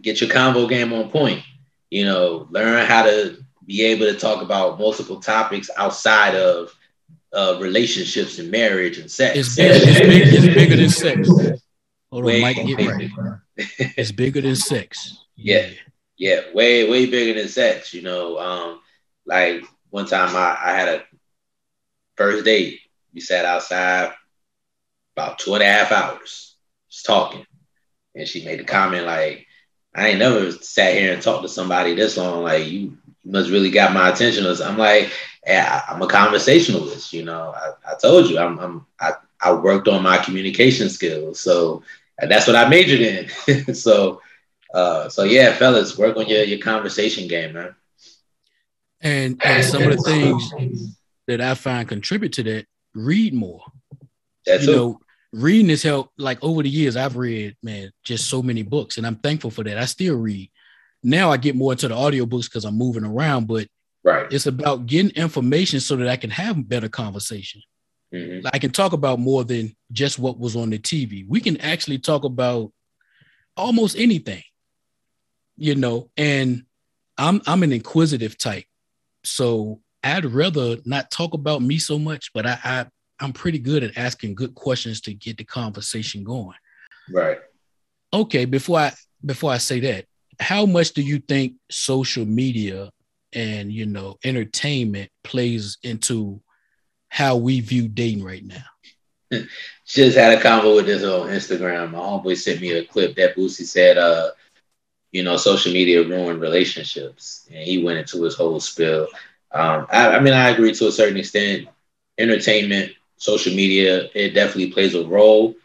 get 0.01 0.21
your 0.21 0.29
convo 0.29 0.69
game 0.69 0.93
on 0.93 1.11
point. 1.11 1.43
You 1.89 2.05
know, 2.05 2.47
learn 2.49 2.85
how 2.85 3.03
to 3.03 3.43
be 3.65 3.83
able 3.83 4.05
to 4.05 4.17
talk 4.17 4.41
about 4.41 4.79
multiple 4.79 5.19
topics 5.19 5.69
outside 5.75 6.33
of 6.33 6.73
uh, 7.33 7.57
relationships 7.59 8.39
and 8.39 8.49
marriage 8.49 8.99
and 8.99 9.11
sex. 9.11 9.37
It's 9.37 9.55
bigger, 9.57 9.73
it's, 9.75 9.99
big, 9.99 10.33
it's 10.33 10.55
bigger 10.55 10.75
than 10.77 10.89
sex. 10.89 11.27
Hold 12.09 12.25
on, 12.25 12.41
mic, 12.41 12.55
get 12.55 12.87
right. 12.87 13.39
it's 13.97 14.11
bigger 14.11 14.41
than 14.41 14.55
sex. 14.55 15.25
Yeah. 15.35 15.69
yeah, 16.17 16.41
way 16.53 16.89
way 16.89 17.05
bigger 17.07 17.39
than 17.39 17.49
sex. 17.49 17.93
You 17.93 18.01
know, 18.01 18.37
um, 18.39 18.79
like 19.25 19.63
one 19.89 20.05
time 20.05 20.35
I, 20.35 20.57
I 20.63 20.71
had 20.71 20.87
a 20.87 21.03
first 22.15 22.45
date. 22.45 22.79
We 23.13 23.21
sat 23.21 23.45
outside 23.45 24.13
about 25.15 25.39
two 25.39 25.53
and 25.55 25.63
a 25.63 25.65
half 25.65 25.91
hours, 25.91 26.55
just 26.89 27.05
talking, 27.05 27.45
and 28.15 28.27
she 28.27 28.45
made 28.45 28.61
a 28.61 28.63
comment 28.65 29.05
like, 29.05 29.45
"I 29.93 30.09
ain't 30.09 30.19
never 30.19 30.51
sat 30.51 30.95
here 30.95 31.13
and 31.13 31.21
talked 31.21 31.43
to 31.43 31.49
somebody 31.49 31.95
this 31.95 32.17
long. 32.17 32.43
Like 32.43 32.67
you, 32.67 32.97
you 33.23 33.31
must 33.31 33.49
really 33.49 33.71
got 33.71 33.93
my 33.93 34.09
attention." 34.09 34.45
I'm 34.45 34.77
like, 34.77 35.11
yeah, 35.45 35.83
I'm 35.89 36.01
a 36.01 36.07
conversationalist. 36.07 37.11
You 37.13 37.25
know, 37.25 37.53
I, 37.55 37.91
I 37.91 37.95
told 38.01 38.29
you, 38.29 38.39
I'm, 38.39 38.59
I'm 38.59 38.85
I, 38.99 39.13
I 39.41 39.53
worked 39.53 39.87
on 39.87 40.03
my 40.03 40.17
communication 40.17 40.89
skills, 40.89 41.39
so 41.39 41.83
that's 42.27 42.47
what 42.47 42.55
I 42.55 42.67
majored 42.67 43.01
in. 43.01 43.73
so, 43.75 44.21
uh, 44.73 45.09
so 45.09 45.23
yeah, 45.23 45.53
fellas, 45.53 45.97
work 45.97 46.17
on 46.17 46.27
your 46.27 46.43
your 46.43 46.59
conversation 46.59 47.27
game, 47.27 47.53
man. 47.53 47.75
And 49.01 49.41
and 49.43 49.63
some 49.63 49.83
of 49.83 49.97
the 49.97 50.03
things 50.03 50.97
that 51.27 51.41
I 51.41 51.53
find 51.53 51.87
contribute 51.87 52.33
to 52.33 52.43
that, 52.43 52.65
read 52.93 53.33
more. 53.33 53.61
That's 54.45 54.65
you 54.65 54.75
know, 54.75 54.99
reading 55.31 55.69
has 55.69 55.83
helped. 55.83 56.19
Like 56.19 56.43
over 56.43 56.63
the 56.63 56.69
years, 56.69 56.97
I've 56.97 57.15
read, 57.15 57.55
man, 57.63 57.91
just 58.03 58.29
so 58.29 58.41
many 58.41 58.63
books, 58.63 58.97
and 58.97 59.07
I'm 59.07 59.17
thankful 59.17 59.51
for 59.51 59.63
that. 59.63 59.77
I 59.77 59.85
still 59.85 60.15
read. 60.15 60.51
Now 61.01 61.31
I 61.31 61.37
get 61.37 61.55
more 61.55 61.71
into 61.71 61.87
the 61.87 61.95
audiobooks 61.95 62.45
because 62.45 62.65
I'm 62.65 62.77
moving 62.77 63.05
around, 63.05 63.47
but 63.47 63.67
right. 64.03 64.31
it's 64.33 64.47
about 64.47 64.85
getting 64.85 65.11
information 65.11 65.79
so 65.79 65.95
that 65.95 66.09
I 66.09 66.17
can 66.17 66.29
have 66.29 66.67
better 66.67 66.89
conversation. 66.89 67.61
Mm-hmm. 68.13 68.47
I 68.51 68.59
can 68.59 68.71
talk 68.71 68.93
about 68.93 69.19
more 69.19 69.43
than 69.43 69.75
just 69.91 70.17
what 70.17 70.39
was 70.39 70.55
on 70.55 70.69
the 70.69 70.79
TV. 70.79 71.25
We 71.27 71.41
can 71.41 71.57
actually 71.57 71.99
talk 71.99 72.23
about 72.23 72.71
almost 73.55 73.97
anything, 73.97 74.43
you 75.57 75.75
know. 75.75 76.09
And 76.17 76.63
I'm 77.17 77.41
I'm 77.45 77.63
an 77.63 77.71
inquisitive 77.71 78.37
type, 78.37 78.65
so 79.23 79.81
I'd 80.03 80.25
rather 80.25 80.77
not 80.85 81.11
talk 81.11 81.33
about 81.33 81.61
me 81.61 81.77
so 81.77 81.99
much. 81.99 82.31
But 82.33 82.47
I, 82.47 82.59
I 82.63 82.85
I'm 83.19 83.33
pretty 83.33 83.59
good 83.59 83.83
at 83.83 83.97
asking 83.97 84.35
good 84.35 84.55
questions 84.55 85.01
to 85.01 85.13
get 85.13 85.37
the 85.37 85.43
conversation 85.43 86.23
going. 86.23 86.57
Right. 87.11 87.37
Okay. 88.13 88.45
Before 88.45 88.79
I 88.79 88.93
before 89.23 89.51
I 89.51 89.57
say 89.57 89.79
that, 89.81 90.05
how 90.39 90.65
much 90.65 90.93
do 90.93 91.01
you 91.01 91.19
think 91.19 91.55
social 91.69 92.25
media 92.25 92.89
and 93.33 93.71
you 93.71 93.85
know 93.85 94.17
entertainment 94.23 95.11
plays 95.23 95.77
into 95.83 96.41
how 97.09 97.35
we 97.37 97.59
view 97.59 97.87
dating 97.87 98.23
right 98.23 98.45
now. 98.45 99.41
Just 99.85 100.17
had 100.17 100.37
a 100.37 100.41
convo 100.41 100.75
with 100.75 100.85
this 100.85 101.03
on 101.03 101.29
Instagram. 101.29 101.91
My 101.91 101.99
homeboy 101.99 102.37
sent 102.37 102.61
me 102.61 102.71
a 102.71 102.85
clip 102.85 103.15
that 103.15 103.35
Boosie 103.35 103.65
said, 103.65 103.97
uh, 103.97 104.31
you 105.11 105.23
know, 105.23 105.37
social 105.37 105.71
media 105.73 106.03
ruined 106.03 106.41
relationships. 106.41 107.47
And 107.49 107.63
he 107.63 107.83
went 107.83 107.99
into 107.99 108.23
his 108.23 108.35
whole 108.35 108.59
spill. 108.59 109.07
Um, 109.51 109.87
I, 109.91 110.15
I 110.15 110.19
mean, 110.19 110.33
I 110.33 110.49
agree 110.49 110.73
to 110.73 110.87
a 110.87 110.91
certain 110.91 111.17
extent. 111.17 111.67
Entertainment, 112.17 112.91
social 113.17 113.53
media, 113.53 114.09
it 114.13 114.33
definitely 114.33 114.71
plays 114.71 114.95
a 114.95 115.05
role. 115.05 115.55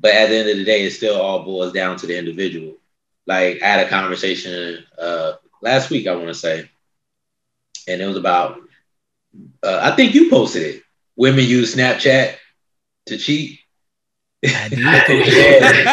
But 0.00 0.14
at 0.14 0.28
the 0.30 0.36
end 0.38 0.48
of 0.50 0.56
the 0.56 0.64
day, 0.64 0.84
it 0.84 0.92
still 0.92 1.20
all 1.20 1.44
boils 1.44 1.72
down 1.72 1.96
to 1.98 2.06
the 2.06 2.18
individual. 2.18 2.74
Like 3.26 3.62
I 3.62 3.66
had 3.66 3.86
a 3.86 3.90
conversation 3.90 4.84
uh, 4.98 5.32
last 5.62 5.90
week, 5.90 6.06
I 6.06 6.14
want 6.14 6.28
to 6.28 6.34
say, 6.34 6.70
and 7.86 8.00
it 8.00 8.06
was 8.06 8.16
about 8.16 8.60
uh, 9.62 9.80
I 9.82 9.96
think 9.96 10.14
you 10.14 10.30
posted 10.30 10.62
it. 10.62 10.82
Women 11.16 11.44
use 11.44 11.74
Snapchat 11.74 12.36
to 13.06 13.18
cheat. 13.18 13.60
yeah, 14.42 14.68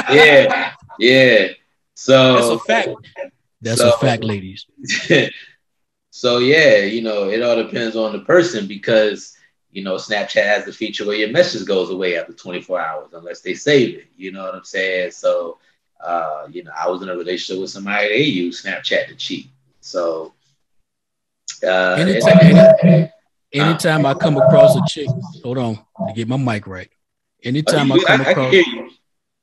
yeah, 0.09 0.73
yeah. 0.99 1.47
So 1.95 2.35
that's 2.35 2.47
a 2.47 2.59
fact. 2.59 2.89
That's 3.61 3.81
so, 3.81 3.93
a 3.93 3.97
fact, 3.97 4.23
ladies. 4.23 4.65
so 6.11 6.37
yeah, 6.37 6.77
you 6.77 7.01
know, 7.01 7.29
it 7.29 7.41
all 7.43 7.55
depends 7.55 7.95
on 7.95 8.13
the 8.13 8.19
person 8.19 8.67
because 8.67 9.35
you 9.71 9.83
know 9.83 9.95
Snapchat 9.95 10.43
has 10.43 10.63
the 10.63 10.71
feature 10.71 11.05
where 11.05 11.17
your 11.17 11.29
message 11.29 11.67
goes 11.67 11.89
away 11.89 12.17
after 12.17 12.33
24 12.33 12.79
hours 12.79 13.09
unless 13.13 13.41
they 13.41 13.53
save 13.53 13.97
it. 13.97 14.07
You 14.15 14.31
know 14.31 14.43
what 14.43 14.55
I'm 14.55 14.63
saying? 14.63 15.11
So 15.11 15.57
uh, 15.99 16.47
you 16.51 16.63
know, 16.63 16.71
I 16.77 16.89
was 16.89 17.01
in 17.01 17.09
a 17.09 17.17
relationship 17.17 17.61
with 17.61 17.71
somebody 17.71 18.09
they 18.09 18.23
use 18.23 18.63
Snapchat 18.63 19.07
to 19.07 19.15
cheat. 19.15 19.47
So 19.81 20.33
uh, 21.63 21.95
anytime, 21.99 23.09
anytime 23.53 24.05
I 24.05 24.13
come 24.13 24.37
across 24.37 24.75
a 24.75 24.81
chick, 24.87 25.07
hold 25.43 25.57
on 25.57 25.75
to 25.75 26.13
get 26.13 26.27
my 26.27 26.37
mic 26.37 26.67
right. 26.67 26.89
Anytime 27.43 27.91
I 27.91 27.99
come 27.99 28.21
across, 28.21 28.55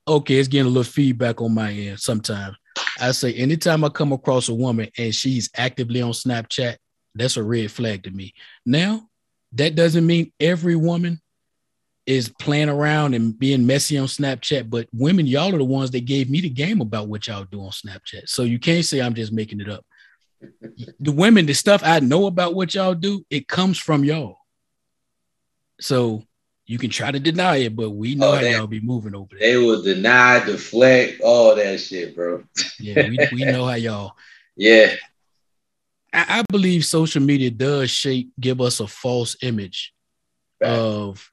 okay, 0.09 0.35
it's 0.35 0.49
getting 0.49 0.67
a 0.67 0.71
little 0.71 0.91
feedback 0.91 1.41
on 1.41 1.55
my 1.55 1.73
end 1.73 2.01
sometimes. 2.01 2.57
I 3.01 3.13
say 3.13 3.33
anytime 3.35 3.85
I 3.85 3.89
come 3.89 4.13
across 4.13 4.49
a 4.49 4.55
woman 4.55 4.89
and 4.99 5.15
she's 5.15 5.51
actively 5.57 6.03
on 6.03 6.13
Snapchat, 6.13 6.77
that's 7.15 7.37
a 7.37 7.43
red 7.43 7.71
flag 7.71 8.05
to 8.05 8.11
me. 8.11 8.35
Now, 8.67 9.09
that 9.53 9.75
doesn't 9.75 10.07
mean 10.07 10.33
every 10.41 10.77
woman 10.77 11.21
is 12.07 12.29
playing 12.29 12.69
around 12.69 13.15
and 13.15 13.39
being 13.39 13.67
messy 13.67 13.97
on 13.97 14.07
Snapchat, 14.07 14.69
but 14.69 14.89
women, 14.93 15.27
y'all 15.27 15.55
are 15.55 15.59
the 15.59 15.65
ones 15.65 15.91
that 15.93 16.05
gave 16.05 16.29
me 16.29 16.41
the 16.41 16.51
game 16.51 16.81
about 16.81 17.09
what 17.09 17.27
y'all 17.27 17.47
do 17.51 17.63
on 17.63 17.71
Snapchat. 17.71 18.29
So 18.29 18.43
you 18.43 18.59
can't 18.59 18.85
say 18.85 19.01
I'm 19.01 19.15
just 19.15 19.33
making 19.33 19.61
it 19.61 19.71
up 19.71 19.85
the 21.01 21.13
women, 21.13 21.47
the 21.47 21.55
stuff 21.55 21.83
I 21.85 22.01
know 22.01 22.27
about 22.27 22.55
what 22.55 22.75
y'all 22.75 22.95
do, 22.95 23.25
it 23.31 23.49
comes 23.49 23.79
from 23.79 24.05
y'all. 24.05 24.39
So 25.81 26.23
you 26.67 26.79
can 26.79 26.91
try 26.91 27.11
to 27.11 27.21
deny 27.21 27.57
it, 27.57 27.77
but 27.77 27.91
we 27.91 28.15
know 28.15 28.33
oh, 28.33 28.37
how 28.37 28.41
y'all 28.41 28.67
be 28.67 28.81
moving 28.81 29.15
over 29.15 29.37
there. 29.37 29.41
They 29.41 29.57
will 29.57 29.83
deny, 29.83 30.45
deflect, 30.45 31.21
all 31.21 31.55
that 31.57 31.81
shit, 31.81 32.15
bro. 32.15 32.43
yeah, 32.81 33.09
we, 33.09 33.19
we 33.33 33.45
know 33.45 33.67
how 33.67 33.75
y'all. 33.75 34.13
Yeah. 34.57 34.95
I, 36.13 36.27
I, 36.29 36.43
believe 36.49 36.85
social 36.85 37.21
media 37.21 37.51
does 37.51 37.91
shape, 37.91 38.31
give 38.39 38.61
us 38.61 38.79
a 38.79 38.87
false 38.87 39.37
image 39.43 39.93
right. 40.61 40.71
of 40.71 41.29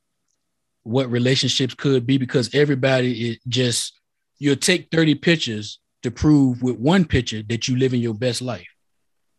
what 0.81 1.11
relationships 1.11 1.75
could 1.75 2.07
be 2.07 2.17
because 2.17 2.55
everybody 2.55 3.29
is 3.29 3.37
just 3.47 3.93
you'll 4.39 4.55
take 4.55 4.89
30 4.89 5.13
pictures 5.15 5.79
to 6.01 6.09
prove 6.09 6.63
with 6.63 6.79
one 6.79 7.05
picture 7.05 7.43
that 7.43 7.67
you 7.67 7.77
live 7.77 7.93
in 7.93 7.99
your 7.99 8.15
best 8.15 8.41
life. 8.41 8.70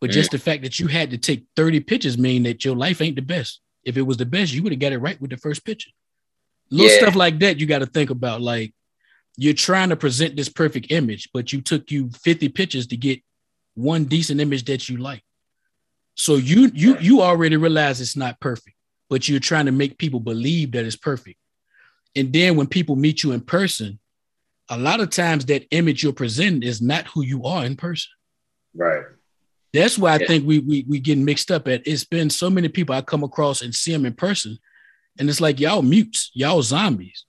But 0.02 0.10
mm. 0.10 0.14
just 0.14 0.32
the 0.32 0.38
fact 0.38 0.64
that 0.64 0.80
you 0.80 0.88
had 0.88 1.12
to 1.12 1.16
take 1.16 1.44
30 1.54 1.78
pictures 1.78 2.18
mean 2.18 2.42
that 2.42 2.64
your 2.64 2.74
life 2.74 3.00
ain't 3.00 3.14
the 3.14 3.22
best. 3.22 3.60
If 3.84 3.96
it 3.96 4.02
was 4.02 4.16
the 4.16 4.26
best, 4.26 4.52
you 4.52 4.60
would 4.64 4.72
have 4.72 4.80
got 4.80 4.92
it 4.92 4.98
right 4.98 5.18
with 5.20 5.30
the 5.30 5.36
first 5.36 5.64
picture. 5.64 5.90
Little 6.72 6.90
yeah. 6.92 7.02
stuff 7.02 7.14
like 7.14 7.38
that 7.38 7.60
you 7.60 7.66
got 7.66 7.78
to 7.78 7.86
think 7.86 8.10
about. 8.10 8.42
Like 8.42 8.74
you're 9.36 9.54
trying 9.54 9.90
to 9.90 9.96
present 9.96 10.34
this 10.34 10.48
perfect 10.48 10.90
image, 10.90 11.30
but 11.32 11.52
you 11.52 11.60
took 11.60 11.92
you 11.92 12.10
50 12.10 12.48
pictures 12.48 12.88
to 12.88 12.96
get 12.96 13.20
one 13.74 14.06
decent 14.06 14.40
image 14.40 14.64
that 14.64 14.88
you 14.88 14.96
like. 14.96 15.22
So 16.16 16.34
you 16.34 16.72
you 16.74 16.98
you 16.98 17.22
already 17.22 17.56
realize 17.56 18.00
it's 18.00 18.16
not 18.16 18.40
perfect, 18.40 18.76
but 19.08 19.28
you're 19.28 19.38
trying 19.38 19.66
to 19.66 19.72
make 19.72 19.98
people 19.98 20.18
believe 20.18 20.72
that 20.72 20.84
it's 20.84 20.96
perfect. 20.96 21.38
And 22.16 22.32
then 22.32 22.56
when 22.56 22.66
people 22.66 22.96
meet 22.96 23.22
you 23.22 23.30
in 23.30 23.40
person, 23.40 24.00
a 24.68 24.76
lot 24.76 24.98
of 24.98 25.10
times 25.10 25.46
that 25.46 25.64
image 25.70 26.02
you're 26.02 26.12
presenting 26.12 26.68
is 26.68 26.82
not 26.82 27.06
who 27.06 27.22
you 27.22 27.44
are 27.44 27.64
in 27.64 27.76
person. 27.76 28.10
Right. 28.74 29.04
That's 29.72 29.96
why 29.96 30.14
I 30.14 30.18
yeah. 30.18 30.26
think 30.26 30.46
we 30.46 30.58
we 30.58 30.84
we 30.88 31.00
get 31.00 31.18
mixed 31.18 31.50
up 31.50 31.66
at. 31.68 31.86
It's 31.86 32.04
been 32.04 32.30
so 32.30 32.50
many 32.50 32.68
people 32.68 32.94
I 32.94 33.02
come 33.02 33.24
across 33.24 33.62
and 33.62 33.74
see 33.74 33.92
them 33.92 34.06
in 34.06 34.14
person, 34.14 34.58
and 35.18 35.28
it's 35.28 35.40
like 35.40 35.60
y'all 35.60 35.82
mutes, 35.82 36.30
y'all 36.34 36.62
zombies. 36.62 37.24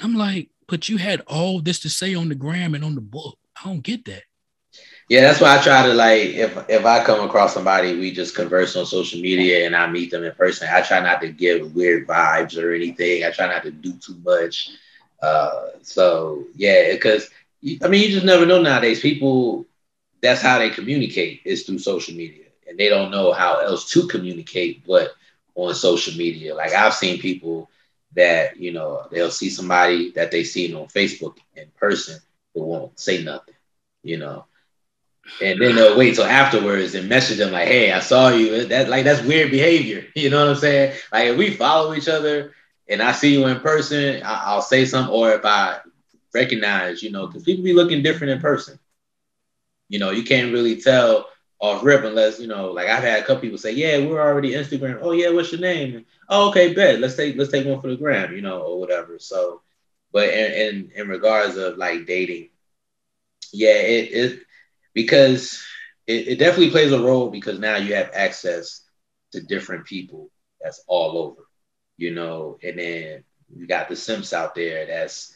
I'm 0.00 0.14
like, 0.14 0.50
but 0.66 0.88
you 0.88 0.98
had 0.98 1.22
all 1.26 1.60
this 1.60 1.80
to 1.80 1.88
say 1.88 2.14
on 2.14 2.28
the 2.28 2.34
gram 2.34 2.74
and 2.74 2.84
on 2.84 2.94
the 2.94 3.00
book. 3.00 3.38
I 3.56 3.68
don't 3.68 3.82
get 3.82 4.04
that. 4.06 4.22
Yeah, 5.08 5.22
that's 5.22 5.40
why 5.40 5.56
I 5.56 5.62
try 5.62 5.86
to 5.86 5.94
like 5.94 6.20
if 6.20 6.56
if 6.68 6.84
I 6.84 7.02
come 7.02 7.26
across 7.26 7.54
somebody, 7.54 7.98
we 7.98 8.12
just 8.12 8.34
converse 8.34 8.76
on 8.76 8.84
social 8.84 9.20
media 9.20 9.64
and 9.64 9.74
I 9.74 9.86
meet 9.86 10.10
them 10.10 10.24
in 10.24 10.32
person. 10.32 10.68
I 10.70 10.82
try 10.82 11.00
not 11.00 11.22
to 11.22 11.28
give 11.28 11.74
weird 11.74 12.06
vibes 12.06 12.62
or 12.62 12.74
anything. 12.74 13.24
I 13.24 13.30
try 13.30 13.46
not 13.46 13.62
to 13.62 13.70
do 13.70 13.94
too 13.94 14.16
much. 14.22 14.70
Uh, 15.22 15.68
so 15.82 16.44
yeah, 16.54 16.92
because 16.92 17.30
I 17.82 17.88
mean, 17.88 18.02
you 18.02 18.10
just 18.10 18.26
never 18.26 18.44
know 18.44 18.60
nowadays. 18.60 19.00
People, 19.00 19.66
that's 20.20 20.42
how 20.42 20.58
they 20.58 20.70
communicate 20.70 21.42
is 21.44 21.64
through 21.64 21.78
social 21.78 22.14
media, 22.14 22.46
and 22.68 22.78
they 22.78 22.88
don't 22.88 23.10
know 23.10 23.32
how 23.32 23.60
else 23.60 23.90
to 23.90 24.06
communicate 24.06 24.86
but 24.86 25.12
on 25.54 25.74
social 25.74 26.16
media. 26.16 26.54
Like 26.54 26.72
I've 26.72 26.94
seen 26.94 27.20
people 27.20 27.70
that 28.14 28.56
you 28.56 28.72
know 28.72 29.06
they'll 29.10 29.30
see 29.30 29.50
somebody 29.50 30.12
that 30.12 30.30
they 30.30 30.44
seen 30.44 30.74
on 30.74 30.86
Facebook 30.86 31.36
in 31.56 31.68
person, 31.76 32.20
but 32.54 32.64
won't 32.64 32.98
say 32.98 33.22
nothing. 33.22 33.54
You 34.02 34.18
know, 34.18 34.46
and 35.42 35.60
then 35.60 35.74
they'll 35.74 35.98
wait 35.98 36.14
till 36.14 36.24
afterwards 36.24 36.94
and 36.94 37.08
message 37.08 37.38
them 37.38 37.52
like, 37.52 37.68
"Hey, 37.68 37.92
I 37.92 38.00
saw 38.00 38.30
you." 38.30 38.64
That 38.66 38.88
like 38.88 39.04
that's 39.04 39.22
weird 39.22 39.50
behavior. 39.50 40.06
You 40.14 40.30
know 40.30 40.40
what 40.40 40.50
I'm 40.50 40.56
saying? 40.56 40.96
Like 41.12 41.26
if 41.28 41.36
we 41.38 41.50
follow 41.50 41.94
each 41.94 42.08
other 42.08 42.54
and 42.88 43.02
I 43.02 43.12
see 43.12 43.32
you 43.32 43.46
in 43.46 43.60
person, 43.60 44.22
I, 44.24 44.54
will 44.54 44.62
say 44.62 44.84
something, 44.84 45.14
or 45.14 45.32
if 45.32 45.44
I 45.44 45.80
recognize, 46.34 47.02
you 47.02 47.10
know, 47.10 47.26
because 47.26 47.44
people 47.44 47.64
be 47.64 47.72
looking 47.72 48.02
different 48.02 48.32
in 48.32 48.40
person. 48.40 48.78
You 49.88 49.98
know, 49.98 50.10
you 50.10 50.24
can't 50.24 50.52
really 50.52 50.80
tell 50.80 51.28
off 51.60 51.84
rip 51.84 52.04
unless 52.04 52.40
you 52.40 52.46
know, 52.46 52.70
like 52.72 52.88
I've 52.88 53.02
had 53.02 53.20
a 53.20 53.26
couple 53.26 53.42
people 53.42 53.58
say, 53.58 53.72
"Yeah, 53.72 53.98
we're 54.06 54.20
already 54.20 54.52
Instagram." 54.52 54.98
Oh 55.02 55.12
yeah, 55.12 55.30
what's 55.30 55.52
your 55.52 55.60
name? 55.60 56.04
Oh 56.28 56.50
okay, 56.50 56.74
bet. 56.74 57.00
Let's 57.00 57.16
take 57.16 57.36
let's 57.36 57.50
take 57.50 57.66
one 57.66 57.80
for 57.80 57.88
the 57.88 57.96
gram, 57.96 58.34
you 58.34 58.42
know, 58.42 58.60
or 58.62 58.80
whatever. 58.80 59.18
So, 59.18 59.62
but 60.12 60.28
in 60.28 60.52
in, 60.52 60.90
in 60.94 61.08
regards 61.08 61.56
of 61.56 61.76
like 61.78 62.06
dating, 62.06 62.50
yeah, 63.52 63.74
it 63.74 64.12
it 64.12 64.40
because 64.94 65.62
it, 66.06 66.28
it 66.28 66.38
definitely 66.38 66.70
plays 66.70 66.92
a 66.92 67.00
role 67.00 67.30
because 67.30 67.58
now 67.58 67.76
you 67.76 67.94
have 67.94 68.10
access 68.14 68.82
to 69.32 69.40
different 69.40 69.86
people 69.86 70.30
that's 70.62 70.82
all 70.86 71.18
over, 71.18 71.42
you 71.96 72.14
know, 72.14 72.58
and 72.62 72.78
then 72.78 73.24
you 73.54 73.66
got 73.66 73.88
the 73.88 73.96
simps 73.96 74.32
out 74.32 74.54
there 74.54 74.86
that's, 74.86 75.34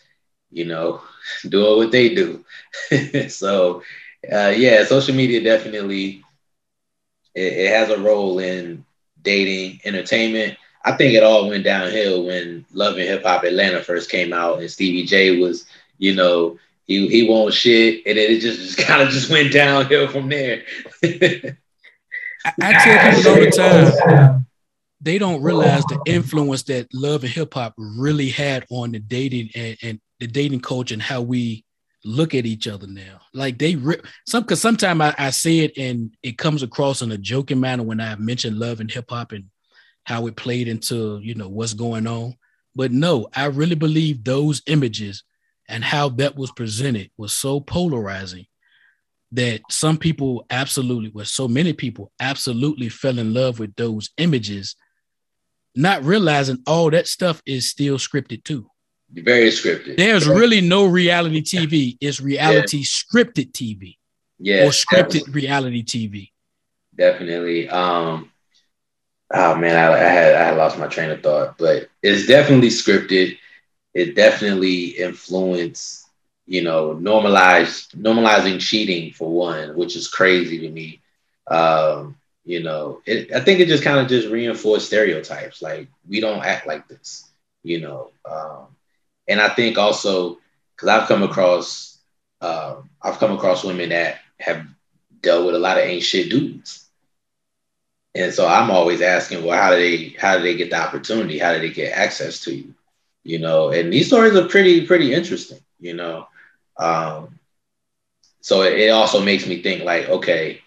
you 0.50 0.64
know, 0.64 1.00
doing 1.48 1.76
what 1.78 1.92
they 1.92 2.14
do. 2.14 2.44
so, 3.28 3.82
uh, 4.30 4.52
yeah, 4.56 4.84
social 4.84 5.14
media 5.14 5.42
definitely 5.42 6.22
it, 7.34 7.52
it 7.52 7.70
has 7.70 7.90
a 7.90 7.98
role 7.98 8.38
in 8.38 8.84
dating, 9.22 9.80
entertainment. 9.84 10.56
I 10.84 10.92
think 10.92 11.14
it 11.14 11.22
all 11.22 11.48
went 11.48 11.64
downhill 11.64 12.24
when 12.24 12.64
Love 12.72 12.94
and 12.94 13.02
Hip 13.02 13.22
Hop 13.22 13.44
Atlanta 13.44 13.82
first 13.82 14.10
came 14.10 14.32
out, 14.32 14.58
and 14.58 14.70
Stevie 14.70 15.06
J 15.06 15.40
was, 15.40 15.64
you 15.98 16.14
know, 16.14 16.58
he 16.86 17.08
he 17.08 17.28
won't 17.28 17.54
shit, 17.54 18.02
and 18.06 18.18
then 18.18 18.30
it 18.30 18.40
just, 18.40 18.60
just 18.60 18.78
kind 18.86 19.02
of 19.02 19.08
just 19.10 19.30
went 19.30 19.52
downhill 19.52 20.08
from 20.08 20.28
there. 20.28 20.64
I, 21.04 21.56
I 22.60 22.72
tell 22.72 23.36
people 23.36 23.62
all 23.62 23.84
the 23.84 23.90
time, 24.06 24.46
they 25.00 25.18
don't 25.18 25.42
realize 25.42 25.84
the 25.84 26.00
influence 26.06 26.64
that 26.64 26.88
love 26.92 27.22
and 27.22 27.32
hip 27.32 27.54
hop 27.54 27.74
really 27.76 28.30
had 28.30 28.66
on 28.70 28.92
the 28.92 28.98
dating 28.98 29.50
and, 29.54 29.76
and 29.82 30.00
the 30.18 30.26
dating 30.26 30.60
culture 30.60 30.94
and 30.94 31.02
how 31.02 31.20
we 31.20 31.64
look 32.04 32.34
at 32.34 32.46
each 32.46 32.66
other 32.68 32.86
now. 32.86 33.20
Like 33.32 33.58
they 33.58 33.76
rip 33.76 34.06
some 34.26 34.42
because 34.42 34.60
sometimes 34.60 35.00
I, 35.00 35.14
I 35.18 35.30
say 35.30 35.60
it 35.60 35.76
and 35.76 36.14
it 36.22 36.38
comes 36.38 36.62
across 36.62 37.02
in 37.02 37.12
a 37.12 37.18
joking 37.18 37.60
manner 37.60 37.82
when 37.82 38.00
I 38.00 38.16
mention 38.16 38.58
love 38.58 38.80
and 38.80 38.90
hip 38.90 39.06
hop 39.10 39.32
and 39.32 39.44
how 40.04 40.26
it 40.26 40.36
played 40.36 40.68
into 40.68 41.20
you 41.22 41.34
know 41.34 41.48
what's 41.48 41.74
going 41.74 42.06
on. 42.06 42.34
But 42.74 42.92
no, 42.92 43.28
I 43.34 43.46
really 43.46 43.74
believe 43.74 44.24
those 44.24 44.62
images 44.66 45.24
and 45.68 45.84
how 45.84 46.08
that 46.10 46.36
was 46.36 46.50
presented 46.52 47.10
was 47.16 47.32
so 47.32 47.60
polarizing 47.60 48.46
that 49.32 49.62
some 49.70 49.96
people 49.96 50.44
absolutely, 50.50 51.10
well, 51.14 51.24
so 51.24 51.48
many 51.48 51.72
people 51.72 52.12
absolutely 52.20 52.88
fell 52.88 53.18
in 53.18 53.32
love 53.32 53.58
with 53.58 53.74
those 53.76 54.10
images, 54.18 54.76
not 55.74 56.04
realizing 56.04 56.58
all 56.66 56.90
that 56.90 57.06
stuff 57.06 57.42
is 57.46 57.68
still 57.68 57.96
scripted 57.96 58.44
too. 58.44 58.68
Very 59.12 59.48
scripted. 59.48 59.96
There's 59.96 60.26
really 60.26 60.60
no 60.60 60.86
reality 60.86 61.42
TV. 61.42 61.98
It's 62.00 62.20
reality 62.20 62.78
yeah. 62.78 62.84
scripted 62.84 63.52
TV. 63.52 63.96
Yeah. 64.38 64.64
Or 64.64 64.70
scripted 64.70 65.34
reality 65.34 65.82
TV. 65.84 66.30
Definitely. 66.96 67.68
Um, 67.68 68.30
oh 69.32 69.54
man, 69.56 69.76
I, 69.76 69.92
I 69.92 69.98
had 69.98 70.34
I 70.34 70.44
had 70.44 70.56
lost 70.56 70.78
my 70.78 70.86
train 70.86 71.10
of 71.10 71.22
thought, 71.22 71.58
but 71.58 71.88
it's 72.02 72.26
definitely 72.26 72.68
scripted 72.68 73.36
it 73.94 74.14
definitely 74.14 74.86
influenced, 74.86 76.08
you 76.46 76.62
know, 76.62 76.94
normalized 76.94 77.92
normalizing 77.92 78.60
cheating 78.60 79.12
for 79.12 79.30
one, 79.30 79.76
which 79.76 79.96
is 79.96 80.08
crazy 80.08 80.60
to 80.60 80.70
me. 80.70 81.00
Um, 81.46 82.16
you 82.44 82.62
know, 82.62 83.02
it, 83.06 83.32
I 83.32 83.40
think 83.40 83.60
it 83.60 83.68
just 83.68 83.84
kind 83.84 83.98
of 83.98 84.08
just 84.08 84.28
reinforced 84.28 84.86
stereotypes. 84.86 85.62
Like 85.62 85.88
we 86.08 86.20
don't 86.20 86.44
act 86.44 86.66
like 86.66 86.88
this, 86.88 87.28
you 87.62 87.80
know. 87.80 88.10
Um, 88.28 88.68
and 89.28 89.40
I 89.40 89.48
think 89.48 89.78
also 89.78 90.38
because 90.74 90.88
I've 90.88 91.08
come 91.08 91.22
across, 91.22 91.98
uh, 92.40 92.76
I've 93.00 93.18
come 93.18 93.32
across 93.32 93.64
women 93.64 93.90
that 93.90 94.20
have 94.38 94.66
dealt 95.20 95.46
with 95.46 95.54
a 95.54 95.58
lot 95.58 95.78
of 95.78 95.84
ain't 95.84 96.02
shit 96.02 96.30
dudes. 96.30 96.88
And 98.14 98.32
so 98.32 98.46
I'm 98.46 98.70
always 98.70 99.00
asking, 99.00 99.44
well, 99.44 99.60
how 99.60 99.70
do 99.70 99.76
they 99.76 100.16
how 100.18 100.36
do 100.36 100.42
they 100.42 100.56
get 100.56 100.70
the 100.70 100.76
opportunity? 100.76 101.38
How 101.38 101.54
do 101.54 101.60
they 101.60 101.70
get 101.70 101.96
access 101.96 102.40
to 102.40 102.54
you? 102.54 102.74
you 103.24 103.38
know, 103.38 103.70
and 103.70 103.92
these 103.92 104.06
stories 104.06 104.34
are 104.34 104.48
pretty, 104.48 104.86
pretty 104.86 105.14
interesting, 105.14 105.58
you 105.80 105.94
know. 105.94 106.26
Um, 106.76 107.38
so 108.40 108.62
it, 108.62 108.78
it 108.78 108.88
also 108.90 109.22
makes 109.22 109.46
me 109.46 109.62
think 109.62 109.84
like, 109.84 110.08
okay, 110.08 110.60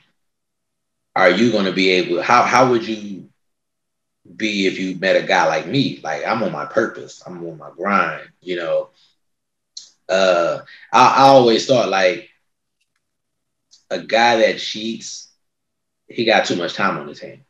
are 1.16 1.30
you 1.30 1.52
going 1.52 1.66
to 1.66 1.74
be 1.74 1.92
able, 1.92 2.22
how, 2.22 2.44
how 2.44 2.70
would 2.70 2.88
you 2.88 3.15
be 4.36 4.68
if 4.68 4.80
you 4.80 4.96
met 4.98 5.22
a 5.22 5.26
guy 5.26 5.46
like 5.46 5.68
me? 5.68 6.00
Like 6.04 6.26
I'm 6.26 6.44
on 6.44 6.52
my 6.52 6.66
purpose, 6.66 7.22
I'm 7.26 7.46
on 7.46 7.58
my 7.58 7.72
grind, 7.76 8.30
you 8.42 8.58
know. 8.58 8.90
Uh, 10.08 10.60
I, 10.92 11.08
I 11.08 11.22
always 11.28 11.66
thought 11.66 11.90
like 11.90 12.30
a 13.90 14.00
guy 14.00 14.38
that 14.38 14.60
cheats, 14.60 15.30
he 16.08 16.26
got 16.26 16.46
too 16.46 16.56
much 16.56 16.74
time 16.74 16.98
on 16.98 17.08
his 17.08 17.20
hands. 17.20 17.42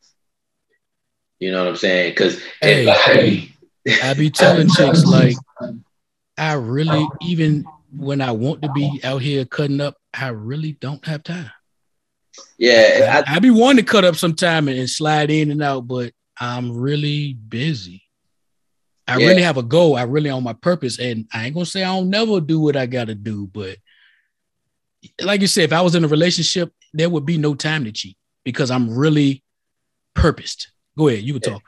You 1.40 1.52
know 1.52 1.64
what 1.64 1.70
I'm 1.70 1.76
saying? 1.76 2.12
Because 2.12 2.42
hey, 2.62 3.52
I 4.02 4.14
be 4.14 4.30
telling 4.30 4.70
chicks 4.76 5.06
like, 5.06 5.36
I 6.38 6.54
really 6.54 7.08
even 7.22 7.66
when 7.92 8.22
I 8.22 8.32
want 8.32 8.62
to 8.62 8.72
be 8.72 9.00
out 9.04 9.22
here 9.22 9.46
cutting 9.46 9.82
up, 9.82 9.98
I 10.14 10.30
really 10.30 10.74
don't 10.74 11.06
have 11.06 11.24
time. 11.24 11.52
Yeah, 12.58 13.24
I, 13.28 13.36
I, 13.36 13.40
be 13.40 13.50
wanting 13.50 13.86
to 13.86 13.90
cut 13.90 14.04
up 14.04 14.18
sometime 14.18 14.68
and, 14.68 14.78
and 14.78 14.90
slide 14.90 15.32
in 15.32 15.52
and 15.52 15.64
out, 15.64 15.88
but 15.88 16.12
I'm 16.40 16.78
really 16.78 17.34
busy. 17.34 18.04
I 19.08 19.18
yeah. 19.18 19.28
really 19.28 19.42
have 19.44 19.58
a 19.58 19.64
goal. 19.64 19.96
I 19.96 20.04
really 20.04 20.30
on 20.30 20.44
my 20.44 20.54
purpose, 20.54 21.00
and 21.00 21.28
I 21.34 21.46
ain't 21.46 21.54
gonna 21.54 21.66
say 21.66 21.84
I 21.84 21.96
don't 21.96 22.10
never 22.10 22.42
do 22.42 22.60
what 22.60 22.76
I 22.76 22.86
gotta 22.86 23.16
do, 23.16 23.48
but 23.48 23.78
like 25.22 25.42
you 25.42 25.48
said, 25.48 25.66
if 25.66 25.74
I 25.74 25.82
was 25.82 25.94
in 25.94 26.04
a 26.04 26.08
relationship, 26.08 26.74
there 26.94 27.10
would 27.10 27.26
be 27.26 27.38
no 27.38 27.54
time 27.54 27.84
to 27.84 27.92
cheat 27.92 28.18
because 28.44 28.72
I'm 28.72 28.90
really 28.90 29.44
purposed. 30.16 30.70
Go 30.98 31.08
ahead, 31.08 31.24
you 31.24 31.34
can 31.34 31.54
talk 31.54 31.62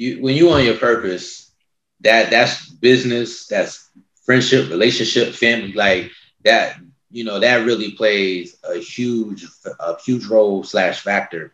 you 0.00 0.22
when 0.22 0.34
you 0.34 0.50
on 0.50 0.64
your 0.64 0.78
purpose, 0.78 1.52
that 2.00 2.30
that's 2.30 2.70
business, 2.70 3.46
that's 3.46 3.90
friendship, 4.24 4.70
relationship, 4.70 5.34
family, 5.34 5.74
like 5.74 6.10
that. 6.44 6.78
You 7.10 7.24
know 7.24 7.38
that 7.40 7.66
really 7.66 7.92
plays 7.92 8.56
a 8.64 8.78
huge 8.78 9.44
a 9.78 10.00
huge 10.00 10.26
role 10.26 10.64
slash 10.64 11.00
factor 11.00 11.52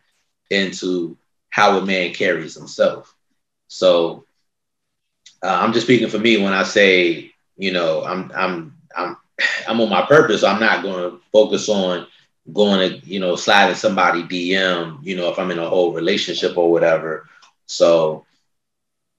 into 0.49 1.19
how 1.57 1.79
a 1.79 1.87
man 1.87 2.13
carries 2.13 2.55
himself. 2.55 3.17
So 3.67 4.27
uh, 5.43 5.59
I'm 5.63 5.73
just 5.73 5.87
speaking 5.87 6.11
for 6.11 6.19
me 6.19 6.37
when 6.37 6.53
I 6.53 6.65
say, 6.65 7.33
you 7.57 7.73
know, 7.73 8.05
I'm 8.05 8.31
I'm 8.37 8.77
I'm 8.95 9.17
I'm 9.67 9.81
on 9.81 9.89
my 9.89 10.03
purpose. 10.03 10.45
I'm 10.45 10.61
not 10.61 10.83
going 10.83 11.11
to 11.11 11.19
focus 11.33 11.71
on 11.71 12.07
going 12.53 12.91
to, 12.91 13.07
you 13.09 13.21
know, 13.21 13.37
sliding 13.37 13.75
somebody 13.75 14.23
DM, 14.23 14.99
you 15.03 15.17
know, 15.17 15.31
if 15.31 15.39
I'm 15.39 15.51
in 15.51 15.59
a 15.59 15.67
whole 15.67 15.95
relationship 15.95 16.59
or 16.59 16.71
whatever. 16.71 17.27
So 17.65 18.27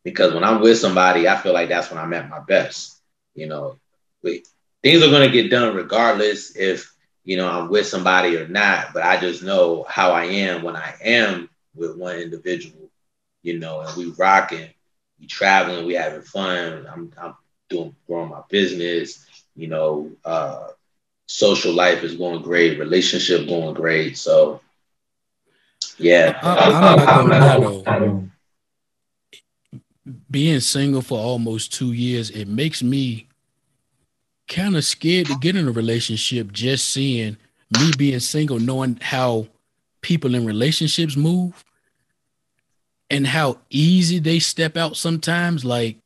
because 0.03 0.31
when 0.35 0.43
I'm 0.43 0.61
with 0.61 0.77
somebody, 0.77 1.27
I 1.27 1.37
feel 1.37 1.53
like 1.53 1.69
that's 1.69 1.89
when 1.89 1.99
I'm 1.99 2.13
at 2.13 2.29
my 2.29 2.41
best. 2.41 3.01
You 3.33 3.47
know, 3.47 3.79
things 4.21 5.01
are 5.01 5.09
going 5.09 5.27
to 5.27 5.33
get 5.33 5.49
done 5.49 5.75
regardless 5.75 6.55
if 6.55 6.93
you 7.23 7.35
know 7.35 7.49
I'm 7.49 7.67
with 7.71 7.87
somebody 7.87 8.37
or 8.37 8.47
not. 8.47 8.93
But 8.93 9.01
I 9.01 9.19
just 9.19 9.41
know 9.41 9.87
how 9.89 10.11
I 10.11 10.25
am 10.25 10.61
when 10.61 10.75
I 10.75 10.93
am 11.01 11.49
with 11.77 11.97
one 11.97 12.17
individual. 12.17 12.89
You 13.43 13.59
know, 13.59 13.81
and 13.81 13.95
we 13.95 14.11
rocking, 14.11 14.69
we 15.19 15.27
traveling, 15.27 15.85
we 15.85 15.93
having 15.93 16.21
fun. 16.21 16.87
I'm, 16.91 17.13
I'm 17.21 17.35
doing 17.69 17.95
growing 18.07 18.29
my 18.29 18.41
business. 18.49 19.25
You 19.55 19.67
know, 19.67 20.11
uh, 20.25 20.67
social 21.27 21.73
life 21.73 22.03
is 22.03 22.15
going 22.15 22.41
great, 22.41 22.79
relationship 22.79 23.47
going 23.47 23.73
great. 23.73 24.17
So, 24.17 24.61
yeah. 25.97 26.39
I, 26.41 27.21
lie 27.21 28.27
being 30.29 30.59
single 30.59 31.01
for 31.01 31.17
almost 31.17 31.73
two 31.73 31.93
years, 31.93 32.29
it 32.29 32.47
makes 32.47 32.81
me 32.81 33.27
kind 34.47 34.77
of 34.77 34.85
scared 34.85 35.27
to 35.27 35.37
get 35.39 35.55
in 35.55 35.67
a 35.67 35.71
relationship 35.71 36.51
just 36.51 36.89
seeing 36.89 37.37
me 37.77 37.91
being 37.97 38.19
single, 38.19 38.59
knowing 38.59 38.97
how 39.01 39.47
people 40.01 40.35
in 40.35 40.45
relationships 40.45 41.17
move 41.17 41.65
and 43.09 43.25
how 43.27 43.57
easy 43.69 44.19
they 44.19 44.39
step 44.39 44.77
out 44.77 44.97
sometimes. 44.97 45.63
Like, 45.63 45.97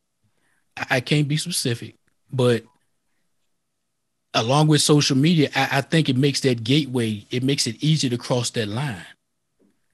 I 0.89 0.99
can't 0.99 1.27
be 1.27 1.37
specific, 1.37 1.95
but 2.31 2.63
along 4.33 4.67
with 4.67 4.81
social 4.81 5.17
media, 5.17 5.49
I, 5.55 5.69
I, 5.73 5.81
think 5.81 6.07
it 6.07 6.15
makes 6.15 6.39
that 6.41 6.63
gateway, 6.63 7.25
it 7.31 7.43
makes 7.43 7.67
it 7.67 7.83
easy 7.83 8.09
to 8.09 8.17
cross 8.17 8.49
that 8.51 8.67
line. 8.67 9.05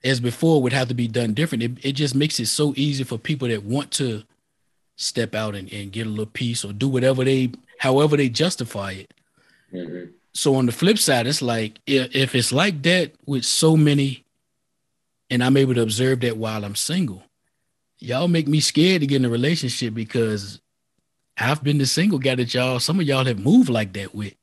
As 0.04 0.20
before 0.20 0.62
would 0.62 0.74
have 0.74 0.90
to 0.90 0.94
be 0.94 1.08
done 1.08 1.34
different. 1.34 1.64
It, 1.64 1.72
it 1.84 1.92
just 1.94 2.14
makes 2.14 2.40
it 2.40 2.46
so 2.46 2.74
easy 2.78 3.04
for 3.04 3.18
people 3.18 3.48
that 3.48 3.64
want 3.64 3.92
to 3.94 4.24
step 4.96 5.34
out 5.34 5.56
and, 5.56 5.72
and 5.74 5.92
get 5.92 6.06
a 6.06 6.10
little 6.10 6.28
piece 6.28 6.64
or 6.64 6.72
do 6.72 6.88
whatever 6.88 7.24
they, 7.24 7.52
however 7.80 8.16
they 8.16 8.30
justify 8.30 8.92
it. 8.92 9.14
Mm-hmm. 9.74 10.12
So 10.34 10.56
on 10.56 10.68
the 10.68 10.72
flip 10.72 11.00
side, 11.00 11.26
it's 11.26 11.42
like 11.42 11.80
if, 11.88 12.16
if 12.16 12.36
it's 12.36 12.52
like 12.52 12.84
that 12.84 13.14
with 13.26 13.44
so 13.44 13.76
many, 13.76 14.24
and 15.30 15.44
I'm 15.44 15.58
able 15.58 15.74
to 15.76 15.82
observe 15.82 16.22
that 16.22 16.38
while 16.38 16.64
I'm 16.64 16.76
single, 16.76 17.24
y'all 18.00 18.28
make 18.28 18.48
me 18.48 18.60
scared 18.60 19.02
to 19.02 19.08
get 19.08 19.18
in 19.18 19.26
a 19.26 19.30
relationship 19.30 19.94
because 19.94 20.62
I've 21.38 21.64
been 21.64 21.78
the 21.78 21.86
single 21.86 22.20
guy 22.20 22.36
that 22.36 22.54
y'all, 22.54 22.80
some 22.80 23.00
of 23.00 23.06
y'all 23.06 23.26
have 23.26 23.40
moved 23.40 23.70
like 23.70 23.94
that 23.94 24.16
with. 24.16 24.34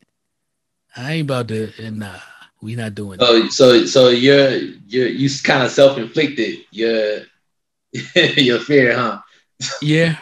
I 0.97 1.15
ain't 1.15 1.27
about 1.29 1.49
to, 1.49 1.73
and 1.83 1.99
nah, 1.99 2.19
we 2.61 2.77
not 2.77 2.95
doing 2.95 3.19
so, 3.19 3.41
that. 3.41 3.53
So, 3.53 3.87
so 3.87 4.09
you're, 4.11 4.57
you're, 4.87 5.09
you 5.09 5.29
kind 5.43 5.63
of 5.63 5.71
self-inflicted 5.71 6.59
your, 6.71 7.23
your 8.37 8.61
fear, 8.61 8.97
huh? 8.97 9.21
yeah. 9.83 10.19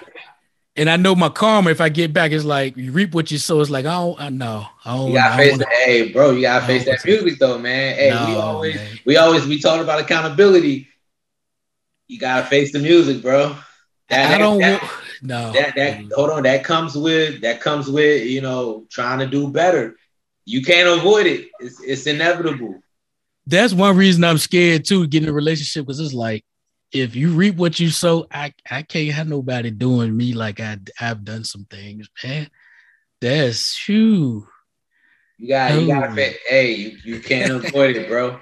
And 0.74 0.88
I 0.88 0.96
know 0.96 1.14
my 1.14 1.28
karma, 1.28 1.70
if 1.70 1.82
I 1.82 1.90
get 1.90 2.14
back, 2.14 2.32
it's 2.32 2.46
like 2.46 2.76
you 2.76 2.92
reap 2.92 3.14
what 3.14 3.30
you 3.30 3.36
sow. 3.36 3.60
It's 3.60 3.68
like, 3.68 3.84
I 3.84 3.92
don't, 3.92 4.20
I 4.20 4.30
know. 4.30 4.66
I 4.84 4.96
don't, 4.96 5.08
you 5.08 5.14
gotta 5.14 5.36
face 5.36 5.58
that. 5.58 5.68
Hey, 5.68 6.12
bro, 6.12 6.30
you 6.30 6.42
gotta 6.42 6.66
face 6.66 6.86
that 6.86 7.04
music 7.04 7.38
though, 7.38 7.58
man. 7.58 7.94
Hey, 7.94 8.10
no, 8.10 8.26
we 8.26 8.34
always, 8.36 8.76
man. 8.76 8.98
we 9.04 9.16
always, 9.18 9.46
we 9.46 9.60
talk 9.60 9.82
about 9.82 10.00
accountability. 10.00 10.88
You 12.08 12.18
gotta 12.18 12.46
face 12.46 12.72
the 12.72 12.78
music, 12.78 13.20
bro. 13.20 13.54
That, 14.08 14.34
I 14.34 14.38
don't. 14.38 14.60
That, 14.60 14.82
no. 15.22 15.52
That 15.52 15.74
that 15.76 16.04
hold 16.14 16.30
on, 16.30 16.42
that 16.44 16.64
comes 16.64 16.96
with 16.96 17.42
that 17.42 17.60
comes 17.60 17.90
with 17.90 18.26
you 18.26 18.40
know 18.40 18.86
trying 18.90 19.18
to 19.20 19.26
do 19.26 19.48
better. 19.48 19.96
You 20.44 20.62
can't 20.62 20.88
avoid 20.88 21.26
it. 21.26 21.48
It's 21.60 21.80
it's 21.82 22.06
inevitable. 22.06 22.82
That's 23.46 23.72
one 23.72 23.96
reason 23.96 24.24
I'm 24.24 24.38
scared 24.38 24.84
too, 24.84 25.06
getting 25.06 25.28
a 25.28 25.32
relationship 25.32 25.86
because 25.86 26.00
it's 26.00 26.14
like 26.14 26.44
if 26.92 27.16
you 27.16 27.32
reap 27.32 27.56
what 27.56 27.80
you 27.80 27.90
sow, 27.90 28.26
I 28.30 28.52
I 28.70 28.82
can't 28.82 29.14
have 29.14 29.28
nobody 29.28 29.70
doing 29.70 30.16
me 30.16 30.34
like 30.34 30.60
I 30.60 30.78
I've 31.00 31.24
done 31.24 31.44
some 31.44 31.64
things, 31.64 32.08
man. 32.22 32.50
That's 33.20 33.76
true. 33.76 34.46
You 35.38 35.48
got 35.48 35.80
you 35.80 35.86
got 35.86 36.08
to 36.08 36.14
pay. 36.14 36.36
hey, 36.48 36.74
you, 36.74 36.98
you 37.04 37.20
can't 37.20 37.64
avoid 37.64 37.96
it, 37.96 38.08
bro. 38.08 38.38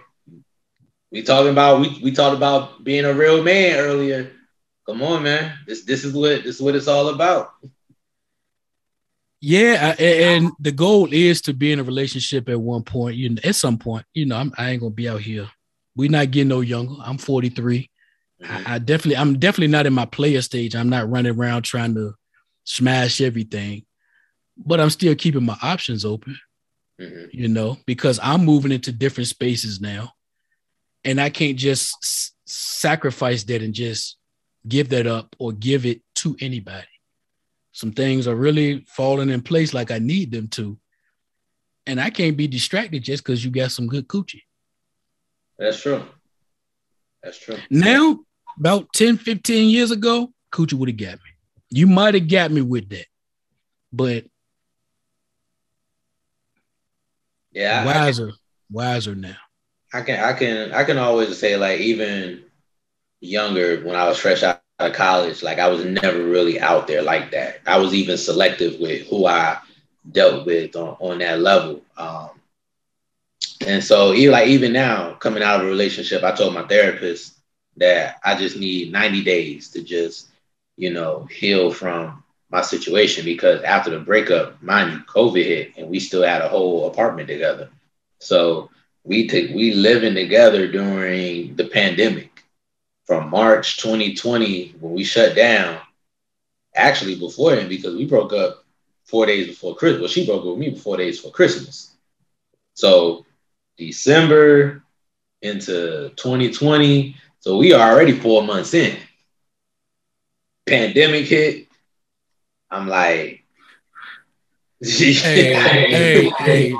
We 1.10 1.22
talking 1.22 1.50
about 1.50 1.80
we 1.80 2.00
we 2.02 2.12
talked 2.12 2.36
about 2.36 2.84
being 2.84 3.04
a 3.04 3.14
real 3.14 3.42
man 3.42 3.78
earlier. 3.78 4.32
Come 4.86 5.02
on, 5.02 5.22
man. 5.22 5.54
This 5.66 5.84
this 5.84 6.04
is 6.04 6.12
what 6.12 6.44
this 6.44 6.56
is 6.56 6.62
what 6.62 6.74
it's 6.74 6.88
all 6.88 7.08
about. 7.08 7.52
Yeah, 9.40 9.94
and 9.98 10.52
the 10.60 10.72
goal 10.72 11.08
is 11.12 11.40
to 11.42 11.54
be 11.54 11.72
in 11.72 11.80
a 11.80 11.82
relationship 11.82 12.48
at 12.48 12.60
one 12.60 12.82
point. 12.82 13.16
You 13.16 13.30
know, 13.30 13.40
at 13.42 13.54
some 13.54 13.78
point, 13.78 14.04
you 14.12 14.26
know, 14.26 14.36
I'm, 14.36 14.52
I 14.58 14.70
ain't 14.70 14.80
gonna 14.80 14.90
be 14.90 15.08
out 15.08 15.22
here. 15.22 15.48
We're 15.96 16.10
not 16.10 16.30
getting 16.30 16.48
no 16.48 16.60
younger. 16.60 16.94
I'm 17.02 17.18
43. 17.18 17.89
Mm-hmm. 18.42 18.68
I, 18.68 18.74
I, 18.74 18.78
definitely, 18.78 19.16
I'm 19.16 19.38
definitely 19.38 19.72
not 19.72 19.86
in 19.86 19.92
my 19.92 20.06
player 20.06 20.42
stage. 20.42 20.74
I'm 20.74 20.88
not 20.88 21.10
running 21.10 21.36
around 21.36 21.62
trying 21.62 21.94
to 21.94 22.14
smash 22.64 23.20
everything, 23.20 23.84
but 24.56 24.80
I'm 24.80 24.90
still 24.90 25.14
keeping 25.14 25.44
my 25.44 25.56
options 25.62 26.04
open. 26.04 26.38
Mm-hmm. 27.00 27.26
You 27.32 27.48
know, 27.48 27.78
because 27.86 28.20
I'm 28.22 28.44
moving 28.44 28.72
into 28.72 28.92
different 28.92 29.28
spaces 29.28 29.80
now, 29.80 30.12
and 31.02 31.18
I 31.18 31.30
can't 31.30 31.56
just 31.56 31.96
s- 32.02 32.32
sacrifice 32.44 33.42
that 33.44 33.62
and 33.62 33.72
just 33.72 34.18
give 34.68 34.90
that 34.90 35.06
up 35.06 35.34
or 35.38 35.52
give 35.52 35.86
it 35.86 36.02
to 36.16 36.36
anybody. 36.40 36.86
Some 37.72 37.92
things 37.92 38.26
are 38.26 38.34
really 38.34 38.84
falling 38.86 39.30
in 39.30 39.42
place 39.42 39.72
like 39.72 39.90
I 39.90 39.98
need 39.98 40.30
them 40.30 40.48
to. 40.48 40.78
And 41.86 42.00
I 42.00 42.10
can't 42.10 42.36
be 42.36 42.46
distracted 42.46 43.02
just 43.02 43.24
because 43.24 43.44
you 43.44 43.50
got 43.50 43.72
some 43.72 43.86
good 43.86 44.06
coochie. 44.06 44.42
That's 45.58 45.80
true. 45.80 46.04
That's 47.22 47.38
true. 47.38 47.56
Now, 47.70 48.20
about 48.60 48.92
10, 48.92 49.16
15 49.16 49.70
years 49.70 49.90
ago, 49.90 50.30
coochie 50.52 50.74
would 50.74 50.90
have 50.90 50.98
got 50.98 51.14
me. 51.14 51.30
You 51.70 51.86
might 51.86 52.14
have 52.14 52.28
got 52.28 52.50
me 52.50 52.60
with 52.60 52.90
that. 52.90 53.06
But 53.92 54.26
yeah, 57.52 57.84
wiser, 57.84 58.26
can, 58.28 58.36
wiser 58.70 59.14
now. 59.14 59.36
I 59.92 60.02
can 60.02 60.22
I 60.22 60.32
can 60.34 60.72
I 60.72 60.84
can 60.84 60.98
always 60.98 61.36
say 61.36 61.56
like 61.56 61.80
even 61.80 62.44
younger, 63.20 63.80
when 63.82 63.96
I 63.96 64.06
was 64.06 64.18
fresh 64.18 64.42
out 64.42 64.62
of 64.78 64.92
college, 64.92 65.42
like 65.42 65.58
I 65.58 65.68
was 65.68 65.84
never 65.84 66.22
really 66.22 66.60
out 66.60 66.86
there 66.86 67.02
like 67.02 67.32
that. 67.32 67.60
I 67.66 67.78
was 67.78 67.94
even 67.94 68.16
selective 68.16 68.78
with 68.78 69.06
who 69.08 69.26
I 69.26 69.58
dealt 70.12 70.46
with 70.46 70.76
on, 70.76 70.96
on 71.00 71.18
that 71.18 71.40
level. 71.40 71.82
Um, 71.96 72.30
and 73.66 73.82
so 73.82 74.12
even 74.12 74.32
like 74.32 74.48
even 74.48 74.72
now, 74.72 75.14
coming 75.14 75.42
out 75.42 75.60
of 75.60 75.66
a 75.66 75.70
relationship, 75.70 76.22
I 76.22 76.32
told 76.32 76.54
my 76.54 76.66
therapist 76.66 77.39
that 77.76 78.20
I 78.24 78.36
just 78.36 78.56
need 78.56 78.92
90 78.92 79.24
days 79.24 79.70
to 79.70 79.82
just, 79.82 80.28
you 80.76 80.92
know, 80.92 81.24
heal 81.30 81.72
from 81.72 82.22
my 82.50 82.62
situation 82.62 83.24
because 83.24 83.62
after 83.62 83.90
the 83.90 84.00
breakup, 84.00 84.60
mind 84.62 84.92
you, 84.92 84.98
COVID 85.00 85.44
hit 85.44 85.76
and 85.76 85.88
we 85.88 86.00
still 86.00 86.22
had 86.22 86.42
a 86.42 86.48
whole 86.48 86.88
apartment 86.88 87.28
together. 87.28 87.70
So 88.18 88.70
we 89.04 89.26
took 89.28 89.50
we 89.50 89.72
living 89.72 90.14
together 90.14 90.70
during 90.70 91.56
the 91.56 91.66
pandemic 91.66 92.44
from 93.06 93.30
March 93.30 93.78
2020 93.78 94.76
when 94.80 94.92
we 94.92 95.04
shut 95.04 95.34
down, 95.34 95.80
actually 96.74 97.18
before 97.18 97.54
him 97.54 97.68
because 97.68 97.94
we 97.94 98.04
broke 98.04 98.32
up 98.32 98.64
four 99.04 99.26
days 99.26 99.46
before 99.48 99.74
Christmas. 99.74 100.00
Well, 100.00 100.08
she 100.08 100.26
broke 100.26 100.42
up 100.42 100.46
with 100.46 100.58
me 100.58 100.74
four 100.76 100.96
days 100.96 101.20
for 101.20 101.30
Christmas. 101.30 101.94
So 102.74 103.26
December 103.76 104.82
into 105.42 106.10
2020. 106.16 107.16
So 107.40 107.56
we 107.56 107.72
are 107.72 107.92
already 107.92 108.12
four 108.12 108.42
months 108.42 108.74
in. 108.74 108.96
Pandemic 110.66 111.26
hit. 111.26 111.66
I'm 112.70 112.86
like, 112.86 113.44
hey, 114.80 115.12
hey, 115.14 116.30
hey. 116.38 116.74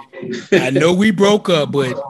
I 0.53 0.71
know 0.71 0.93
we 0.93 1.11
broke 1.11 1.49
up, 1.49 1.73
but 1.73 2.01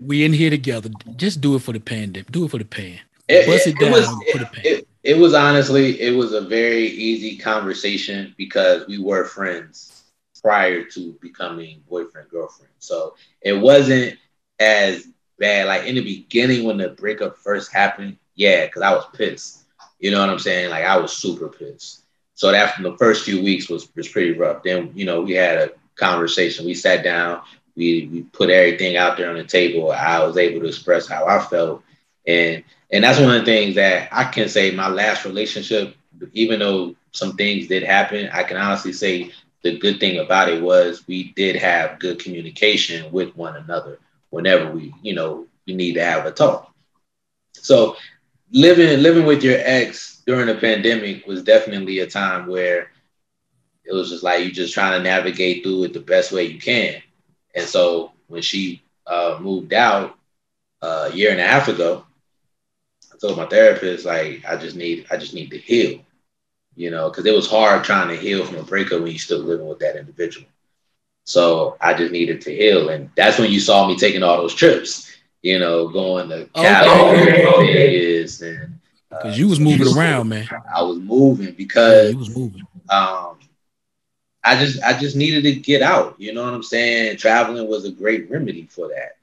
we 0.00 0.24
in 0.24 0.32
here 0.32 0.50
together. 0.50 0.90
Just 1.16 1.40
do 1.40 1.54
it 1.54 1.60
for 1.60 1.72
the 1.72 1.80
pandemic. 1.80 2.32
Do 2.32 2.44
it 2.46 2.50
for 2.50 2.58
the 2.58 2.64
pan. 2.64 2.98
It, 3.28 3.46
Bust 3.46 3.66
it, 3.66 3.76
it 3.76 3.78
down. 3.78 3.92
Was, 3.92 4.08
it, 4.26 4.48
it, 4.64 4.88
it 5.02 5.18
was 5.18 5.34
honestly, 5.34 6.00
it 6.00 6.16
was 6.16 6.32
a 6.32 6.40
very 6.40 6.86
easy 6.86 7.36
conversation 7.36 8.34
because 8.38 8.86
we 8.88 8.98
were 8.98 9.24
friends 9.24 10.02
prior 10.42 10.84
to 10.84 11.12
becoming 11.20 11.82
boyfriend 11.88 12.30
girlfriend. 12.30 12.72
So 12.78 13.14
it 13.42 13.52
wasn't 13.52 14.16
as 14.58 15.06
bad. 15.38 15.66
Like 15.66 15.86
in 15.86 15.94
the 15.94 16.02
beginning 16.02 16.64
when 16.64 16.78
the 16.78 16.88
breakup 16.90 17.38
first 17.38 17.72
happened, 17.72 18.18
yeah, 18.34 18.66
because 18.66 18.82
I 18.82 18.92
was 18.92 19.06
pissed. 19.14 19.64
You 19.98 20.10
know 20.10 20.20
what 20.20 20.30
I'm 20.30 20.38
saying? 20.38 20.70
Like 20.70 20.84
I 20.84 20.96
was 20.98 21.12
super 21.12 21.48
pissed. 21.48 22.04
So 22.34 22.52
that 22.52 22.80
the 22.80 22.96
first 22.98 23.24
few 23.24 23.42
weeks 23.42 23.68
was 23.68 23.88
was 23.96 24.08
pretty 24.08 24.32
rough. 24.38 24.62
Then 24.62 24.92
you 24.94 25.04
know 25.04 25.22
we 25.22 25.32
had 25.32 25.58
a 25.58 25.70
conversation. 25.96 26.66
We 26.66 26.74
sat 26.74 27.02
down. 27.02 27.42
We 27.76 28.08
we 28.12 28.22
put 28.22 28.50
everything 28.50 28.96
out 28.96 29.16
there 29.16 29.30
on 29.30 29.36
the 29.36 29.44
table. 29.44 29.90
I 29.90 30.24
was 30.24 30.36
able 30.36 30.60
to 30.60 30.68
express 30.68 31.08
how 31.08 31.26
I 31.26 31.40
felt, 31.40 31.82
and 32.26 32.62
and 32.90 33.04
that's 33.04 33.18
one 33.18 33.34
of 33.34 33.40
the 33.40 33.44
things 33.44 33.74
that 33.74 34.08
I 34.12 34.24
can 34.24 34.48
say 34.48 34.70
my 34.70 34.88
last 34.88 35.24
relationship, 35.24 35.94
even 36.32 36.60
though 36.60 36.94
some 37.12 37.36
things 37.36 37.66
did 37.66 37.82
happen, 37.82 38.28
I 38.32 38.44
can 38.44 38.56
honestly 38.56 38.92
say 38.92 39.32
the 39.62 39.78
good 39.78 39.98
thing 39.98 40.18
about 40.18 40.48
it 40.48 40.62
was 40.62 41.06
we 41.08 41.32
did 41.32 41.56
have 41.56 41.98
good 41.98 42.20
communication 42.20 43.10
with 43.10 43.36
one 43.36 43.56
another 43.56 43.98
whenever 44.30 44.70
we, 44.72 44.94
you 45.02 45.14
know, 45.14 45.46
we 45.66 45.74
need 45.74 45.94
to 45.94 46.04
have 46.04 46.26
a 46.26 46.30
talk. 46.32 46.72
So 47.54 47.96
living 48.52 49.02
living 49.02 49.26
with 49.26 49.42
your 49.42 49.58
ex 49.58 50.22
during 50.26 50.46
the 50.46 50.54
pandemic 50.54 51.26
was 51.26 51.42
definitely 51.42 51.98
a 52.00 52.06
time 52.06 52.46
where 52.46 52.90
it 53.84 53.92
was 53.94 54.10
just 54.10 54.22
like 54.22 54.44
you 54.44 54.50
just 54.52 54.74
trying 54.74 54.98
to 54.98 55.02
navigate 55.02 55.62
through 55.62 55.84
it 55.84 55.92
the 55.92 56.00
best 56.00 56.32
way 56.32 56.44
you 56.44 56.58
can. 56.60 57.02
And 57.54 57.66
so 57.66 58.12
when 58.28 58.42
she 58.42 58.82
uh, 59.06 59.38
moved 59.40 59.72
out 59.72 60.16
uh, 60.82 61.10
a 61.12 61.16
year 61.16 61.30
and 61.30 61.40
a 61.40 61.46
half 61.46 61.68
ago, 61.68 62.04
I 63.12 63.16
told 63.18 63.36
my 63.36 63.46
therapist 63.46 64.04
like 64.04 64.44
I 64.46 64.56
just 64.56 64.76
need 64.76 65.06
I 65.10 65.16
just 65.16 65.34
need 65.34 65.50
to 65.50 65.58
heal, 65.58 66.00
you 66.76 66.90
know, 66.90 67.08
because 67.10 67.26
it 67.26 67.34
was 67.34 67.48
hard 67.50 67.84
trying 67.84 68.08
to 68.08 68.16
heal 68.16 68.44
from 68.44 68.56
a 68.56 68.62
breakup 68.62 69.00
when 69.00 69.10
you're 69.10 69.18
still 69.18 69.40
living 69.40 69.66
with 69.66 69.80
that 69.80 69.96
individual. 69.96 70.46
So 71.28 71.76
I 71.80 71.94
just 71.94 72.12
needed 72.12 72.40
to 72.42 72.56
heal, 72.56 72.88
and 72.90 73.10
that's 73.16 73.38
when 73.38 73.52
you 73.52 73.60
saw 73.60 73.86
me 73.86 73.96
taking 73.96 74.22
all 74.22 74.38
those 74.38 74.54
trips, 74.54 75.14
you 75.42 75.58
know, 75.58 75.88
going 75.88 76.30
to 76.30 76.48
California, 76.54 77.52
Vegas, 77.58 78.40
and 78.42 78.80
because 79.10 79.34
uh, 79.34 79.38
you 79.38 79.48
was 79.48 79.60
moving 79.60 79.88
around, 79.96 80.28
man. 80.28 80.48
I 80.74 80.82
was 80.82 80.98
moving 80.98 81.54
because 81.54 82.04
yeah, 82.04 82.10
you 82.10 82.18
was 82.18 82.30
moving. 82.36 82.66
Um, 82.90 83.38
I 84.44 84.56
just 84.58 84.82
I 84.82 84.98
just 84.98 85.16
needed 85.16 85.42
to 85.44 85.54
get 85.54 85.82
out. 85.82 86.16
You 86.18 86.32
know 86.32 86.44
what 86.44 86.54
I'm 86.54 86.62
saying? 86.62 87.18
Traveling 87.18 87.68
was 87.68 87.84
a 87.84 87.92
great 87.92 88.30
remedy 88.30 88.66
for 88.70 88.88
that. 88.88 89.16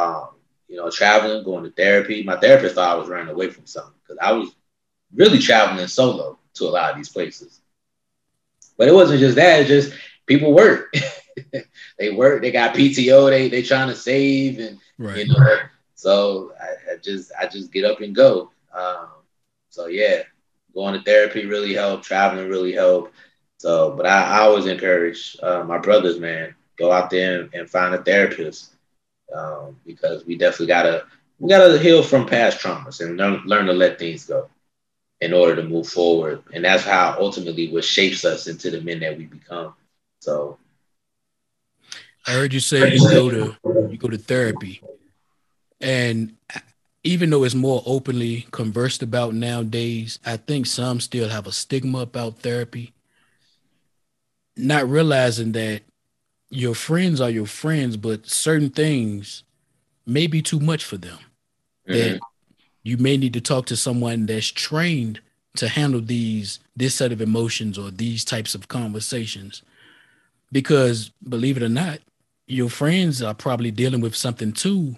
um, 0.00 0.28
you 0.68 0.76
know, 0.76 0.90
traveling, 0.90 1.44
going 1.44 1.64
to 1.64 1.70
therapy. 1.70 2.22
My 2.22 2.36
therapist 2.36 2.76
thought 2.76 2.96
I 2.96 2.98
was 2.98 3.08
running 3.08 3.28
away 3.34 3.50
from 3.50 3.66
something 3.66 3.94
because 4.02 4.18
I 4.22 4.32
was 4.32 4.50
really 5.14 5.38
traveling 5.38 5.86
solo 5.88 6.38
to 6.54 6.64
a 6.64 6.70
lot 6.70 6.90
of 6.92 6.96
these 6.96 7.08
places. 7.08 7.60
But 8.76 8.88
it 8.88 8.94
wasn't 8.94 9.20
just 9.20 9.36
that; 9.36 9.60
it's 9.60 9.68
just 9.68 9.94
people 10.26 10.52
work. 10.54 10.94
they 11.98 12.10
work. 12.10 12.42
They 12.42 12.50
got 12.50 12.74
PTO. 12.74 13.30
They 13.30 13.48
they 13.48 13.62
trying 13.62 13.88
to 13.88 13.96
save 13.96 14.58
and 14.58 14.78
right. 14.98 15.18
you 15.18 15.32
know. 15.32 15.58
So 15.94 16.52
I, 16.60 16.92
I, 16.92 16.96
just 16.96 17.32
I 17.38 17.46
just 17.46 17.72
get 17.72 17.84
up 17.84 18.00
and 18.00 18.14
go. 18.14 18.50
Um, 18.74 19.08
so 19.68 19.86
yeah, 19.86 20.22
going 20.74 20.94
to 20.94 21.02
therapy 21.02 21.46
really 21.46 21.74
helped. 21.74 22.04
Traveling 22.04 22.48
really 22.48 22.72
helped. 22.72 23.14
So, 23.58 23.92
but 23.92 24.06
I, 24.06 24.22
I 24.22 24.38
always 24.40 24.66
encourage 24.66 25.36
uh, 25.42 25.62
my 25.64 25.76
brothers, 25.76 26.18
man, 26.18 26.54
go 26.78 26.90
out 26.90 27.10
there 27.10 27.42
and, 27.42 27.54
and 27.54 27.68
find 27.68 27.94
a 27.94 28.02
therapist 28.02 28.72
um, 29.34 29.76
because 29.86 30.24
we 30.24 30.36
definitely 30.36 30.68
gotta 30.68 31.06
we 31.38 31.48
gotta 31.48 31.78
heal 31.78 32.02
from 32.02 32.26
past 32.26 32.58
traumas 32.58 33.04
and 33.04 33.16
learn 33.16 33.42
learn 33.44 33.66
to 33.66 33.72
let 33.72 33.98
things 33.98 34.24
go 34.24 34.48
in 35.20 35.34
order 35.34 35.56
to 35.56 35.68
move 35.68 35.86
forward. 35.86 36.42
And 36.52 36.64
that's 36.64 36.84
how 36.84 37.16
ultimately 37.18 37.70
what 37.70 37.84
shapes 37.84 38.24
us 38.24 38.46
into 38.46 38.70
the 38.70 38.80
men 38.80 39.00
that 39.00 39.18
we 39.18 39.26
become. 39.26 39.74
So 40.20 40.58
I 42.26 42.32
heard 42.32 42.52
you 42.52 42.60
say 42.60 42.94
you 42.94 43.08
go 43.08 43.30
to 43.30 43.56
you 43.90 43.96
go 43.96 44.08
to 44.08 44.18
therapy. 44.18 44.82
And 45.80 46.36
even 47.02 47.30
though 47.30 47.44
it's 47.44 47.54
more 47.54 47.82
openly 47.86 48.46
conversed 48.50 49.02
about 49.02 49.34
nowadays, 49.34 50.18
I 50.24 50.36
think 50.36 50.66
some 50.66 51.00
still 51.00 51.28
have 51.28 51.46
a 51.46 51.52
stigma 51.52 52.00
about 52.00 52.40
therapy. 52.40 52.92
Not 54.56 54.88
realizing 54.88 55.52
that 55.52 55.82
your 56.50 56.74
friends 56.74 57.20
are 57.20 57.30
your 57.30 57.46
friends, 57.46 57.96
but 57.96 58.26
certain 58.26 58.70
things 58.70 59.44
may 60.04 60.26
be 60.26 60.42
too 60.42 60.60
much 60.60 60.84
for 60.84 60.98
them. 60.98 61.18
Mm-hmm. 61.88 61.92
That 61.92 62.20
you 62.82 62.96
may 62.98 63.16
need 63.16 63.32
to 63.34 63.40
talk 63.40 63.66
to 63.66 63.76
someone 63.76 64.26
that's 64.26 64.48
trained 64.48 65.20
to 65.56 65.68
handle 65.68 66.00
these 66.00 66.60
this 66.76 66.94
set 66.94 67.12
of 67.12 67.20
emotions 67.20 67.78
or 67.78 67.90
these 67.90 68.24
types 68.24 68.54
of 68.54 68.68
conversations 68.68 69.62
because 70.52 71.10
believe 71.28 71.56
it 71.56 71.62
or 71.62 71.68
not 71.68 71.98
your 72.50 72.70
friends 72.70 73.22
are 73.22 73.34
probably 73.34 73.70
dealing 73.70 74.00
with 74.00 74.14
something 74.14 74.52
too 74.52 74.96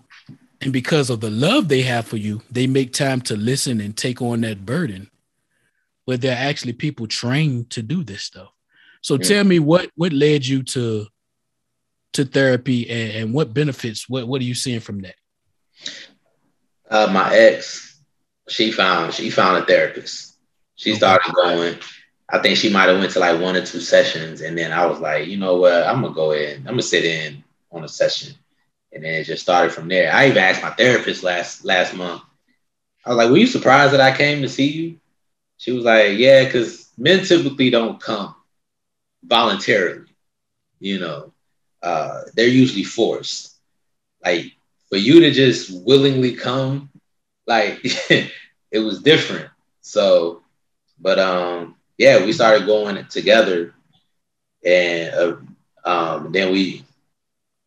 and 0.60 0.72
because 0.72 1.10
of 1.10 1.20
the 1.20 1.30
love 1.30 1.68
they 1.68 1.82
have 1.82 2.06
for 2.06 2.16
you 2.16 2.40
they 2.50 2.66
make 2.66 2.92
time 2.92 3.20
to 3.20 3.36
listen 3.36 3.80
and 3.80 3.96
take 3.96 4.22
on 4.22 4.40
that 4.40 4.64
burden 4.64 5.10
but 6.06 6.20
they're 6.20 6.36
actually 6.36 6.72
people 6.72 7.06
trained 7.06 7.68
to 7.70 7.82
do 7.82 8.02
this 8.04 8.22
stuff 8.22 8.48
so 9.00 9.14
yeah. 9.14 9.22
tell 9.22 9.44
me 9.44 9.58
what 9.58 9.90
what 9.96 10.12
led 10.12 10.46
you 10.46 10.62
to 10.62 11.06
to 12.12 12.24
therapy 12.24 12.88
and, 12.90 13.10
and 13.12 13.34
what 13.34 13.54
benefits 13.54 14.08
what 14.08 14.26
what 14.26 14.40
are 14.40 14.44
you 14.44 14.54
seeing 14.54 14.80
from 14.80 15.00
that 15.00 15.14
uh, 16.92 17.06
my 17.10 17.34
ex, 17.34 18.02
she 18.50 18.70
found 18.70 19.14
she 19.14 19.30
found 19.30 19.62
a 19.62 19.66
therapist. 19.66 20.36
She 20.74 20.94
started 20.94 21.32
going. 21.34 21.78
I 22.32 22.38
think 22.40 22.58
she 22.58 22.70
might 22.72 22.88
have 22.88 22.98
went 22.98 23.12
to 23.12 23.20
like 23.20 23.40
one 23.40 23.56
or 23.56 23.64
two 23.66 23.80
sessions, 23.80 24.42
and 24.42 24.58
then 24.58 24.72
I 24.72 24.86
was 24.86 25.00
like, 25.00 25.28
you 25.28 25.38
know 25.38 25.56
what, 25.56 25.84
I'm 25.86 26.02
gonna 26.02 26.14
go 26.14 26.32
in. 26.32 26.58
I'm 26.60 26.74
gonna 26.74 26.82
sit 26.82 27.04
in 27.04 27.44
on 27.72 27.84
a 27.84 27.88
session, 27.88 28.34
and 28.92 29.04
then 29.04 29.14
it 29.14 29.24
just 29.24 29.42
started 29.42 29.72
from 29.72 29.88
there. 29.88 30.12
I 30.12 30.26
even 30.28 30.38
asked 30.38 30.62
my 30.62 30.70
therapist 30.70 31.24
last 31.24 31.64
last 31.64 31.94
month. 31.94 32.22
I 33.06 33.10
was 33.10 33.18
like, 33.18 33.30
"Were 33.30 33.38
you 33.38 33.46
surprised 33.46 33.94
that 33.94 34.00
I 34.00 34.16
came 34.16 34.42
to 34.42 34.48
see 34.48 34.68
you?" 34.70 35.00
She 35.58 35.72
was 35.72 35.84
like, 35.84 36.18
"Yeah, 36.18 36.44
because 36.44 36.88
men 36.98 37.24
typically 37.24 37.70
don't 37.70 38.00
come 38.00 38.34
voluntarily. 39.24 40.06
You 40.80 41.00
know, 41.00 41.32
uh, 41.82 42.22
they're 42.34 42.48
usually 42.48 42.84
forced. 42.84 43.56
Like 44.24 44.46
for 44.88 44.96
you 44.96 45.20
to 45.20 45.30
just 45.30 45.70
willingly 45.84 46.34
come, 46.34 46.90
like 47.46 47.80
it 48.72 48.78
was 48.80 49.02
different. 49.02 49.48
So, 49.82 50.42
but 51.00 51.18
um, 51.18 51.76
yeah, 51.98 52.24
we 52.24 52.33
started 52.33 52.66
going 52.66 53.05
together, 53.07 53.74
and 54.64 55.14
uh, 55.14 55.37
um, 55.85 56.33
then 56.33 56.52
we 56.52 56.85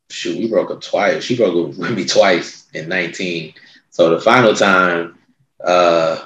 shoot, 0.10 0.38
we 0.38 0.48
broke 0.48 0.72
up 0.72 0.82
twice. 0.82 1.24
She 1.24 1.36
broke 1.38 1.56
up 1.56 1.78
with 1.78 1.92
me 1.92 2.06
twice 2.06 2.68
in 2.74 2.90
19. 2.90 3.54
So 3.90 4.10
the 4.10 4.22
final 4.22 4.54
time, 4.54 5.18
uh, 5.64 6.24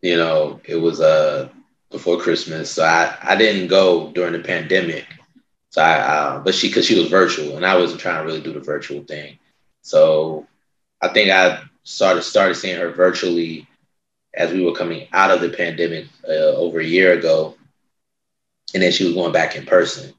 you 0.00 0.16
know, 0.16 0.60
it 0.64 0.76
was 0.76 1.00
uh 1.00 1.48
before 1.90 2.18
Christmas. 2.18 2.70
So 2.70 2.84
I, 2.84 3.16
I 3.22 3.36
didn't 3.36 3.68
go 3.68 4.10
during 4.12 4.32
the 4.32 4.40
pandemic. 4.40 5.06
So 5.70 5.82
I, 5.82 5.98
uh, 5.98 6.38
but 6.40 6.54
she, 6.54 6.70
cause 6.70 6.86
she 6.86 6.98
was 6.98 7.08
virtual 7.08 7.56
and 7.56 7.64
I 7.66 7.76
wasn't 7.76 8.00
trying 8.00 8.20
to 8.20 8.26
really 8.26 8.42
do 8.42 8.52
the 8.52 8.60
virtual 8.60 9.02
thing. 9.04 9.38
So 9.82 10.46
I 11.00 11.08
think 11.08 11.30
I 11.30 11.62
started 11.84 12.22
started 12.22 12.54
seeing 12.54 12.78
her 12.78 12.90
virtually 12.90 13.66
as 14.34 14.52
we 14.52 14.64
were 14.64 14.74
coming 14.74 15.06
out 15.12 15.30
of 15.30 15.40
the 15.40 15.48
pandemic 15.50 16.06
uh, 16.28 16.54
over 16.56 16.80
a 16.80 16.84
year 16.84 17.12
ago, 17.12 17.54
and 18.74 18.82
then 18.82 18.92
she 18.92 19.04
was 19.04 19.14
going 19.14 19.32
back 19.32 19.56
in 19.56 19.64
person. 19.64 20.12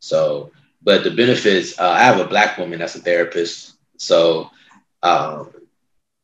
So, 0.00 0.50
but 0.82 1.04
the 1.04 1.10
benefits, 1.10 1.78
uh, 1.78 1.88
I 1.90 2.00
have 2.00 2.20
a 2.20 2.26
black 2.28 2.58
woman 2.58 2.78
that's 2.78 2.94
a 2.94 3.00
therapist, 3.00 3.74
so 3.96 4.50
um, 5.02 5.50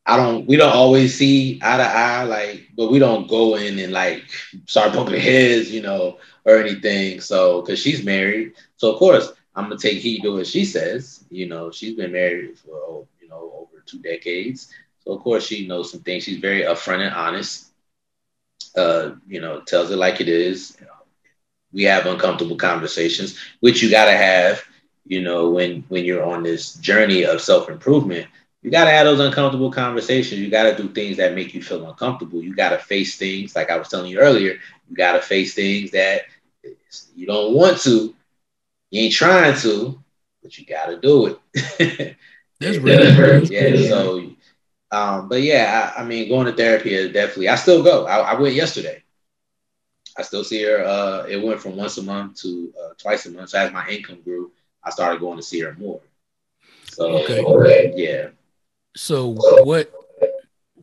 I 0.06 0.16
don't. 0.16 0.46
We 0.46 0.56
don't 0.56 0.74
always 0.74 1.16
see 1.16 1.60
eye 1.62 1.76
to 1.78 1.82
eye, 1.84 2.24
like, 2.24 2.68
but 2.76 2.90
we 2.90 2.98
don't 2.98 3.28
go 3.28 3.56
in 3.56 3.78
and 3.78 3.92
like 3.92 4.24
start 4.66 4.92
bumping 4.94 5.20
heads, 5.20 5.70
you 5.70 5.82
know, 5.82 6.18
or 6.44 6.58
anything. 6.58 7.20
So, 7.20 7.60
because 7.62 7.78
she's 7.80 8.04
married, 8.04 8.52
so 8.76 8.92
of 8.92 8.98
course 8.98 9.32
I'm 9.54 9.64
gonna 9.64 9.78
take 9.78 9.98
heed 9.98 10.22
to 10.22 10.34
what 10.34 10.46
she 10.46 10.64
says. 10.64 11.24
You 11.30 11.48
know, 11.48 11.70
she's 11.70 11.94
been 11.94 12.12
married 12.12 12.58
for 12.58 13.06
you 13.20 13.28
know 13.28 13.52
over 13.54 13.82
two 13.86 13.98
decades, 14.00 14.70
so 15.04 15.12
of 15.12 15.22
course 15.22 15.46
she 15.46 15.66
knows 15.66 15.90
some 15.90 16.00
things. 16.00 16.24
She's 16.24 16.38
very 16.38 16.62
upfront 16.62 17.04
and 17.06 17.14
honest. 17.14 17.66
Uh, 18.76 19.12
you 19.28 19.40
know, 19.40 19.60
tells 19.60 19.90
it 19.90 19.96
like 19.96 20.20
it 20.20 20.28
is. 20.28 20.76
You 20.80 20.86
know, 20.86 20.92
we 21.72 21.82
have 21.84 22.06
uncomfortable 22.06 22.56
conversations, 22.56 23.38
which 23.60 23.82
you 23.82 23.90
gotta 23.90 24.16
have. 24.16 24.62
You 25.06 25.22
know, 25.22 25.50
when 25.50 25.84
when 25.88 26.04
you're 26.04 26.24
on 26.24 26.42
this 26.42 26.74
journey 26.74 27.24
of 27.24 27.40
self 27.40 27.68
improvement, 27.68 28.26
you 28.62 28.70
gotta 28.70 28.90
have 28.90 29.06
those 29.06 29.20
uncomfortable 29.20 29.70
conversations. 29.70 30.40
You 30.40 30.50
gotta 30.50 30.76
do 30.76 30.88
things 30.88 31.18
that 31.18 31.34
make 31.34 31.54
you 31.54 31.62
feel 31.62 31.88
uncomfortable. 31.88 32.42
You 32.42 32.54
gotta 32.54 32.78
face 32.78 33.16
things 33.16 33.54
like 33.54 33.70
I 33.70 33.76
was 33.76 33.88
telling 33.88 34.10
you 34.10 34.18
earlier. 34.18 34.58
You 34.88 34.96
gotta 34.96 35.20
face 35.20 35.54
things 35.54 35.90
that 35.92 36.22
you 37.14 37.26
don't 37.26 37.54
want 37.54 37.78
to 37.82 38.14
you 38.94 39.02
ain't 39.02 39.12
trying 39.12 39.56
to, 39.56 40.00
but 40.40 40.56
you 40.56 40.64
got 40.64 40.86
to 40.86 41.00
do 41.00 41.26
it. 41.26 42.16
That's 42.60 42.76
really 42.78 43.46
yeah. 43.46 43.88
So, 43.88 44.30
um, 44.94 45.28
but 45.28 45.42
yeah, 45.42 45.92
I, 45.96 46.02
I, 46.02 46.04
mean, 46.04 46.28
going 46.28 46.46
to 46.46 46.52
therapy 46.52 46.94
is 46.94 47.12
definitely. 47.12 47.48
I 47.48 47.56
still 47.56 47.82
go. 47.82 48.06
I, 48.06 48.18
I, 48.18 48.40
went 48.40 48.54
yesterday. 48.54 49.02
I 50.16 50.22
still 50.22 50.44
see 50.44 50.62
her. 50.62 50.84
Uh, 50.84 51.26
it 51.28 51.42
went 51.42 51.60
from 51.60 51.76
once 51.76 51.98
a 51.98 52.02
month 52.02 52.40
to 52.42 52.72
uh, 52.80 52.94
twice 52.96 53.26
a 53.26 53.30
month. 53.30 53.50
So 53.50 53.58
as 53.58 53.72
my 53.72 53.86
income 53.88 54.22
grew, 54.22 54.52
I 54.82 54.90
started 54.90 55.20
going 55.20 55.36
to 55.36 55.42
see 55.42 55.60
her 55.60 55.74
more. 55.78 56.00
So 56.84 57.08
okay. 57.24 57.92
yeah. 57.96 58.28
So 58.96 59.34
what 59.64 59.92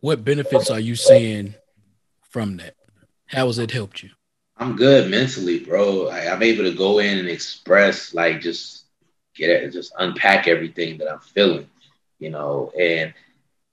what 0.00 0.24
benefits 0.24 0.70
are 0.70 0.80
you 0.80 0.94
seeing 0.94 1.54
from 2.28 2.58
that? 2.58 2.74
How 3.26 3.46
has 3.46 3.58
it 3.58 3.70
helped 3.70 4.02
you? 4.02 4.10
I'm 4.58 4.76
good 4.76 5.10
mentally, 5.10 5.60
bro. 5.60 6.08
I, 6.08 6.32
I'm 6.32 6.42
able 6.42 6.64
to 6.64 6.74
go 6.76 6.98
in 6.98 7.18
and 7.18 7.28
express, 7.28 8.12
like, 8.12 8.40
just 8.40 8.84
get 9.34 9.48
it, 9.48 9.72
just 9.72 9.92
unpack 9.98 10.46
everything 10.46 10.98
that 10.98 11.10
I'm 11.10 11.20
feeling, 11.20 11.68
you 12.18 12.30
know. 12.30 12.72
And 12.78 13.14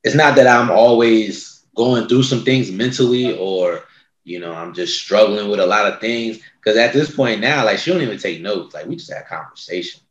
it's 0.03 0.15
not 0.15 0.35
that 0.35 0.47
I'm 0.47 0.71
always 0.71 1.65
going 1.75 2.07
through 2.07 2.23
some 2.23 2.43
things 2.43 2.71
mentally 2.71 3.37
or, 3.37 3.83
you 4.23 4.39
know, 4.39 4.53
I'm 4.53 4.73
just 4.73 5.01
struggling 5.01 5.49
with 5.49 5.59
a 5.59 5.65
lot 5.65 5.91
of 5.91 5.99
things. 5.99 6.39
Because 6.59 6.77
at 6.77 6.93
this 6.93 7.13
point 7.15 7.41
now, 7.41 7.65
like, 7.65 7.79
she 7.79 7.91
don't 7.91 8.01
even 8.01 8.17
take 8.17 8.41
notes. 8.41 8.73
Like, 8.73 8.85
we 8.85 8.95
just 8.95 9.11
had 9.11 9.27
conversation, 9.27 10.01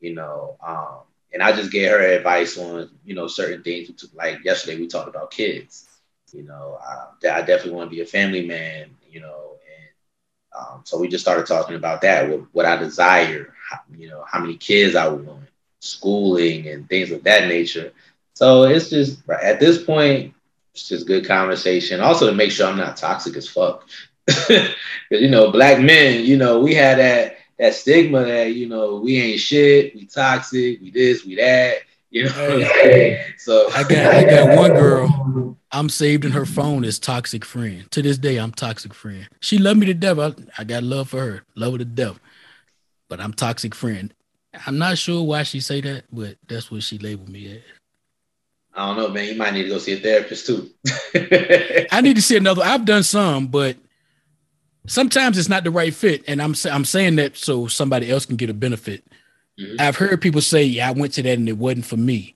you 0.00 0.14
know. 0.14 0.56
Um, 0.66 0.98
and 1.32 1.42
I 1.42 1.52
just 1.52 1.72
get 1.72 1.90
her 1.90 2.00
advice 2.00 2.58
on, 2.58 2.90
you 3.04 3.14
know, 3.14 3.26
certain 3.26 3.62
things. 3.62 4.04
Like 4.14 4.44
yesterday, 4.44 4.78
we 4.78 4.86
talked 4.86 5.08
about 5.08 5.30
kids. 5.30 5.88
You 6.32 6.42
know, 6.44 6.78
uh, 6.84 7.06
I 7.30 7.42
definitely 7.42 7.72
want 7.72 7.90
to 7.90 7.96
be 7.96 8.02
a 8.02 8.06
family 8.06 8.46
man. 8.46 8.90
You 9.08 9.20
know, 9.20 9.52
um, 10.58 10.82
so 10.84 10.98
we 10.98 11.08
just 11.08 11.24
started 11.24 11.46
talking 11.46 11.76
about 11.76 12.02
that, 12.02 12.28
what, 12.28 12.40
what 12.52 12.66
I 12.66 12.76
desire, 12.76 13.54
how, 13.70 13.80
you 13.96 14.08
know, 14.08 14.24
how 14.28 14.40
many 14.40 14.56
kids 14.56 14.94
I 14.94 15.08
want, 15.08 15.48
schooling 15.80 16.68
and 16.68 16.88
things 16.88 17.10
of 17.10 17.24
that 17.24 17.48
nature. 17.48 17.92
So 18.34 18.64
it's 18.64 18.90
just 18.90 19.28
at 19.28 19.60
this 19.60 19.82
point, 19.82 20.34
it's 20.74 20.88
just 20.88 21.06
good 21.06 21.26
conversation. 21.26 22.00
Also 22.00 22.26
to 22.26 22.34
make 22.34 22.50
sure 22.50 22.66
I'm 22.66 22.78
not 22.78 22.96
toxic 22.96 23.36
as 23.36 23.48
fuck. 23.48 23.88
Because 24.26 24.74
you 25.10 25.28
know, 25.28 25.50
black 25.50 25.80
men, 25.80 26.24
you 26.24 26.36
know, 26.36 26.60
we 26.60 26.74
had 26.74 26.98
that 26.98 27.36
that 27.58 27.74
stigma 27.74 28.24
that 28.24 28.54
you 28.54 28.68
know 28.68 28.96
we 28.96 29.20
ain't 29.20 29.40
shit, 29.40 29.94
we 29.94 30.06
toxic, 30.06 30.80
we 30.80 30.90
this, 30.90 31.24
we 31.24 31.36
that. 31.36 31.78
You 32.10 32.24
know, 32.24 32.30
so 33.38 33.70
I 33.72 33.84
got 33.84 34.14
I 34.14 34.24
got 34.24 34.56
one 34.56 34.72
girl. 34.72 35.56
I'm 35.74 35.88
saved 35.88 36.26
in 36.26 36.32
her 36.32 36.44
phone 36.44 36.84
as 36.84 36.98
toxic 36.98 37.46
friend. 37.46 37.90
To 37.92 38.02
this 38.02 38.18
day, 38.18 38.36
I'm 38.36 38.52
toxic 38.52 38.92
friend. 38.92 39.26
She 39.40 39.56
loved 39.56 39.80
me 39.80 39.86
to 39.86 39.94
death. 39.94 40.18
I, 40.18 40.34
I 40.58 40.64
got 40.64 40.82
love 40.82 41.08
for 41.08 41.20
her, 41.20 41.44
love 41.54 41.72
her 41.72 41.78
to 41.78 41.84
death. 41.86 42.20
But 43.08 43.20
I'm 43.20 43.32
toxic 43.32 43.74
friend. 43.74 44.12
I'm 44.66 44.76
not 44.76 44.98
sure 44.98 45.22
why 45.22 45.44
she 45.44 45.60
say 45.60 45.80
that, 45.80 46.04
but 46.12 46.36
that's 46.46 46.70
what 46.70 46.82
she 46.82 46.98
labeled 46.98 47.30
me 47.30 47.56
as. 47.56 47.81
I 48.74 48.86
don't 48.86 48.96
know, 48.96 49.08
man. 49.08 49.26
You 49.26 49.34
might 49.34 49.52
need 49.52 49.64
to 49.64 49.68
go 49.68 49.78
see 49.78 49.92
a 49.92 49.96
therapist 49.98 50.46
too. 50.46 50.70
I 51.92 52.00
need 52.00 52.16
to 52.16 52.22
see 52.22 52.36
another. 52.36 52.62
I've 52.62 52.84
done 52.84 53.02
some, 53.02 53.48
but 53.48 53.76
sometimes 54.86 55.36
it's 55.36 55.48
not 55.48 55.64
the 55.64 55.70
right 55.70 55.92
fit, 55.92 56.24
and 56.26 56.40
I'm 56.40 56.54
I'm 56.70 56.84
saying 56.84 57.16
that 57.16 57.36
so 57.36 57.66
somebody 57.66 58.10
else 58.10 58.26
can 58.26 58.36
get 58.36 58.50
a 58.50 58.54
benefit. 58.54 59.04
Mm-hmm. 59.60 59.76
I've 59.78 59.96
heard 59.96 60.20
people 60.22 60.40
say, 60.40 60.64
"Yeah, 60.64 60.88
I 60.88 60.92
went 60.92 61.12
to 61.14 61.22
that 61.22 61.38
and 61.38 61.48
it 61.48 61.58
wasn't 61.58 61.84
for 61.84 61.98
me," 61.98 62.34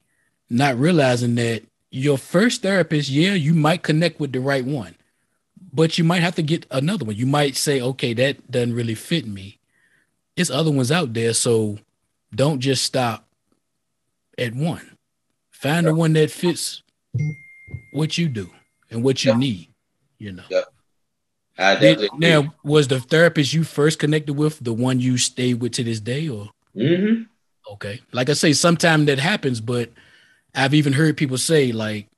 not 0.50 0.78
realizing 0.78 1.36
that 1.36 1.62
your 1.90 2.18
first 2.18 2.62
therapist, 2.62 3.08
yeah, 3.08 3.32
you 3.32 3.54
might 3.54 3.82
connect 3.82 4.20
with 4.20 4.32
the 4.32 4.40
right 4.40 4.64
one, 4.64 4.94
but 5.72 5.96
you 5.96 6.04
might 6.04 6.22
have 6.22 6.34
to 6.34 6.42
get 6.42 6.66
another 6.70 7.06
one. 7.06 7.16
You 7.16 7.26
might 7.26 7.56
say, 7.56 7.80
"Okay, 7.80 8.12
that 8.12 8.50
doesn't 8.50 8.74
really 8.74 8.94
fit 8.94 9.26
me." 9.26 9.58
It's 10.36 10.50
other 10.50 10.70
ones 10.70 10.92
out 10.92 11.14
there, 11.14 11.32
so 11.32 11.78
don't 12.34 12.60
just 12.60 12.82
stop 12.82 13.26
at 14.36 14.54
one. 14.54 14.95
Find 15.56 15.86
the 15.86 15.94
one 15.94 16.12
that 16.12 16.30
fits 16.30 16.82
what 17.92 18.18
you 18.18 18.28
do 18.28 18.50
and 18.90 19.02
what 19.02 19.24
you 19.24 19.34
need. 19.34 19.68
You 20.18 20.32
know. 20.32 20.42
Yeah. 20.50 20.62
I 21.58 21.76
Did, 21.76 22.10
now, 22.18 22.54
was 22.62 22.88
the 22.88 23.00
therapist 23.00 23.54
you 23.54 23.64
first 23.64 23.98
connected 23.98 24.34
with 24.34 24.58
the 24.58 24.74
one 24.74 25.00
you 25.00 25.16
stayed 25.16 25.62
with 25.62 25.72
to 25.72 25.84
this 25.84 26.00
day, 26.00 26.28
or? 26.28 26.50
Mm-hmm. 26.76 27.22
Okay, 27.72 28.02
like 28.12 28.28
I 28.28 28.34
say, 28.34 28.52
sometimes 28.52 29.06
that 29.06 29.18
happens, 29.18 29.62
but 29.62 29.90
I've 30.54 30.74
even 30.74 30.92
heard 30.92 31.16
people 31.16 31.38
say 31.38 31.72
like, 31.72 32.08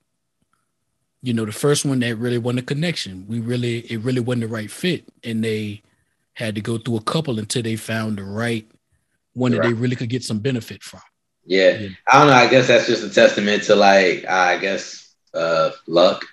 you 1.23 1.33
know, 1.33 1.45
the 1.45 1.53
first 1.53 1.85
one 1.85 2.01
that 2.01 2.17
really 2.17 2.39
wasn't 2.39 2.61
a 2.61 2.63
connection. 2.63 3.25
We 3.29 3.39
really, 3.39 3.79
it 3.91 4.01
really 4.01 4.21
wasn't 4.21 4.43
the 4.43 4.49
right 4.49 4.71
fit, 4.71 5.05
and 5.23 5.45
they 5.45 5.83
had 6.33 6.57
to 6.57 6.61
go 6.61 6.77
through 6.77 6.97
a 6.97 7.03
couple 7.03 7.39
until 7.39 7.63
they 7.63 7.77
found 7.77 8.19
the 8.19 8.25
right 8.25 8.69
one 9.35 9.53
right. 9.53 9.63
that 9.63 9.69
they 9.69 9.75
really 9.75 9.95
could 9.95 10.09
get 10.09 10.25
some 10.25 10.41
benefit 10.41 10.83
from. 10.83 11.01
Yeah. 11.49 11.79
yeah. 11.81 11.89
I 12.13 12.19
don't 12.21 12.29
know. 12.29 12.35
I 12.35 12.49
guess 12.49 12.69
that's 12.69 12.87
just 12.89 13.05
a 13.05 13.11
testament 13.11 13.65
to 13.65 13.77
like, 13.77 14.27
I 14.27 14.59
guess, 14.59 15.15
uh, 15.35 15.73
luck. 15.89 16.25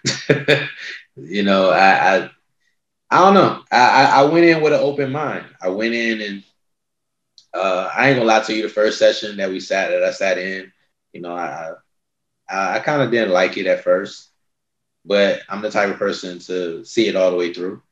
you 1.17 1.43
know, 1.43 1.71
I, 1.71 2.17
I 2.17 2.31
I 3.11 3.19
don't 3.25 3.35
know. 3.35 3.63
I, 3.71 4.21
I 4.21 4.23
went 4.25 4.45
in 4.45 4.61
with 4.61 4.73
an 4.73 4.81
open 4.81 5.11
mind. 5.11 5.45
I 5.61 5.69
went 5.69 5.95
in 5.95 6.21
and 6.21 6.43
uh, 7.53 7.89
I 7.95 8.09
ain't 8.09 8.17
gonna 8.17 8.27
lie 8.27 8.41
to 8.41 8.53
you. 8.55 8.63
The 8.63 8.69
first 8.69 8.99
session 8.99 9.37
that 9.37 9.49
we 9.49 9.59
sat 9.59 9.89
that 9.91 10.03
I 10.03 10.11
sat 10.11 10.37
in, 10.37 10.71
you 11.13 11.21
know, 11.21 11.35
I 11.35 11.73
I, 12.49 12.77
I 12.77 12.79
kind 12.79 13.01
of 13.03 13.11
didn't 13.11 13.33
like 13.33 13.57
it 13.57 13.67
at 13.67 13.83
first, 13.83 14.29
but 15.05 15.41
I'm 15.49 15.61
the 15.61 15.71
type 15.71 15.91
of 15.91 15.99
person 15.99 16.39
to 16.41 16.85
see 16.85 17.07
it 17.09 17.17
all 17.17 17.31
the 17.31 17.37
way 17.37 17.53
through. 17.53 17.83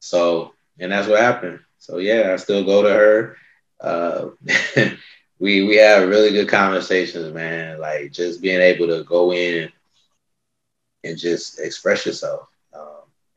So, 0.00 0.52
and 0.78 0.92
that's 0.92 1.08
what 1.08 1.20
happened. 1.20 1.60
So 1.78 1.98
yeah, 1.98 2.32
I 2.32 2.36
still 2.36 2.64
go 2.64 2.82
to 2.82 2.90
her. 2.90 3.36
Uh, 3.80 4.28
we 5.38 5.62
we 5.66 5.76
have 5.76 6.08
really 6.08 6.30
good 6.30 6.48
conversations, 6.48 7.32
man. 7.32 7.80
Like 7.80 8.12
just 8.12 8.40
being 8.42 8.60
able 8.60 8.86
to 8.88 9.04
go 9.04 9.32
in 9.32 9.70
and 11.04 11.18
just 11.18 11.60
express 11.60 12.06
yourself. 12.06 12.48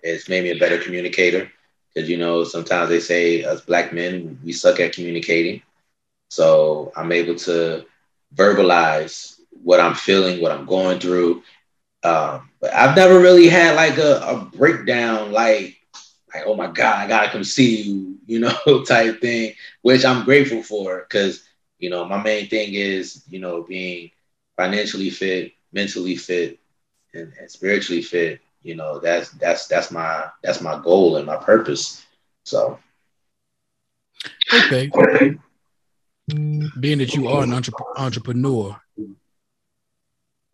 It's 0.02 0.30
made 0.30 0.43
me 0.43 0.52
a 0.52 0.60
better 0.60 0.78
communicator 0.78 1.50
because 1.93 2.10
you 2.10 2.18
know 2.18 2.43
sometimes 2.43 2.89
they 2.89 3.00
say 3.00 3.43
as 3.43 3.62
black 3.62 3.93
men 3.93 4.39
we 4.43 4.52
suck 4.52 4.80
at 4.80 4.93
communicating. 4.93 5.62
So 6.30 6.91
I'm 6.95 7.12
able 7.12 7.36
to 7.36 7.86
verbalize 8.36 9.39
what 9.64 9.80
I'm 9.80 9.95
feeling, 9.95 10.41
what 10.41 10.52
I'm 10.52 10.66
going 10.66 11.00
through. 11.00 11.43
Um, 12.04 12.50
but 12.62 12.74
I've 12.74 12.95
never 12.95 13.20
really 13.20 13.47
had 13.47 13.76
like 13.76 13.97
a, 13.97 14.20
a 14.22 14.45
breakdown, 14.58 15.32
like 15.32 15.78
like 16.34 16.43
oh 16.45 16.56
my 16.56 16.68
god, 16.68 17.06
I 17.06 17.08
gotta 17.08 17.30
come 17.32 17.43
see 17.43 17.82
you, 17.84 18.18
you 18.26 18.39
know, 18.39 18.84
type 18.88 19.22
thing, 19.22 19.54
which 19.82 20.06
I'm 20.06 20.26
grateful 20.26 20.64
for 20.64 21.02
because 21.10 21.43
you 21.80 21.89
know 21.89 22.05
my 22.05 22.21
main 22.21 22.47
thing 22.47 22.73
is 22.73 23.23
you 23.27 23.39
know 23.39 23.63
being 23.63 24.11
financially 24.57 25.09
fit, 25.09 25.53
mentally 25.71 26.15
fit, 26.15 26.59
and, 27.13 27.34
and 27.39 27.49
spiritually 27.49 28.01
fit. 28.01 28.41
You 28.61 28.75
know 28.75 28.99
that's 28.99 29.32
that's 29.32 29.67
that's 29.67 29.91
my 29.91 30.27
that's 30.43 30.61
my 30.61 30.80
goal 30.84 31.17
and 31.17 31.25
my 31.25 31.38
purpose. 31.38 32.05
So. 32.43 32.80
Okay. 34.53 34.89
Being 36.80 36.99
that 36.99 37.15
you 37.15 37.27
are 37.27 37.43
an 37.43 37.53
entre- 37.53 37.73
entrepreneur 37.97 38.80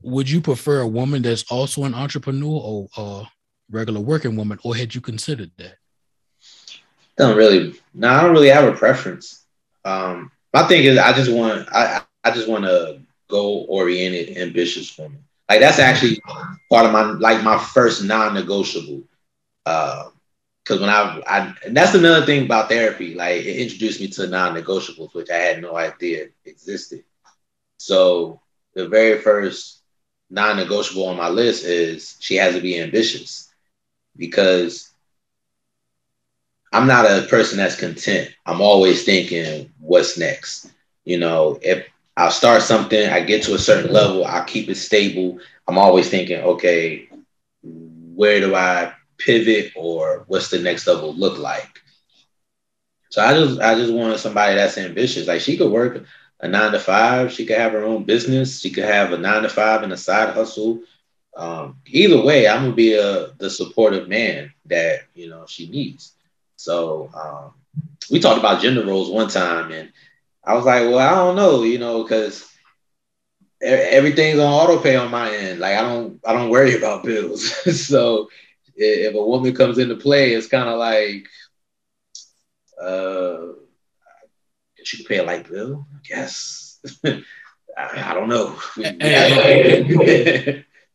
would 0.06 0.30
you 0.30 0.40
prefer 0.40 0.82
a 0.82 0.88
woman 0.88 1.24
that's 1.24 1.44
also 1.50 1.84
an 1.84 1.96
entrepreneur 1.96 2.62
or 2.64 2.88
a 2.96 3.26
regular 3.72 4.00
working 4.00 4.36
woman 4.36 4.60
or 4.64 4.76
had 4.76 4.94
you 4.94 5.02
considered 5.02 5.52
that? 5.58 5.78
Don't 7.18 7.36
really 7.36 7.74
no 7.94 8.10
i 8.10 8.22
don't 8.22 8.34
really 8.34 8.50
have 8.50 8.66
a 8.72 8.78
preference. 8.78 9.44
Um 9.84 10.32
my 10.56 10.68
thing 10.70 10.86
is 10.86 11.00
i 11.00 11.14
just 11.14 11.32
want 11.32 11.68
i 11.74 12.02
i 12.24 12.32
just 12.32 12.50
want 12.50 12.66
a 12.66 13.02
goal 13.30 13.68
oriented 13.70 14.38
ambitious 14.38 14.98
woman 14.98 15.26
like 15.50 15.62
that's 15.62 15.80
actually 15.80 16.20
part 16.72 16.86
of 16.88 16.92
my 16.94 17.04
like 17.04 17.44
my 17.44 17.58
first 17.60 18.04
non-negotiable. 18.04 19.04
Because 19.66 20.12
uh, 20.70 20.82
when 20.82 20.90
I, 20.90 21.22
I 21.28 21.56
and 21.66 21.78
that's 21.78 21.94
another 21.96 22.26
thing 22.26 22.46
about 22.46 22.70
therapy. 22.70 23.16
Like 23.16 23.44
it 23.46 23.58
introduced 23.58 24.02
me 24.02 24.08
to 24.10 24.28
non-negotiables, 24.28 25.14
which 25.14 25.30
I 25.30 25.38
had 25.38 25.62
no 25.62 25.76
idea 25.78 26.28
existed. 26.46 27.04
So 27.78 28.42
the 28.74 28.88
very 28.88 29.20
first 29.22 29.82
non-negotiable 30.32 31.08
on 31.08 31.18
my 31.18 31.30
list 31.30 31.66
is 31.66 32.18
she 32.20 32.36
has 32.38 32.56
to 32.56 32.62
be 32.62 32.80
ambitious 32.80 33.54
because 34.18 34.95
I'm 36.74 36.88
not 36.88 37.06
a 37.06 37.24
person 37.30 37.58
that's 37.58 37.76
content. 37.76 38.32
I'm 38.46 38.62
always 38.62 39.04
thinking, 39.06 39.72
what's 39.80 40.18
next? 40.18 40.72
You 41.06 41.20
know, 41.20 41.60
if 41.62 41.86
I'll 42.18 42.32
start 42.32 42.62
something, 42.62 43.10
I 43.10 43.22
get 43.22 43.44
to 43.44 43.56
a 43.56 43.60
certain 43.60 43.92
level, 43.94 44.26
I'll 44.26 44.44
keep 44.46 44.70
it 44.70 44.76
stable. 44.76 45.40
I'm 45.68 45.78
always 45.78 46.10
thinking, 46.10 46.40
okay, 46.42 47.08
where 47.64 48.40
do 48.40 48.56
I 48.56 48.94
pivot 49.18 49.72
or 49.76 50.26
what's 50.28 50.50
the 50.50 50.60
next 50.60 50.88
level 50.88 51.14
look 51.14 51.38
like? 51.40 51.82
So 53.10 53.22
I 53.22 53.34
just 53.34 53.60
I 53.62 53.76
just 53.76 53.94
wanted 53.94 54.20
somebody 54.20 54.56
that's 54.56 54.78
ambitious. 54.78 55.28
Like 55.28 55.42
she 55.42 55.58
could 55.58 55.72
work 55.72 56.06
a 56.42 56.48
nine 56.48 56.72
to 56.74 56.80
five, 56.80 57.32
she 57.32 57.46
could 57.46 57.58
have 57.58 57.72
her 57.74 57.84
own 57.84 58.04
business, 58.04 58.60
she 58.62 58.72
could 58.72 58.86
have 58.86 59.14
a 59.14 59.18
nine 59.18 59.44
to 59.44 59.50
five 59.50 59.84
and 59.84 59.94
a 59.94 59.98
side 59.98 60.34
hustle. 60.34 60.82
Um, 61.38 61.78
either 61.88 62.22
way, 62.24 62.48
I'm 62.48 62.64
gonna 62.64 62.76
be 62.76 62.94
a 62.96 63.32
the 63.38 63.50
supportive 63.50 64.10
man 64.10 64.54
that 64.66 65.02
you 65.14 65.30
know 65.30 65.46
she 65.48 65.70
needs. 65.70 66.15
So 66.56 67.10
um, 67.14 67.54
we 68.10 68.20
talked 68.20 68.40
about 68.40 68.62
gender 68.62 68.86
roles 68.86 69.10
one 69.10 69.30
time, 69.30 69.72
and 69.72 69.92
I 70.44 70.54
was 70.56 70.66
like, 70.66 70.84
well, 70.84 71.00
I 71.00 71.16
don't 71.16 71.36
know, 71.36 71.64
you 71.64 71.80
know, 71.80 72.04
because 72.04 72.48
everything's 73.62 74.40
on 74.40 74.52
auto 74.52 74.80
pay 74.80 74.96
on 74.96 75.12
my 75.12 75.34
end. 75.34 75.60
Like 75.60 75.78
I 75.78 75.82
don't, 75.82 76.20
I 76.26 76.34
don't 76.34 76.50
worry 76.50 76.76
about 76.78 77.04
bills. 77.04 77.44
so 77.88 78.30
if 78.76 79.16
a 79.16 79.26
woman 79.26 79.56
comes 79.56 79.78
into 79.78 79.96
play, 79.96 80.34
it's 80.34 80.48
kind 80.48 80.70
of 80.70 80.78
like, 80.78 81.28
uh, 82.82 83.54
she 84.84 84.98
can 84.98 85.06
pay 85.06 85.18
a 85.18 85.24
light 85.24 85.50
bill, 85.50 85.88
I 85.94 85.98
guess. 86.04 86.80
I, 87.06 87.24
I, 87.78 88.14
don't 88.14 88.30
know. 88.30 88.56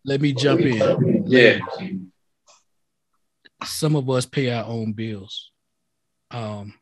Let 0.05 0.21
me 0.21 0.33
jump 0.33 0.61
in. 0.61 1.25
Yeah. 1.27 1.59
Some 3.65 3.97
of 3.97 4.09
us 4.09 4.27
pay 4.27 4.51
our 4.51 4.65
own 4.65 4.93
bills. 4.93 5.50
Um, 6.31 6.75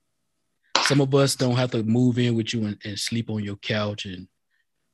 some 0.85 1.01
of 1.01 1.15
us 1.15 1.37
don't 1.37 1.57
have 1.57 1.71
to 1.73 1.83
move 1.83 2.19
in 2.19 2.35
with 2.35 2.53
you 2.53 2.65
and, 2.67 2.79
and 2.85 2.99
sleep 2.99 3.31
on 3.31 3.45
your 3.45 3.57
couch 3.57 4.05
and 4.05 4.29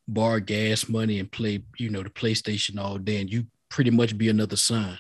borrow 0.09 0.41
gas 0.41 0.89
money 0.89 1.19
and 1.19 1.31
play, 1.31 1.65
you 1.79 1.91
know, 1.91 2.03
the 2.03 2.11
PlayStation 2.11 2.79
all 2.79 2.99
day, 2.99 3.21
and 3.21 3.33
you 3.33 3.47
pretty 3.69 3.91
much 3.91 4.17
be 4.17 4.29
another 4.29 4.57
son. 4.57 4.99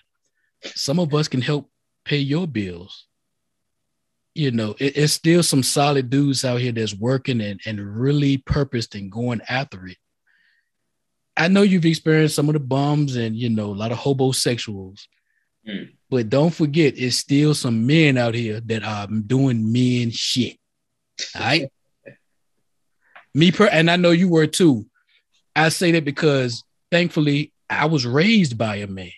Some 0.74 0.98
of 0.98 1.14
us 1.14 1.28
can 1.28 1.42
help 1.42 1.70
pay 2.05 2.18
your 2.18 2.46
bills. 2.46 3.07
You 4.34 4.50
know, 4.50 4.74
it, 4.80 4.96
it's 4.96 5.12
still 5.12 5.42
some 5.42 5.62
solid 5.62 6.11
dudes 6.11 6.44
out 6.44 6.61
here 6.61 6.72
that's 6.72 6.94
working 6.94 7.40
and, 7.40 7.61
and 7.66 7.80
really 7.80 8.38
purposed 8.38 8.94
and 8.94 9.11
going 9.11 9.40
after 9.48 9.86
it. 9.86 9.96
I 11.36 11.48
know 11.48 11.62
you've 11.62 11.84
experienced 11.84 12.36
some 12.36 12.48
of 12.48 12.52
the 12.52 12.61
bums 12.61 13.16
and 13.16 13.34
you 13.34 13.50
know 13.50 13.66
a 13.66 13.74
lot 13.74 13.92
of 13.92 13.98
hobosexuals, 13.98 15.07
mm. 15.69 15.91
but 16.11 16.29
don't 16.29 16.55
forget 16.55 16.95
it's 16.97 17.17
still 17.17 17.55
some 17.55 17.87
men 17.87 18.17
out 18.19 18.35
here 18.35 18.61
that 18.61 18.83
are 18.83 19.07
doing 19.07 19.73
men 19.73 20.11
shit. 20.11 20.57
All 21.37 21.43
right. 21.43 21.69
Me 23.35 23.51
per 23.51 23.67
and 23.67 23.91
I 23.91 23.97
know 23.97 24.12
you 24.12 24.29
were 24.29 24.47
too. 24.47 24.87
I 25.57 25.69
say 25.69 25.93
that 25.93 26.05
because 26.05 26.62
thankfully 26.91 27.53
I 27.69 27.87
was 27.87 28.07
raised 28.07 28.57
by 28.57 28.77
a 28.77 28.87
man. 28.87 29.11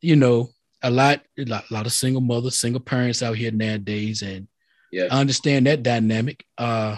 You 0.00 0.16
know, 0.16 0.50
a 0.82 0.90
lot, 0.90 1.22
a 1.38 1.44
lot, 1.44 1.64
a 1.70 1.74
lot 1.74 1.86
of 1.86 1.92
single 1.92 2.20
mothers, 2.20 2.58
single 2.58 2.80
parents 2.80 3.22
out 3.22 3.36
here 3.36 3.52
nowadays, 3.52 4.22
and 4.22 4.48
yeah. 4.90 5.08
I 5.10 5.20
understand 5.20 5.66
that 5.66 5.82
dynamic. 5.82 6.44
Uh, 6.58 6.96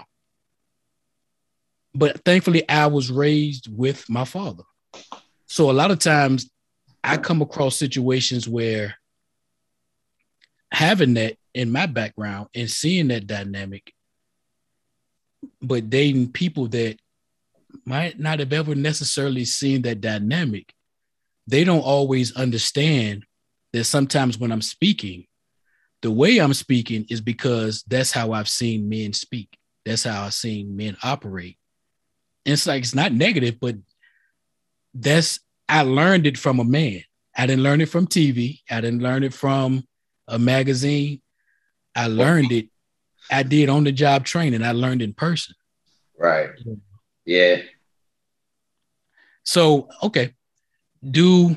but 1.95 2.25
thankfully, 2.25 2.69
I 2.69 2.87
was 2.87 3.11
raised 3.11 3.69
with 3.71 4.09
my 4.09 4.25
father. 4.25 4.65
So 5.47 5.71
a 5.71 5.73
lot 5.73 5.91
of 5.91 5.99
times, 5.99 6.51
I 7.05 7.19
come 7.19 7.43
across 7.43 7.77
situations 7.77 8.49
where 8.49 8.95
having 10.73 11.15
that 11.15 11.37
in 11.53 11.71
my 11.71 11.85
background 11.85 12.49
and 12.55 12.69
seeing 12.71 13.09
that 13.09 13.27
dynamic, 13.27 13.93
but 15.61 15.91
dating 15.91 16.33
people 16.33 16.67
that 16.69 16.97
might 17.85 18.19
not 18.19 18.39
have 18.39 18.55
ever 18.55 18.75
necessarily 18.75 19.45
seen 19.45 19.83
that 19.83 20.01
dynamic, 20.01 20.73
they 21.47 21.63
don't 21.63 21.81
always 21.81 22.35
understand 22.37 23.25
that 23.75 23.85
sometimes 23.85 24.39
when 24.39 24.51
I'm 24.51 24.63
speaking, 24.63 25.27
the 26.01 26.11
way 26.11 26.39
I'm 26.39 26.55
speaking 26.55 27.05
is 27.11 27.21
because 27.21 27.83
that's 27.87 28.13
how 28.13 28.33
I've 28.33 28.49
seen 28.49 28.89
men 28.89 29.13
speak. 29.13 29.55
That's 29.85 30.05
how 30.05 30.23
I've 30.23 30.35
seen 30.35 30.75
men 30.75 30.97
operate. 31.03 31.59
And 32.47 32.55
it's 32.55 32.67
like 32.67 32.83
it's 32.83 32.95
not 32.95 33.13
negative, 33.13 33.61
but 33.61 33.77
that's 34.95 35.41
I 35.69 35.83
learned 35.83 36.27
it 36.27 36.39
from 36.39 36.61
a 36.61 36.65
man. 36.65 37.03
I 37.37 37.47
didn't 37.47 37.63
learn 37.63 37.81
it 37.81 37.89
from 37.89 38.07
TV. 38.07 38.61
I 38.71 38.81
didn't 38.81 39.03
learn 39.03 39.25
it 39.25 39.35
from 39.35 39.85
a 40.29 40.39
magazine. 40.39 41.21
I 41.95 42.07
learned 42.07 42.53
it. 42.53 42.69
I 43.31 43.43
did 43.43 43.69
on 43.69 43.85
the 43.85 43.93
job 43.93 44.25
training. 44.25 44.63
I 44.63 44.73
learned 44.73 45.03
in 45.03 45.15
person. 45.15 45.55
Right. 46.19 46.51
Yeah. 47.25 47.63
So 49.45 49.89
okay, 50.03 50.35
do 51.09 51.57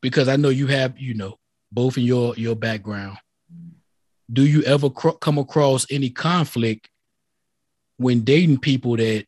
because 0.00 0.28
I 0.28 0.36
know 0.36 0.48
you 0.48 0.66
have 0.68 0.98
you 0.98 1.14
know 1.14 1.38
both 1.72 1.96
in 1.96 2.04
your 2.04 2.34
your 2.36 2.56
background. 2.56 3.18
Do 4.32 4.44
you 4.44 4.62
ever 4.62 4.90
cr- 4.90 5.10
come 5.20 5.38
across 5.38 5.86
any 5.90 6.10
conflict 6.10 6.88
when 7.96 8.22
dating 8.22 8.58
people 8.58 8.96
that 8.96 9.26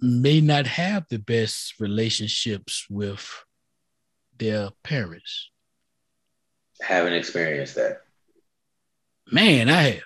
may 0.00 0.40
not 0.40 0.66
have 0.66 1.06
the 1.08 1.18
best 1.18 1.78
relationships 1.78 2.86
with 2.88 3.44
their 4.38 4.70
parents? 4.82 5.50
Haven't 6.80 7.12
experienced 7.12 7.74
that. 7.74 8.02
Man, 9.30 9.68
I 9.68 9.82
have. 9.82 10.02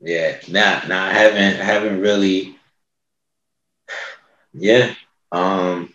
Yeah, 0.00 0.38
nah, 0.48 0.86
nah, 0.86 1.04
I 1.06 1.12
haven't, 1.12 1.60
I 1.60 1.64
haven't 1.64 2.00
really. 2.00 2.58
Yeah, 4.52 4.94
um, 5.32 5.94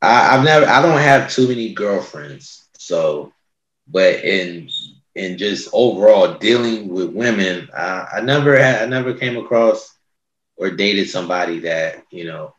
I, 0.00 0.36
I've 0.36 0.44
never, 0.44 0.66
I 0.66 0.82
don't 0.82 0.98
have 0.98 1.30
too 1.30 1.48
many 1.48 1.74
girlfriends, 1.74 2.68
so, 2.78 3.32
but 3.86 4.24
in 4.24 4.70
in 5.14 5.36
just 5.36 5.68
overall 5.72 6.34
dealing 6.34 6.88
with 6.88 7.10
women, 7.10 7.68
I, 7.76 8.06
I 8.14 8.20
never 8.20 8.56
had, 8.56 8.82
I 8.82 8.86
never 8.86 9.14
came 9.14 9.36
across 9.36 9.97
or 10.58 10.70
dated 10.70 11.08
somebody 11.08 11.60
that 11.60 12.04
you 12.10 12.24
know 12.24 12.54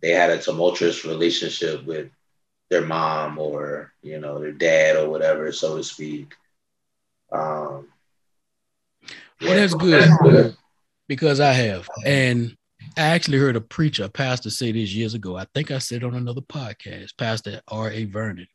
they 0.00 0.10
had 0.10 0.30
a 0.30 0.40
tumultuous 0.40 1.04
relationship 1.04 1.84
with 1.84 2.10
their 2.68 2.82
mom 2.82 3.38
or 3.38 3.92
you 4.02 4.18
know 4.18 4.38
their 4.38 4.52
dad 4.52 4.96
or 4.96 5.08
whatever, 5.08 5.50
so 5.52 5.76
to 5.76 5.84
speak. 5.84 6.34
Um, 7.32 7.88
well, 9.40 9.54
that's 9.54 9.74
good 9.74 10.56
because 11.08 11.40
I 11.40 11.52
have, 11.52 11.88
and 12.04 12.56
I 12.96 13.02
actually 13.02 13.38
heard 13.38 13.56
a 13.56 13.60
preacher, 13.60 14.04
a 14.04 14.08
pastor, 14.08 14.50
say 14.50 14.72
this 14.72 14.92
years 14.92 15.14
ago. 15.14 15.36
I 15.36 15.46
think 15.54 15.70
I 15.70 15.78
said 15.78 16.04
on 16.04 16.14
another 16.14 16.40
podcast, 16.40 17.16
Pastor 17.16 17.60
R. 17.68 17.90
A. 17.90 18.04
Vernon. 18.04 18.46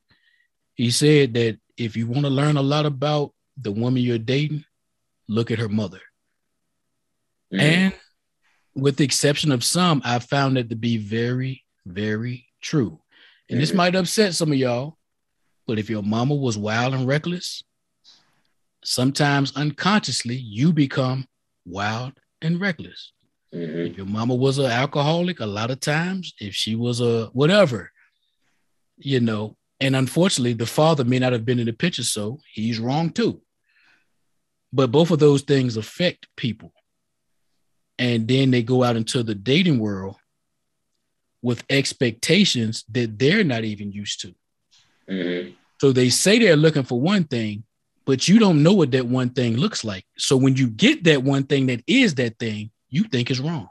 He 0.76 0.92
said 0.92 1.34
that 1.36 1.58
if 1.78 1.96
you 1.96 2.08
want 2.08 2.26
to 2.26 2.30
learn 2.30 2.58
a 2.58 2.62
lot 2.62 2.86
about 2.86 3.32
the 3.58 3.72
woman 3.72 4.04
you're 4.04 4.18
dating, 4.18 4.66
look 5.28 5.52
at 5.52 5.60
her 5.60 5.70
mother. 5.70 6.02
Mm-hmm. 7.54 7.60
And 7.60 7.94
with 8.76 8.98
the 8.98 9.06
exception 9.06 9.52
of 9.52 9.64
some, 9.64 10.02
I 10.04 10.20
found 10.20 10.58
it 10.58 10.70
to 10.70 10.76
be 10.76 10.98
very, 10.98 11.64
very 11.86 12.48
true. 12.62 13.00
And 13.50 13.60
this 13.60 13.74
might 13.74 13.96
upset 13.96 14.34
some 14.34 14.52
of 14.52 14.58
y'all, 14.58 14.98
but 15.68 15.80
if 15.80 15.90
your 15.90 16.04
mama 16.04 16.36
was 16.36 16.58
wild 16.58 16.94
and 16.94 17.08
reckless, 17.08 17.64
sometimes 18.84 19.56
unconsciously 19.56 20.36
you 20.36 20.74
become 20.74 21.28
wild 21.66 22.14
and 22.42 22.60
reckless. 22.60 23.14
Mm-hmm. 23.54 23.92
If 23.92 23.98
your 23.98 24.06
mama 24.06 24.36
was 24.36 24.58
an 24.58 24.66
alcoholic, 24.66 25.40
a 25.40 25.46
lot 25.46 25.72
of 25.72 25.80
times, 25.80 26.34
if 26.40 26.54
she 26.54 26.76
was 26.76 27.02
a 27.02 27.28
whatever, 27.28 27.92
you 28.98 29.20
know, 29.20 29.56
and 29.80 29.96
unfortunately, 29.96 30.54
the 30.54 30.66
father 30.66 31.04
may 31.04 31.20
not 31.20 31.34
have 31.34 31.46
been 31.46 31.60
in 31.60 31.66
the 31.66 31.74
picture, 31.74 32.04
so 32.04 32.40
he's 32.52 32.80
wrong 32.80 33.12
too. 33.12 33.42
But 34.74 34.92
both 34.92 35.12
of 35.12 35.20
those 35.20 35.42
things 35.42 35.78
affect 35.78 36.28
people. 36.36 36.74
And 37.98 38.28
then 38.28 38.52
they 38.52 38.62
go 38.64 38.84
out 38.84 38.98
into 38.98 39.24
the 39.24 39.36
dating 39.36 39.80
world 39.80 40.18
with 41.42 41.64
expectations 41.70 42.84
that 42.90 43.18
they're 43.20 43.44
not 43.44 43.64
even 43.64 43.92
used 43.92 44.22
to. 44.22 44.36
Mm-hmm. 45.10 45.52
So 45.80 45.92
they 45.92 46.10
say 46.10 46.40
they're 46.40 46.56
looking 46.56 46.84
for 46.84 47.00
one 47.00 47.26
thing, 47.26 47.64
but 48.06 48.28
you 48.28 48.40
don't 48.40 48.64
know 48.64 48.74
what 48.74 48.92
that 48.92 49.06
one 49.06 49.30
thing 49.30 49.58
looks 49.58 49.84
like. 49.84 50.06
So 50.18 50.38
when 50.38 50.56
you 50.56 50.68
get 50.68 51.04
that 51.04 51.24
one 51.24 51.44
thing 51.44 51.68
that 51.68 51.84
is 51.88 52.16
that 52.16 52.40
thing, 52.40 52.72
you 52.90 53.04
think 53.04 53.30
is 53.30 53.40
wrong. 53.40 53.70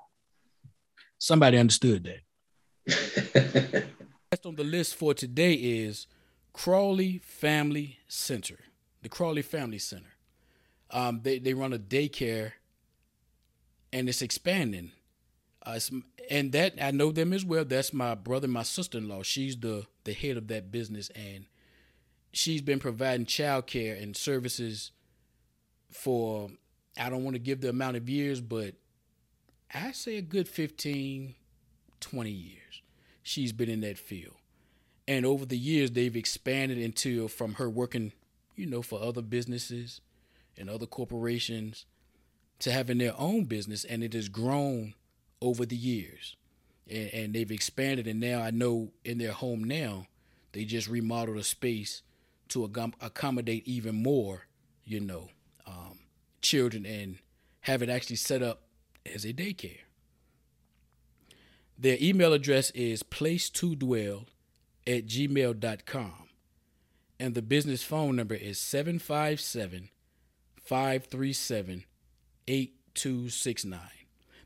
Somebody 1.18 1.59
understood 1.59 2.05
that. 2.05 2.20
Next 4.31 4.47
on 4.47 4.57
the 4.57 4.64
list 4.64 4.95
for 4.95 5.14
today 5.14 5.55
is 5.55 6.07
Crawley 6.53 7.18
Family 7.25 7.99
Center, 8.09 8.59
the 9.03 9.09
Crawley 9.09 9.43
Family 9.43 9.79
Center. 9.79 10.14
Um, 10.91 11.20
they, 11.22 11.39
they 11.39 11.55
run 11.55 11.72
a 11.72 11.79
daycare 11.79 12.53
and 13.95 14.09
it's 14.09 14.23
expanding. 14.23 14.91
Uh, 15.65 15.79
and 16.29 16.53
that 16.53 16.75
I 16.83 16.91
know 16.91 17.13
them 17.13 17.33
as 17.33 17.45
well. 17.45 17.65
That's 17.65 17.95
my 17.95 18.15
brother, 18.15 18.49
my 18.49 18.65
sister 18.65 18.99
in 18.99 19.09
law. 19.09 19.23
She's 19.23 19.57
the 19.57 19.87
the 20.03 20.13
head 20.13 20.37
of 20.37 20.49
that 20.49 20.71
business, 20.71 21.11
and 21.15 21.47
she's 22.33 22.61
been 22.61 22.81
providing 22.81 23.25
childcare 23.25 24.03
and 24.03 24.15
services 24.15 24.91
for 25.91 26.51
I 26.99 27.09
don't 27.09 27.25
want 27.25 27.35
to 27.37 27.41
give 27.41 27.61
the 27.61 27.71
amount 27.71 27.97
of 27.97 28.09
years, 28.09 28.41
but 28.41 28.75
I 29.73 29.93
say 29.93 30.19
a 30.19 30.23
good 30.23 30.49
15, 30.49 31.35
20 32.01 32.31
years. 32.31 32.83
She's 33.23 33.53
been 33.53 33.71
in 33.71 33.81
that 33.81 33.99
field. 33.99 34.35
And 35.09 35.25
over 35.25 35.47
the 35.47 35.59
years, 35.59 35.91
they've 35.91 36.17
expanded 36.17 36.79
into 36.79 37.29
from 37.29 37.55
her 37.55 37.69
working, 37.71 38.13
you 38.55 38.67
know, 38.67 38.83
for 38.83 39.03
other 39.03 39.23
businesses 39.23 40.01
and 40.57 40.69
other 40.69 40.87
corporations 40.87 41.87
to 42.61 42.73
having 42.73 42.99
their 42.99 43.15
own 43.19 43.45
business. 43.45 43.85
And 43.85 44.03
it 44.03 44.13
has 44.13 44.29
grown 44.29 44.95
over 45.41 45.67
the 45.67 45.77
years. 45.77 46.37
And, 46.89 47.11
and 47.13 47.35
they've 47.35 47.51
expanded. 47.51 48.07
And 48.07 48.21
now 48.21 48.43
I 48.43 48.51
know 48.51 48.93
in 49.05 49.19
their 49.19 49.33
home 49.33 49.65
now, 49.65 50.07
they 50.53 50.65
just 50.65 50.89
remodeled 50.89 51.39
a 51.39 51.43
space 51.43 52.03
to 52.49 52.65
accommodate 53.01 53.67
even 53.67 54.03
more, 54.03 54.47
you 54.85 55.01
know, 55.01 55.31
um, 55.67 55.99
children 56.43 56.87
and 56.87 57.19
have 57.63 57.83
it 57.83 57.89
actually 57.89 58.17
set 58.17 58.43
up 58.43 58.63
as 59.13 59.25
a 59.25 59.33
daycare. 59.33 59.81
Their 61.79 61.97
email 62.01 62.33
address 62.33 62.71
is 62.71 63.03
place 63.03 63.51
to 63.51 63.75
dwell 63.75 64.27
at 64.87 65.07
gmail.com. 65.07 66.29
And 67.19 67.35
the 67.35 67.43
business 67.43 67.83
phone 67.83 68.17
number 68.17 68.35
is 68.35 68.59
757 68.59 69.89
537 70.63 71.85
8269. 72.49 73.81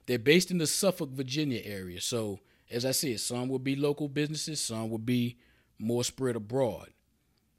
They're 0.06 0.18
based 0.18 0.50
in 0.50 0.58
the 0.58 0.66
Suffolk, 0.66 1.10
Virginia 1.10 1.60
area. 1.64 2.00
So, 2.00 2.40
as 2.70 2.84
I 2.84 2.92
said, 2.92 3.20
some 3.20 3.48
will 3.48 3.58
be 3.58 3.76
local 3.76 4.08
businesses, 4.08 4.60
some 4.60 4.90
will 4.90 4.98
be 4.98 5.36
more 5.78 6.04
spread 6.04 6.36
abroad 6.36 6.88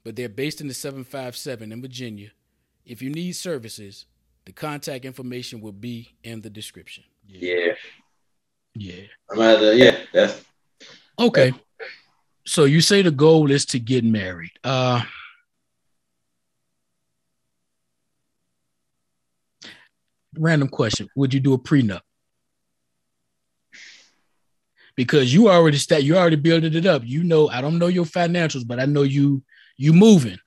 but 0.04 0.16
they're 0.16 0.28
based 0.28 0.60
in 0.60 0.68
the 0.68 0.74
757 0.74 1.72
in 1.72 1.82
Virginia. 1.82 2.30
If 2.84 3.02
you 3.02 3.10
need 3.10 3.32
services, 3.32 4.06
the 4.44 4.52
contact 4.52 5.04
information 5.04 5.60
will 5.60 5.72
be 5.72 6.14
in 6.24 6.40
the 6.40 6.50
description. 6.50 7.04
Yeah. 7.28 7.72
Yeah. 8.74 9.02
yeah. 9.36 9.72
yeah, 9.72 9.96
that's 10.12 10.44
okay. 11.18 11.52
So 12.46 12.64
you 12.64 12.80
say 12.80 13.02
the 13.02 13.10
goal 13.10 13.50
is 13.50 13.66
to 13.66 13.78
get 13.78 14.04
married. 14.04 14.52
Uh 14.64 15.02
random 20.38 20.68
question. 20.68 21.08
Would 21.16 21.34
you 21.34 21.40
do 21.40 21.54
a 21.54 21.58
prenup? 21.58 22.00
Because 24.96 25.32
you 25.32 25.48
already 25.48 25.78
start 25.78 26.02
you 26.02 26.16
already 26.16 26.36
building 26.36 26.74
it 26.74 26.86
up. 26.86 27.02
You 27.04 27.24
know, 27.24 27.48
I 27.48 27.60
don't 27.60 27.78
know 27.78 27.86
your 27.86 28.04
financials, 28.04 28.66
but 28.66 28.80
I 28.80 28.86
know 28.86 29.02
you 29.02 29.42
you 29.76 29.92
moving. 29.92 30.38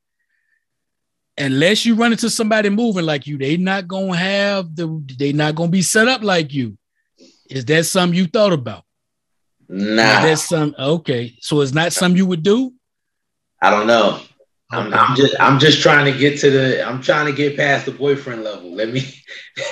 Unless 1.38 1.86
you 1.86 1.96
run 1.96 2.12
into 2.12 2.30
somebody 2.30 2.70
moving 2.70 3.06
like 3.06 3.26
you, 3.26 3.38
they 3.38 3.58
not 3.58 3.88
gonna 3.88 4.16
have 4.16 4.76
the 4.76 5.04
they 5.18 5.34
not 5.34 5.56
gonna 5.56 5.72
be 5.72 5.82
set 5.82 6.08
up 6.08 6.22
like 6.22 6.54
you. 6.54 6.78
Is 7.50 7.66
that 7.66 7.86
something 7.86 8.18
you 8.18 8.28
thought 8.28 8.54
about? 8.54 8.84
Nah. 9.68 10.22
That's 10.22 10.48
some 10.48 10.76
okay. 10.78 11.36
So 11.40 11.62
it's 11.62 11.74
not 11.74 11.94
something 11.94 12.18
you 12.18 12.28
would 12.28 12.44
do? 12.44 12.74
I 13.62 13.72
don't 13.72 13.88
know. 13.88 14.22
I'm, 14.74 14.94
I'm, 14.94 15.16
just 15.16 15.36
I'm 15.40 15.60
just 15.60 15.82
trying 15.82 16.12
to 16.12 16.18
get 16.18 16.40
to 16.40 16.50
the 16.50 16.88
I'm 16.88 17.02
trying 17.02 17.28
to 17.28 17.32
get 17.32 17.56
past 17.58 17.86
the 17.86 17.92
boyfriend 17.92 18.44
level. 18.44 18.74
Let 18.74 18.90
me 18.90 19.02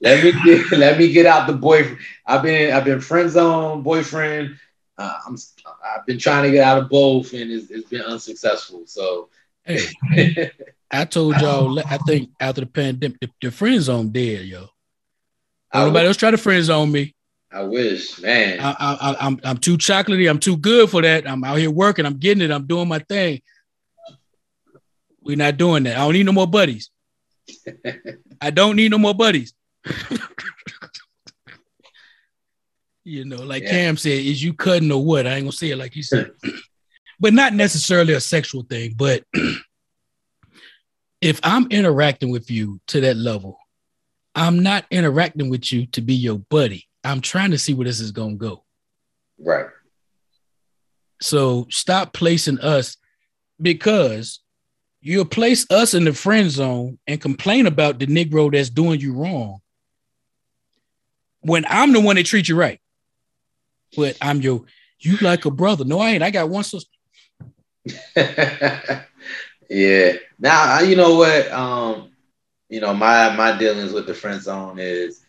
let 0.00 0.24
me 0.24 0.32
get 0.44 0.70
let 0.72 0.98
me 0.98 1.12
get 1.12 1.26
out 1.26 1.46
the 1.46 1.54
boyfriend. 1.54 1.98
I've 2.26 2.42
been 2.42 2.72
I've 2.72 2.84
been 2.84 3.00
friend 3.00 3.30
zone, 3.30 3.82
boyfriend, 3.82 4.56
uh, 5.00 5.18
I'm 5.26 5.36
I've 5.82 6.04
been 6.04 6.18
trying 6.18 6.44
to 6.44 6.50
get 6.50 6.62
out 6.62 6.76
of 6.76 6.90
both, 6.90 7.32
and 7.32 7.50
it's, 7.50 7.70
it's 7.70 7.88
been 7.88 8.02
unsuccessful. 8.02 8.82
So, 8.84 9.30
hey, 9.64 10.52
I 10.90 11.06
told 11.06 11.40
y'all. 11.40 11.78
I 11.80 11.96
think 12.06 12.30
after 12.38 12.60
the 12.60 12.66
pandemic, 12.66 13.18
the, 13.18 13.30
the 13.40 13.50
friend 13.50 13.80
zone 13.80 14.10
dead, 14.10 14.44
yo. 14.44 14.68
Nobody 15.72 16.06
else 16.06 16.18
try 16.18 16.30
to 16.30 16.36
friend 16.36 16.62
zone 16.62 16.92
me. 16.92 17.14
I 17.52 17.62
wish, 17.62 18.20
man. 18.20 18.60
I, 18.60 18.76
I, 18.78 19.16
I'm 19.20 19.40
I'm 19.42 19.58
too 19.58 19.76
chocolatey. 19.76 20.30
I'm 20.30 20.38
too 20.38 20.56
good 20.56 20.88
for 20.88 21.02
that. 21.02 21.28
I'm 21.28 21.42
out 21.42 21.58
here 21.58 21.70
working. 21.70 22.06
I'm 22.06 22.18
getting 22.18 22.42
it. 22.42 22.52
I'm 22.52 22.66
doing 22.66 22.86
my 22.86 23.00
thing. 23.00 23.42
We're 25.20 25.36
not 25.36 25.56
doing 25.56 25.82
that. 25.84 25.96
I 25.96 26.00
don't 26.00 26.12
need 26.12 26.26
no 26.26 26.32
more 26.32 26.46
buddies. 26.46 26.90
I 28.40 28.50
don't 28.50 28.76
need 28.76 28.92
no 28.92 28.98
more 28.98 29.14
buddies. 29.14 29.52
you 33.04 33.24
know, 33.24 33.42
like 33.42 33.64
yeah. 33.64 33.70
Cam 33.70 33.96
said, 33.96 34.12
is 34.12 34.42
you 34.42 34.54
cutting 34.54 34.92
or 34.92 35.04
what? 35.04 35.26
I 35.26 35.34
ain't 35.34 35.44
gonna 35.44 35.52
say 35.52 35.70
it 35.70 35.76
like 35.76 35.96
you 35.96 36.02
said, 36.04 36.30
but 37.20 37.34
not 37.34 37.52
necessarily 37.52 38.14
a 38.14 38.20
sexual 38.20 38.62
thing. 38.62 38.94
But 38.96 39.24
if 41.20 41.40
I'm 41.42 41.66
interacting 41.70 42.30
with 42.30 42.50
you 42.50 42.80
to 42.88 43.00
that 43.00 43.16
level, 43.16 43.58
I'm 44.34 44.62
not 44.62 44.86
interacting 44.90 45.50
with 45.50 45.72
you 45.72 45.86
to 45.86 46.00
be 46.00 46.14
your 46.14 46.38
buddy. 46.38 46.86
I'm 47.04 47.20
trying 47.20 47.52
to 47.52 47.58
see 47.58 47.74
where 47.74 47.86
this 47.86 48.00
is 48.00 48.12
gonna 48.12 48.34
go. 48.34 48.64
Right. 49.38 49.66
So 51.22 51.66
stop 51.70 52.12
placing 52.12 52.60
us 52.60 52.96
because 53.60 54.40
you'll 55.00 55.24
place 55.24 55.66
us 55.70 55.94
in 55.94 56.04
the 56.04 56.12
friend 56.12 56.50
zone 56.50 56.98
and 57.06 57.20
complain 57.20 57.66
about 57.66 57.98
the 57.98 58.06
Negro 58.06 58.52
that's 58.52 58.70
doing 58.70 59.00
you 59.00 59.14
wrong. 59.14 59.60
When 61.40 61.64
I'm 61.68 61.92
the 61.92 62.00
one 62.00 62.16
that 62.16 62.26
treats 62.26 62.48
you 62.48 62.56
right. 62.56 62.80
But 63.96 64.16
I'm 64.20 64.40
your 64.40 64.64
you 65.00 65.16
like 65.18 65.46
a 65.46 65.50
brother. 65.50 65.84
No, 65.84 65.98
I 65.98 66.10
ain't. 66.10 66.22
I 66.22 66.30
got 66.30 66.48
one 66.48 66.64
sister. 66.64 66.90
yeah. 69.68 70.12
Now 70.38 70.80
you 70.80 70.96
know 70.96 71.16
what? 71.16 71.50
Um, 71.50 72.10
you 72.68 72.80
know, 72.80 72.94
my 72.94 73.34
my 73.34 73.56
dealings 73.58 73.92
with 73.92 74.06
the 74.06 74.14
friend 74.14 74.40
zone 74.40 74.78
is 74.78 75.19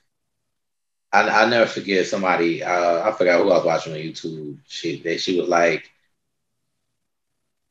I 1.14 1.43
I 1.43 1.49
never 1.49 1.66
forget 1.66 2.05
somebody, 2.05 2.64
uh, 2.64 3.07
I 3.07 3.12
forgot 3.12 3.41
who 3.41 3.51
I 3.51 3.57
was 3.57 3.66
watching 3.66 3.93
on 3.93 3.99
YouTube. 3.99 4.57
She 4.68 5.01
they, 5.01 5.18
she 5.18 5.39
was 5.39 5.49
like, 5.49 5.89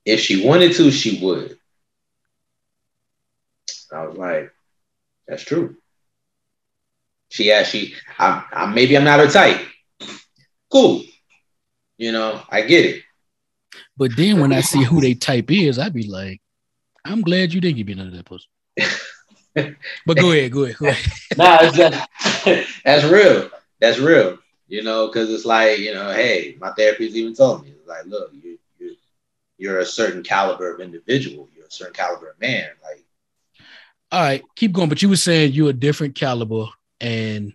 if 0.04 0.20
she 0.20 0.46
wanted 0.46 0.74
to, 0.74 0.90
she 0.90 1.18
would. 1.24 1.58
I 3.92 4.06
was 4.06 4.16
like, 4.16 4.52
that's 5.26 5.42
true. 5.44 5.76
She 7.28 7.48
yeah, 7.48 7.62
she 7.62 7.94
I, 8.18 8.44
I 8.52 8.66
maybe 8.66 8.96
I'm 8.96 9.04
not 9.04 9.20
her 9.20 9.28
type. 9.28 9.60
Cool. 10.70 11.02
You 11.96 12.12
know, 12.12 12.42
I 12.48 12.62
get 12.62 12.84
it. 12.84 13.02
But 13.96 14.16
then 14.16 14.40
when 14.40 14.52
I 14.52 14.60
see 14.60 14.82
who 14.82 15.00
they 15.00 15.14
type 15.14 15.50
is, 15.50 15.78
I'd 15.78 15.92
be 15.92 16.08
like, 16.08 16.40
I'm 17.04 17.22
glad 17.22 17.52
you 17.52 17.60
didn't 17.60 17.76
give 17.76 17.86
me 17.86 17.94
none 17.94 18.08
of 18.08 18.14
that 18.14 18.24
pussy. 18.24 18.46
but 19.54 20.16
go 20.16 20.32
ahead, 20.32 20.52
go 20.52 20.64
ahead, 20.64 20.76
go 20.76 20.88
ahead. 20.88 21.12
nah, 21.36 21.58
that's, 21.58 22.76
that's 22.84 23.04
real. 23.04 23.50
That's 23.80 23.98
real. 23.98 24.38
You 24.68 24.82
know, 24.82 25.08
because 25.08 25.30
it's 25.30 25.44
like, 25.44 25.78
you 25.80 25.92
know, 25.92 26.12
hey, 26.12 26.56
my 26.60 26.70
therapist 26.72 27.16
even 27.16 27.34
told 27.34 27.64
me, 27.64 27.70
it's 27.70 27.88
like, 27.88 28.06
look, 28.06 28.30
you, 28.32 28.58
you, 28.78 28.94
you're 29.58 29.80
a 29.80 29.84
certain 29.84 30.22
caliber 30.22 30.72
of 30.72 30.80
individual. 30.80 31.48
You're 31.56 31.66
a 31.66 31.70
certain 31.70 31.94
caliber 31.94 32.30
of 32.30 32.40
man. 32.40 32.68
Like, 32.82 33.04
all 34.12 34.22
right, 34.22 34.42
keep 34.56 34.72
going. 34.72 34.88
But 34.88 35.02
you 35.02 35.08
were 35.08 35.16
saying 35.16 35.52
you're 35.52 35.70
a 35.70 35.74
different 35.74 36.14
caliber, 36.14 36.66
and 37.00 37.52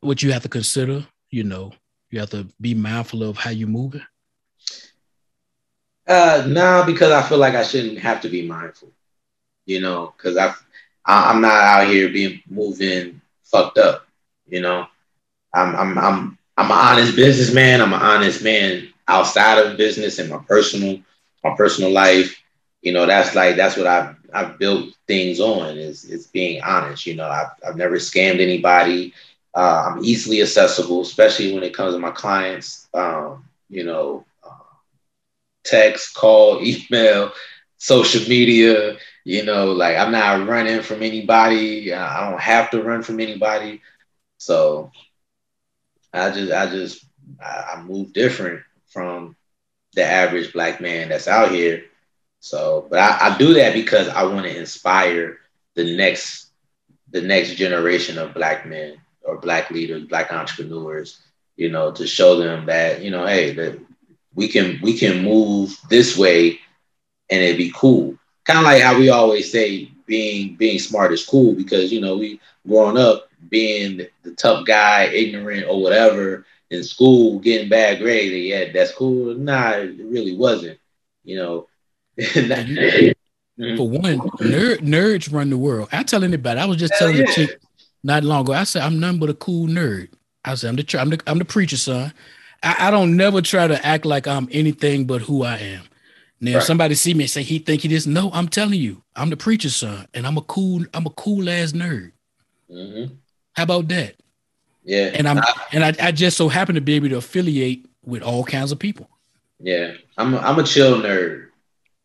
what 0.00 0.22
you 0.22 0.32
have 0.32 0.42
to 0.42 0.48
consider, 0.48 1.06
you 1.30 1.44
know, 1.44 1.72
you 2.10 2.20
have 2.20 2.30
to 2.30 2.46
be 2.60 2.74
mindful 2.74 3.22
of 3.22 3.36
how 3.36 3.50
you're 3.50 3.68
moving. 3.68 4.02
Uh, 6.06 6.44
no, 6.46 6.84
because 6.86 7.10
I 7.10 7.22
feel 7.22 7.38
like 7.38 7.54
I 7.54 7.62
shouldn't 7.62 7.98
have 7.98 8.20
to 8.22 8.28
be 8.28 8.46
mindful. 8.46 8.92
You 9.66 9.80
know, 9.80 10.12
because 10.16 10.36
I, 10.36 10.54
I'm 11.06 11.40
not 11.40 11.52
out 11.52 11.88
here 11.88 12.08
being 12.08 12.40
moving 12.48 13.20
fucked 13.44 13.78
up. 13.78 14.06
You 14.48 14.60
know, 14.60 14.86
I'm 15.54 15.74
I'm 15.76 15.98
I'm 15.98 16.38
I'm 16.56 16.66
an 16.70 16.78
honest 16.78 17.16
businessman. 17.16 17.80
I'm 17.80 17.92
an 17.92 18.00
honest 18.00 18.42
man 18.42 18.88
outside 19.08 19.58
of 19.58 19.76
business 19.76 20.18
and 20.18 20.30
my 20.30 20.38
personal 20.48 21.00
my 21.42 21.54
personal 21.56 21.90
life. 21.90 22.40
You 22.82 22.92
know, 22.92 23.06
that's 23.06 23.34
like 23.34 23.56
that's 23.56 23.76
what 23.76 23.86
I've 23.86 24.16
I've 24.32 24.58
built 24.58 24.94
things 25.06 25.40
on 25.40 25.76
is 25.76 26.04
is 26.04 26.26
being 26.28 26.62
honest. 26.62 27.06
You 27.06 27.16
know, 27.16 27.28
I've 27.28 27.50
I've 27.66 27.76
never 27.76 27.96
scammed 27.96 28.40
anybody. 28.40 29.12
Uh, 29.54 29.90
I'm 29.90 30.04
easily 30.04 30.42
accessible, 30.42 31.02
especially 31.02 31.54
when 31.54 31.62
it 31.62 31.74
comes 31.74 31.94
to 31.94 31.98
my 32.00 32.10
clients. 32.10 32.88
Um, 32.94 33.44
you 33.68 33.84
know, 33.84 34.24
uh, 34.44 34.50
text, 35.64 36.14
call, 36.14 36.60
email, 36.64 37.32
social 37.78 38.28
media. 38.28 38.96
You 39.24 39.44
know, 39.44 39.72
like 39.72 39.96
I'm 39.96 40.12
not 40.12 40.46
running 40.46 40.82
from 40.82 41.02
anybody. 41.02 41.92
I 41.92 42.30
don't 42.30 42.40
have 42.40 42.70
to 42.70 42.82
run 42.82 43.02
from 43.02 43.20
anybody. 43.20 43.80
So 44.38 44.92
I 46.12 46.30
just 46.30 46.52
I 46.52 46.66
just 46.66 47.04
I, 47.42 47.74
I 47.76 47.82
move 47.82 48.12
different 48.12 48.60
from 48.88 49.36
the 49.94 50.04
average 50.04 50.52
black 50.52 50.80
man 50.80 51.08
that's 51.08 51.28
out 51.28 51.50
here. 51.50 51.84
So, 52.40 52.86
but 52.90 52.98
I, 52.98 53.30
I 53.34 53.38
do 53.38 53.54
that 53.54 53.74
because 53.74 54.08
I 54.08 54.24
want 54.24 54.44
to 54.46 54.56
inspire 54.56 55.38
the 55.74 55.96
next 55.96 56.50
the 57.10 57.22
next 57.22 57.54
generation 57.54 58.18
of 58.18 58.34
black 58.34 58.66
men 58.66 58.98
or 59.22 59.38
black 59.38 59.70
leaders, 59.70 60.04
black 60.04 60.32
entrepreneurs, 60.32 61.20
you 61.56 61.70
know, 61.70 61.92
to 61.92 62.06
show 62.06 62.36
them 62.36 62.66
that, 62.66 63.02
you 63.02 63.10
know, 63.10 63.24
hey, 63.26 63.52
that 63.54 63.78
we 64.34 64.48
can 64.48 64.78
we 64.82 64.98
can 64.98 65.24
move 65.24 65.78
this 65.88 66.16
way 66.16 66.60
and 67.30 67.42
it'd 67.42 67.56
be 67.56 67.72
cool. 67.74 68.18
Kind 68.44 68.58
of 68.58 68.64
like 68.64 68.82
how 68.82 68.98
we 68.98 69.08
always 69.08 69.50
say 69.50 69.90
being 70.06 70.56
being 70.56 70.78
smart 70.78 71.12
is 71.12 71.24
cool 71.24 71.54
because 71.54 71.92
you 71.92 72.00
know 72.00 72.16
we 72.18 72.40
growing 72.66 72.98
up 72.98 73.28
being 73.48 74.06
the 74.22 74.32
tough 74.34 74.66
guy, 74.66 75.04
ignorant 75.04 75.66
or 75.68 75.80
whatever 75.80 76.44
in 76.70 76.82
school, 76.82 77.38
getting 77.38 77.68
bad 77.68 77.98
grades. 77.98 78.34
Yeah, 78.34 78.72
that's 78.72 78.92
cool. 78.92 79.34
Nah, 79.34 79.70
it 79.70 79.96
really 79.98 80.36
wasn't. 80.36 80.78
You 81.24 81.36
know. 81.36 81.68
For 83.56 83.88
one, 83.88 84.18
nerd, 84.18 84.78
nerds 84.78 85.32
run 85.32 85.48
the 85.48 85.56
world. 85.56 85.88
I 85.92 86.02
tell 86.02 86.24
anybody. 86.24 86.58
I 86.58 86.64
was 86.64 86.76
just 86.76 86.92
Hell 86.94 87.08
telling 87.08 87.16
yeah. 87.18 87.26
the 87.26 87.32
chick 87.32 87.60
not 88.02 88.24
long 88.24 88.42
ago. 88.42 88.52
I 88.52 88.64
said 88.64 88.82
I'm 88.82 88.98
nothing 88.98 89.20
but 89.20 89.30
a 89.30 89.34
cool 89.34 89.68
nerd. 89.68 90.08
I 90.44 90.56
said 90.56 90.70
I'm 90.70 90.76
the 90.76 90.98
I'm 90.98 91.10
the, 91.10 91.20
I'm 91.26 91.38
the 91.38 91.44
preacher 91.44 91.76
son. 91.76 92.12
I, 92.64 92.88
I 92.88 92.90
don't 92.90 93.16
never 93.16 93.40
try 93.40 93.68
to 93.68 93.86
act 93.86 94.04
like 94.04 94.26
I'm 94.26 94.48
anything 94.50 95.06
but 95.06 95.22
who 95.22 95.44
I 95.44 95.56
am. 95.58 95.84
Now, 96.44 96.56
right. 96.56 96.62
somebody 96.62 96.94
see 96.94 97.14
me 97.14 97.24
and 97.24 97.30
say 97.30 97.42
he 97.42 97.58
think 97.58 97.80
he 97.80 97.88
this. 97.88 98.06
No, 98.06 98.30
I'm 98.34 98.48
telling 98.48 98.78
you, 98.78 99.02
I'm 99.16 99.30
the 99.30 99.36
preacher's 99.36 99.76
son, 99.76 100.06
and 100.12 100.26
I'm 100.26 100.36
a 100.36 100.42
cool, 100.42 100.84
I'm 100.92 101.06
a 101.06 101.10
cool 101.10 101.48
ass 101.48 101.72
nerd. 101.72 102.12
Mm-hmm. 102.70 103.14
How 103.54 103.62
about 103.62 103.88
that? 103.88 104.16
Yeah. 104.84 105.10
And 105.14 105.26
I'm 105.26 105.38
I, 105.38 105.52
and 105.72 105.82
I, 105.82 105.94
I 105.98 106.12
just 106.12 106.36
so 106.36 106.50
happen 106.50 106.74
to 106.74 106.82
be 106.82 106.96
able 106.96 107.08
to 107.08 107.16
affiliate 107.16 107.86
with 108.04 108.22
all 108.22 108.44
kinds 108.44 108.72
of 108.72 108.78
people. 108.78 109.08
Yeah, 109.58 109.94
I'm 110.18 110.34
a, 110.34 110.38
I'm 110.38 110.58
a 110.58 110.64
chill 110.64 111.00
nerd 111.00 111.46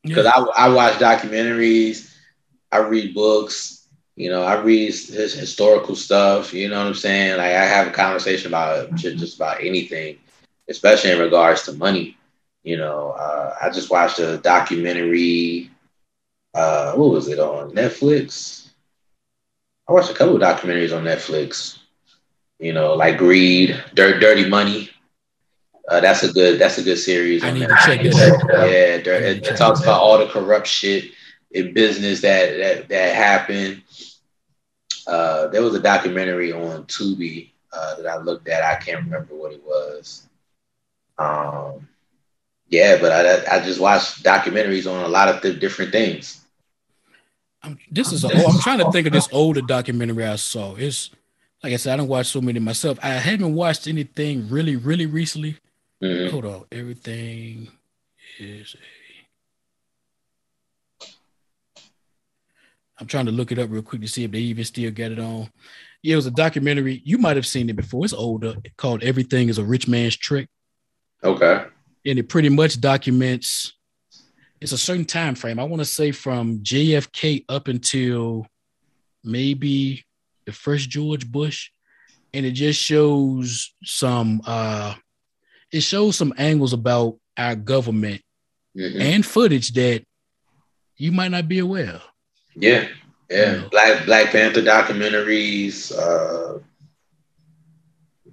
because 0.04 0.24
yeah. 0.24 0.32
I 0.32 0.68
I 0.68 0.70
watch 0.70 0.94
documentaries, 0.94 2.16
I 2.72 2.78
read 2.78 3.14
books, 3.14 3.88
you 4.16 4.30
know, 4.30 4.44
I 4.44 4.62
read 4.62 4.86
his 4.86 5.34
historical 5.34 5.98
stuff. 5.98 6.54
You 6.54 6.70
know 6.70 6.78
what 6.78 6.88
I'm 6.88 6.94
saying? 6.94 7.36
Like 7.36 7.52
I 7.56 7.66
have 7.66 7.88
a 7.88 7.92
conversation 7.92 8.48
about 8.48 8.96
just 8.96 9.36
about 9.36 9.62
anything, 9.62 10.18
especially 10.70 11.12
in 11.12 11.20
regards 11.20 11.64
to 11.64 11.74
money. 11.74 12.16
You 12.70 12.78
know, 12.78 13.16
uh, 13.18 13.56
I 13.60 13.72
just 13.72 13.90
watched 13.90 14.20
a 14.20 14.38
documentary. 14.38 15.72
Uh, 16.54 16.94
what 16.94 17.10
was 17.10 17.28
it 17.28 17.40
on 17.40 17.72
Netflix? 17.72 18.70
I 19.88 19.94
watched 19.94 20.12
a 20.12 20.14
couple 20.14 20.36
of 20.36 20.42
documentaries 20.44 20.96
on 20.96 21.04
Netflix. 21.04 21.80
You 22.60 22.74
know, 22.74 22.94
like 22.94 23.18
Greed, 23.18 23.84
Dirt, 23.96 24.22
Dirty 24.22 24.48
Money. 24.48 24.92
Uh, 25.90 26.00
that's 26.00 26.22
a 26.22 26.32
good. 26.32 26.60
That's 26.60 26.78
a 26.78 26.84
good 26.84 27.00
series. 27.00 27.44
I 27.44 27.50
need 27.50 27.68
to 27.68 27.76
check 27.84 28.06
it 28.06 28.14
out. 28.14 28.70
Yeah, 28.70 28.98
it, 28.98 29.08
it 29.08 29.58
talks 29.58 29.82
about 29.82 30.00
all 30.00 30.20
the 30.20 30.28
corrupt 30.28 30.68
shit 30.68 31.06
in 31.50 31.74
business 31.74 32.22
that 32.22 32.56
that 32.60 32.90
that 32.90 33.16
happened. 33.16 33.82
Uh, 35.08 35.48
there 35.48 35.64
was 35.64 35.74
a 35.74 35.80
documentary 35.80 36.54
on 36.54 36.84
Tubi 36.84 37.50
uh, 37.74 37.96
that 37.96 38.06
I 38.06 38.18
looked 38.18 38.48
at. 38.48 38.62
I 38.62 38.76
can't 38.76 39.06
remember 39.06 39.34
what 39.34 39.54
it 39.54 39.64
was. 39.64 40.28
Um, 41.18 41.88
yeah, 42.70 42.98
but 43.02 43.12
I, 43.12 43.58
I 43.58 43.66
just 43.66 43.80
watched 43.80 44.24
documentaries 44.24 44.92
on 44.92 45.04
a 45.04 45.08
lot 45.08 45.28
of 45.28 45.42
the 45.42 45.54
different 45.54 45.92
things. 45.92 46.46
I'm, 47.64 47.78
this 47.92 48.14
is 48.14 48.24
a, 48.24 48.30
oh, 48.32 48.52
I'm 48.52 48.60
trying 48.60 48.80
to 48.80 48.92
think 48.92 49.08
of 49.08 49.14
this 49.14 49.28
older 49.32 49.62
documentary 49.62 50.26
I 50.26 50.36
saw. 50.38 50.76
It's 50.76 51.10
like 51.64 51.74
I 51.74 51.76
said, 51.76 51.94
I 51.94 51.98
don't 51.98 52.08
watch 52.08 52.28
so 52.28 52.40
many 52.40 52.60
myself. 52.60 53.00
I 53.02 53.10
haven't 53.10 53.54
watched 53.54 53.88
anything 53.88 54.48
really, 54.50 54.76
really 54.76 55.08
recently. 55.08 55.58
Mm-hmm. 56.02 56.32
Hold 56.32 56.46
on, 56.46 56.66
everything 56.72 57.70
is 58.38 58.76
a. 58.76 61.06
I'm 63.00 63.08
trying 63.08 63.26
to 63.26 63.32
look 63.32 63.52
it 63.52 63.60
up 63.60 63.70
real 63.70 63.82
quick 63.82 64.02
to 64.02 64.08
see 64.08 64.26
if 64.26 64.32
they 64.32 64.40
even 64.40 64.64
still 64.64 64.92
get 64.92 65.12
it 65.12 65.20
on. 65.20 65.50
Yeah, 66.02 66.14
it 66.14 66.18
was 66.18 66.26
a 66.28 66.32
documentary. 66.32 67.02
You 67.04 67.18
might 67.18 67.36
have 67.36 67.48
seen 67.48 67.70
it 67.70 67.76
before. 67.76 68.06
It's 68.06 68.14
older, 68.14 68.56
called 68.78 69.04
"Everything 69.04 69.50
Is 69.50 69.58
a 69.58 69.64
Rich 69.64 69.88
Man's 69.88 70.16
Trick." 70.16 70.48
Okay 71.24 71.66
and 72.06 72.20
it 72.20 72.30
pretty 72.30 72.50
much 72.50 72.80
documents 72.80 73.74
it's 74.62 74.72
a 74.72 74.78
certain 74.78 75.06
time 75.06 75.36
frame. 75.36 75.60
I 75.60 75.64
want 75.64 75.82
to 75.82 75.86
say 75.86 76.12
from 76.12 76.60
JFK 76.60 77.46
up 77.48 77.68
until 77.68 78.46
maybe 79.24 80.06
the 80.46 80.52
first 80.52 80.90
George 80.90 81.30
Bush, 81.30 81.70
and 82.34 82.46
it 82.46 82.52
just 82.52 82.80
shows 82.80 83.74
some 83.84 84.42
uh 84.46 84.96
it 85.72 85.82
shows 85.82 86.18
some 86.18 86.34
angles 86.38 86.74
about 86.74 87.18
our 87.38 87.56
government 87.56 88.22
mm-hmm. 88.76 89.00
and 89.00 89.26
footage 89.26 89.72
that 89.74 90.04
you 90.98 91.12
might 91.12 91.32
not 91.32 91.48
be 91.48 91.60
aware 91.60 91.92
of. 91.92 92.04
Yeah. 92.56 92.88
Yeah. 93.30 93.54
You 93.54 93.62
know? 93.62 93.70
Black 93.70 94.06
Black 94.06 94.32
Panther 94.32 94.62
documentaries, 94.62 95.92
uh 95.96 96.60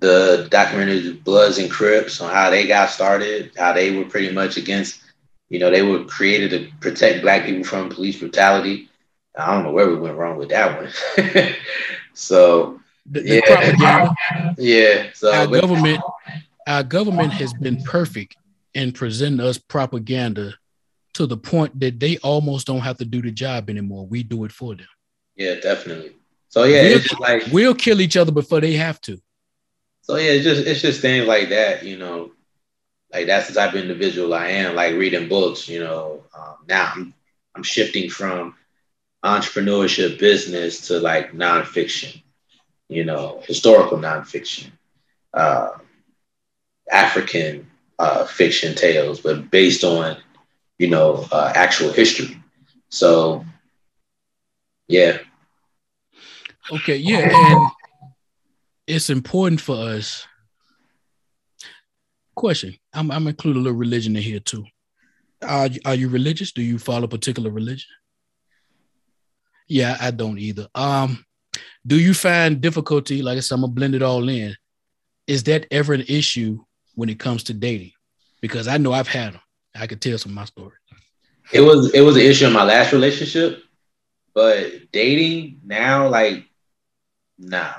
the 0.07 0.49
documentary 0.51 1.13
Bloods 1.13 1.59
and 1.59 1.71
Crips 1.71 2.21
on 2.21 2.33
how 2.33 2.49
they 2.49 2.67
got 2.67 2.91
started, 2.91 3.51
how 3.57 3.73
they 3.73 3.97
were 3.97 4.05
pretty 4.05 4.33
much 4.33 4.57
against, 4.57 5.01
you 5.49 5.59
know, 5.59 5.71
they 5.71 5.83
were 5.83 6.05
created 6.05 6.51
to 6.51 6.71
protect 6.81 7.23
black 7.23 7.45
people 7.45 7.65
from 7.65 7.89
police 7.89 8.19
brutality. 8.19 8.89
I 9.37 9.53
don't 9.53 9.65
know 9.65 9.73
where 9.73 9.89
we 9.89 9.97
went 9.97 10.17
wrong 10.17 10.37
with 10.37 10.51
that 10.51 10.81
one. 10.81 11.55
so 12.15 12.81
the, 13.05 13.21
the 13.21 13.35
yeah. 13.35 13.41
propaganda. 13.47 14.15
Yeah. 14.59 15.07
So 15.13 15.35
our 15.35 15.49
but, 15.49 15.61
government, 15.61 16.01
our 16.67 16.83
government 16.83 17.33
has 17.33 17.53
been 17.55 17.83
perfect 17.83 18.37
in 18.75 18.93
presenting 18.93 19.41
us 19.41 19.59
propaganda 19.59 20.55
to 21.15 21.27
the 21.27 21.37
point 21.37 21.79
that 21.81 21.99
they 21.99 22.19
almost 22.19 22.67
don't 22.67 22.81
have 22.81 22.99
to 22.99 23.05
do 23.05 23.23
the 23.23 23.31
job 23.31 23.71
anymore. 23.71 24.07
We 24.07 24.23
do 24.23 24.45
it 24.45 24.53
for 24.53 24.75
them. 24.75 24.87
Yeah, 25.35 25.57
definitely. 25.57 26.13
So 26.49 26.65
yeah, 26.65 26.83
we'll, 26.83 26.97
it's 26.97 27.19
like 27.19 27.47
we'll 27.53 27.75
kill 27.75 28.01
each 28.01 28.17
other 28.17 28.33
before 28.33 28.61
they 28.61 28.75
have 28.75 29.01
to. 29.03 29.21
So 30.07 30.17
yeah, 30.17 30.33
it's 30.33 30.45
just 30.45 30.67
it's 30.67 30.83
just 30.83 31.01
things 31.03 31.27
like 31.27 31.51
that, 31.51 31.85
you 31.85 31.99
know. 31.99 32.33
Like 33.13 33.27
that's 33.27 33.49
the 33.49 33.55
type 33.55 33.75
of 33.75 33.81
individual 33.81 34.35
I 34.35 34.49
am. 34.49 34.75
Like 34.77 34.95
reading 34.95 35.29
books, 35.29 35.69
you 35.69 35.81
know. 35.81 36.25
Um, 36.37 36.57
now 36.69 36.95
I'm 37.57 37.63
shifting 37.63 38.11
from 38.11 38.55
entrepreneurship, 39.25 40.19
business 40.19 40.89
to 40.89 41.01
like 41.01 41.33
nonfiction 41.33 42.23
you 42.89 43.05
know, 43.05 43.41
historical 43.47 43.99
nonfiction, 43.99 44.71
uh, 45.35 45.71
African 46.91 47.67
uh, 47.99 48.25
fiction 48.27 48.75
tales, 48.75 49.21
but 49.21 49.51
based 49.51 49.85
on, 49.85 50.17
you 50.79 50.89
know, 50.89 51.27
uh, 51.33 51.53
actual 51.55 51.93
history. 51.93 52.37
So, 52.89 53.45
yeah. 54.89 55.19
Okay, 56.73 56.97
yeah, 56.97 57.29
and 57.33 57.71
it's 58.87 59.11
important 59.11 59.61
for 59.61 59.77
us. 59.77 60.27
Question: 62.35 62.77
I'm 62.93 63.11
I'm 63.11 63.27
include 63.27 63.57
a 63.57 63.61
little 63.61 63.79
religion 63.79 64.17
in 64.17 64.23
here 64.23 64.41
too. 64.41 64.65
Are 65.43 65.69
are 65.85 65.95
you 65.95 66.09
religious? 66.09 66.53
Do 66.53 66.63
you 66.63 66.79
follow 66.79 67.05
a 67.05 67.09
particular 67.09 67.51
religion? 67.51 67.89
Yeah, 69.69 69.97
I 70.01 70.11
don't 70.11 70.39
either. 70.39 70.69
Um, 70.75 71.25
do 71.87 71.99
you 71.99 72.15
find 72.15 72.61
difficulty, 72.61 73.23
like 73.23 73.37
I 73.37 73.41
said, 73.41 73.57
I'm 73.57 73.63
gonna 73.63 73.73
blend 73.73 73.95
it 73.95 74.03
all 74.03 74.29
in. 74.29 74.57
Is 75.27 75.45
that 75.45 75.67
ever 75.71 75.93
an 75.93 76.05
issue 76.09 76.63
when 76.95 77.09
it 77.09 77.19
comes 77.19 77.45
to 77.45 77.55
dating? 77.55 77.93
Because 78.41 78.69
I 78.69 78.77
know 78.77 78.93
I've 78.93 79.09
had 79.09 79.35
them. 79.35 79.41
I 79.75 79.87
could 79.87 80.01
tell 80.01 80.19
some 80.19 80.33
of 80.33 80.37
my 80.37 80.45
story. 80.45 80.77
It 81.53 81.61
was 81.61 81.93
it 81.95 82.01
was 82.01 82.17
an 82.17 82.23
issue 82.23 82.47
in 82.47 82.53
my 82.53 82.65
last 82.65 82.93
relationship, 82.93 83.63
but 84.35 84.91
dating 84.93 85.61
now, 85.65 86.09
like, 86.09 86.45
nah. 87.39 87.73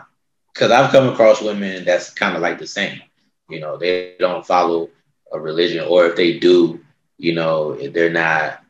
Cause 0.57 0.71
I've 0.71 0.91
come 0.91 1.07
across 1.09 1.41
women 1.41 1.85
that's 1.85 2.11
kind 2.13 2.35
of 2.35 2.41
like 2.41 2.59
the 2.59 2.67
same. 2.67 3.01
You 3.49 3.59
know, 3.59 3.77
they 3.77 4.15
don't 4.19 4.45
follow 4.45 4.89
a 5.31 5.39
religion, 5.39 5.85
or 5.87 6.05
if 6.05 6.15
they 6.15 6.39
do, 6.39 6.79
you 7.17 7.33
know, 7.35 7.75
they're 7.89 8.09
not 8.09 8.61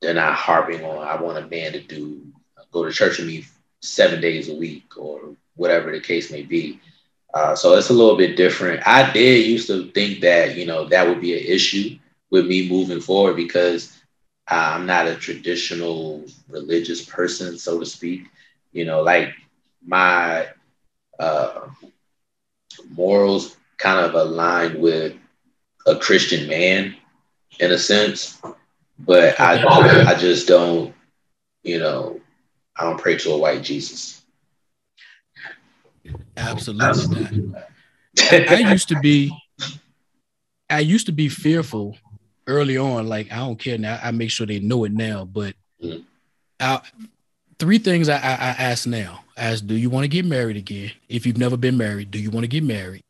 they're 0.00 0.14
not 0.14 0.34
harping 0.34 0.84
on 0.84 1.06
I 1.06 1.20
want 1.20 1.38
a 1.38 1.48
man 1.48 1.72
to 1.72 1.80
do 1.80 2.22
go 2.72 2.84
to 2.84 2.92
church 2.92 3.18
with 3.18 3.26
me 3.26 3.44
seven 3.80 4.20
days 4.20 4.48
a 4.48 4.54
week 4.54 4.84
or 4.96 5.34
whatever 5.56 5.90
the 5.90 6.00
case 6.00 6.30
may 6.30 6.42
be. 6.42 6.80
Uh, 7.34 7.54
so 7.54 7.74
it's 7.74 7.90
a 7.90 7.94
little 7.94 8.16
bit 8.16 8.36
different. 8.36 8.86
I 8.86 9.10
did 9.12 9.46
used 9.46 9.66
to 9.68 9.90
think 9.92 10.20
that, 10.20 10.56
you 10.56 10.66
know, 10.66 10.86
that 10.88 11.06
would 11.06 11.20
be 11.20 11.34
an 11.38 11.44
issue 11.44 11.98
with 12.30 12.46
me 12.46 12.68
moving 12.68 13.00
forward 13.00 13.36
because 13.36 14.00
I'm 14.48 14.86
not 14.86 15.06
a 15.06 15.16
traditional 15.16 16.24
religious 16.48 17.04
person, 17.04 17.58
so 17.58 17.78
to 17.80 17.86
speak. 17.86 18.26
You 18.72 18.84
know, 18.84 19.02
like 19.02 19.34
my 19.86 20.46
uh, 21.18 21.68
morals 22.90 23.56
kind 23.78 24.04
of 24.04 24.14
align 24.14 24.80
with 24.80 25.14
a 25.86 25.96
Christian 25.96 26.48
man 26.48 26.96
in 27.58 27.72
a 27.72 27.78
sense, 27.78 28.40
but 28.98 29.38
I, 29.40 29.62
I 30.06 30.14
just 30.14 30.48
don't, 30.48 30.94
you 31.62 31.78
know, 31.78 32.20
I 32.76 32.84
don't 32.84 33.00
pray 33.00 33.16
to 33.18 33.32
a 33.32 33.38
white 33.38 33.62
Jesus. 33.62 34.22
Absolutely 36.36 37.38
not. 37.38 37.68
I 38.30 38.70
used 38.70 38.88
to 38.88 39.00
be, 39.00 39.32
I 40.68 40.80
used 40.80 41.06
to 41.06 41.12
be 41.12 41.28
fearful 41.28 41.96
early 42.46 42.76
on. 42.76 43.08
Like 43.08 43.32
I 43.32 43.36
don't 43.36 43.58
care 43.58 43.78
now. 43.78 43.98
I 44.02 44.10
make 44.10 44.30
sure 44.30 44.46
they 44.46 44.60
know 44.60 44.84
it 44.84 44.92
now. 44.92 45.24
But 45.24 45.54
mm-hmm. 45.82 46.02
I, 46.60 46.80
three 47.58 47.78
things 47.78 48.08
I, 48.08 48.16
I, 48.16 48.32
I 48.32 48.54
ask 48.58 48.86
now: 48.86 49.24
as 49.36 49.60
do 49.60 49.74
you 49.74 49.90
want 49.90 50.04
to 50.04 50.08
get 50.08 50.24
married 50.24 50.56
again? 50.56 50.92
If 51.08 51.26
you've 51.26 51.38
never 51.38 51.56
been 51.56 51.76
married, 51.76 52.10
do 52.10 52.18
you 52.18 52.30
want 52.30 52.44
to 52.44 52.48
get 52.48 52.64
married? 52.64 53.02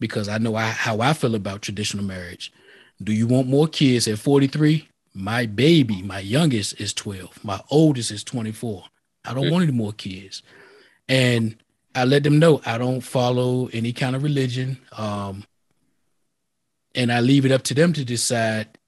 Because 0.00 0.28
I 0.28 0.38
know 0.38 0.56
I, 0.56 0.64
how 0.64 1.00
I 1.00 1.12
feel 1.12 1.34
about 1.34 1.62
traditional 1.62 2.04
marriage. 2.04 2.52
Do 3.02 3.12
you 3.12 3.26
want 3.26 3.48
more 3.48 3.68
kids 3.68 4.08
at 4.08 4.18
43? 4.18 4.88
My 5.14 5.46
baby, 5.46 6.02
my 6.02 6.20
youngest 6.20 6.80
is 6.80 6.92
12. 6.94 7.44
My 7.44 7.60
oldest 7.70 8.10
is 8.10 8.24
24. 8.24 8.84
I 9.24 9.34
don't 9.34 9.50
want 9.50 9.62
any 9.62 9.72
more 9.72 9.92
kids. 9.92 10.42
And 11.08 11.56
I 11.94 12.04
let 12.04 12.22
them 12.22 12.38
know 12.38 12.60
I 12.64 12.78
don't 12.78 13.00
follow 13.00 13.68
any 13.72 13.92
kind 13.92 14.16
of 14.16 14.22
religion. 14.22 14.78
Um, 14.96 15.44
and 16.94 17.12
I 17.12 17.20
leave 17.20 17.44
it 17.44 17.52
up 17.52 17.62
to 17.64 17.74
them 17.74 17.92
to 17.92 18.04
decide 18.04 18.78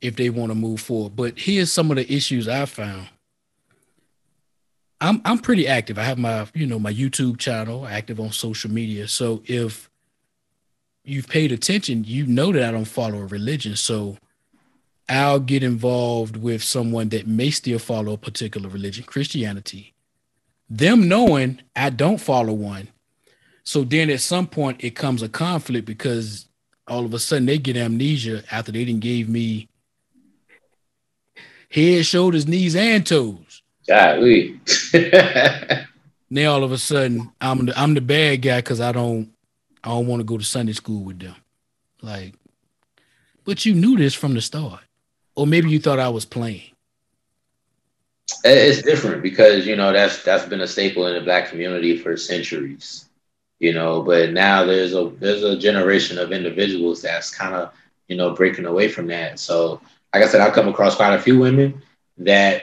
if 0.00 0.16
they 0.16 0.30
want 0.30 0.50
to 0.50 0.54
move 0.54 0.80
forward. 0.80 1.16
But 1.16 1.38
here's 1.38 1.72
some 1.72 1.90
of 1.90 1.96
the 1.96 2.12
issues 2.12 2.48
I 2.48 2.64
found. 2.66 3.08
I'm 5.00 5.20
I'm 5.24 5.38
pretty 5.38 5.68
active. 5.68 5.98
I 5.98 6.04
have 6.04 6.18
my, 6.18 6.46
you 6.54 6.66
know, 6.66 6.78
my 6.78 6.92
YouTube 6.92 7.38
channel, 7.38 7.86
active 7.86 8.18
on 8.18 8.32
social 8.32 8.70
media. 8.70 9.06
So 9.08 9.42
if 9.46 9.88
you've 11.04 11.28
paid 11.28 11.52
attention, 11.52 12.04
you 12.04 12.26
know 12.26 12.52
that 12.52 12.62
I 12.62 12.72
don't 12.72 12.84
follow 12.84 13.18
a 13.18 13.26
religion. 13.26 13.76
So 13.76 14.18
I'll 15.08 15.40
get 15.40 15.62
involved 15.62 16.36
with 16.36 16.62
someone 16.62 17.08
that 17.10 17.26
may 17.26 17.50
still 17.50 17.78
follow 17.78 18.12
a 18.14 18.18
particular 18.18 18.68
religion, 18.68 19.04
Christianity, 19.04 19.94
them 20.68 21.08
knowing 21.08 21.62
I 21.74 21.90
don't 21.90 22.18
follow 22.18 22.52
one. 22.52 22.88
So 23.62 23.84
then 23.84 24.10
at 24.10 24.20
some 24.20 24.46
point 24.46 24.82
it 24.82 24.96
comes 24.96 25.22
a 25.22 25.28
conflict 25.28 25.86
because 25.86 26.48
all 26.88 27.04
of 27.04 27.14
a 27.14 27.18
sudden 27.18 27.46
they 27.46 27.58
get 27.58 27.76
amnesia 27.76 28.42
after 28.50 28.72
they 28.72 28.84
didn't 28.84 29.00
gave 29.00 29.28
me 29.28 29.68
head, 31.70 32.04
shoulders, 32.04 32.46
knees, 32.46 32.74
and 32.74 33.06
toes. 33.06 33.47
Golly. 33.88 34.60
now 36.30 36.52
all 36.52 36.62
of 36.62 36.72
a 36.72 36.78
sudden 36.78 37.32
I'm 37.40 37.66
the 37.66 37.80
I'm 37.80 37.94
the 37.94 38.00
bad 38.00 38.42
guy 38.42 38.58
because 38.58 38.80
I 38.80 38.92
don't 38.92 39.32
I 39.82 39.88
don't 39.88 40.06
want 40.06 40.20
to 40.20 40.24
go 40.24 40.36
to 40.36 40.44
Sunday 40.44 40.74
school 40.74 41.02
with 41.02 41.18
them. 41.18 41.34
Like, 42.02 42.34
but 43.44 43.64
you 43.64 43.74
knew 43.74 43.96
this 43.96 44.14
from 44.14 44.34
the 44.34 44.40
start 44.40 44.80
or 45.38 45.46
maybe 45.46 45.70
you 45.70 45.78
thought 45.78 46.00
I 46.00 46.08
was 46.08 46.24
playing. 46.24 46.62
It's 48.44 48.82
different 48.82 49.22
because 49.22 49.66
you 49.66 49.76
know 49.76 49.92
that's 49.92 50.22
that's 50.22 50.44
been 50.44 50.60
a 50.60 50.66
staple 50.66 51.06
in 51.06 51.14
the 51.14 51.20
black 51.20 51.48
community 51.48 51.96
for 51.96 52.16
centuries, 52.16 53.08
you 53.58 53.72
know. 53.72 54.02
But 54.02 54.32
now 54.32 54.64
there's 54.64 54.94
a 54.94 55.10
there's 55.18 55.44
a 55.44 55.56
generation 55.56 56.18
of 56.18 56.32
individuals 56.32 57.00
that's 57.00 57.34
kind 57.34 57.54
of 57.54 57.72
you 58.08 58.16
know 58.16 58.34
breaking 58.34 58.66
away 58.66 58.88
from 58.88 59.06
that. 59.06 59.38
So, 59.38 59.80
like 60.12 60.24
I 60.24 60.26
said, 60.26 60.40
I've 60.40 60.52
come 60.52 60.68
across 60.68 60.96
quite 60.96 61.14
a 61.14 61.22
few 61.22 61.38
women 61.38 61.82
that 62.18 62.62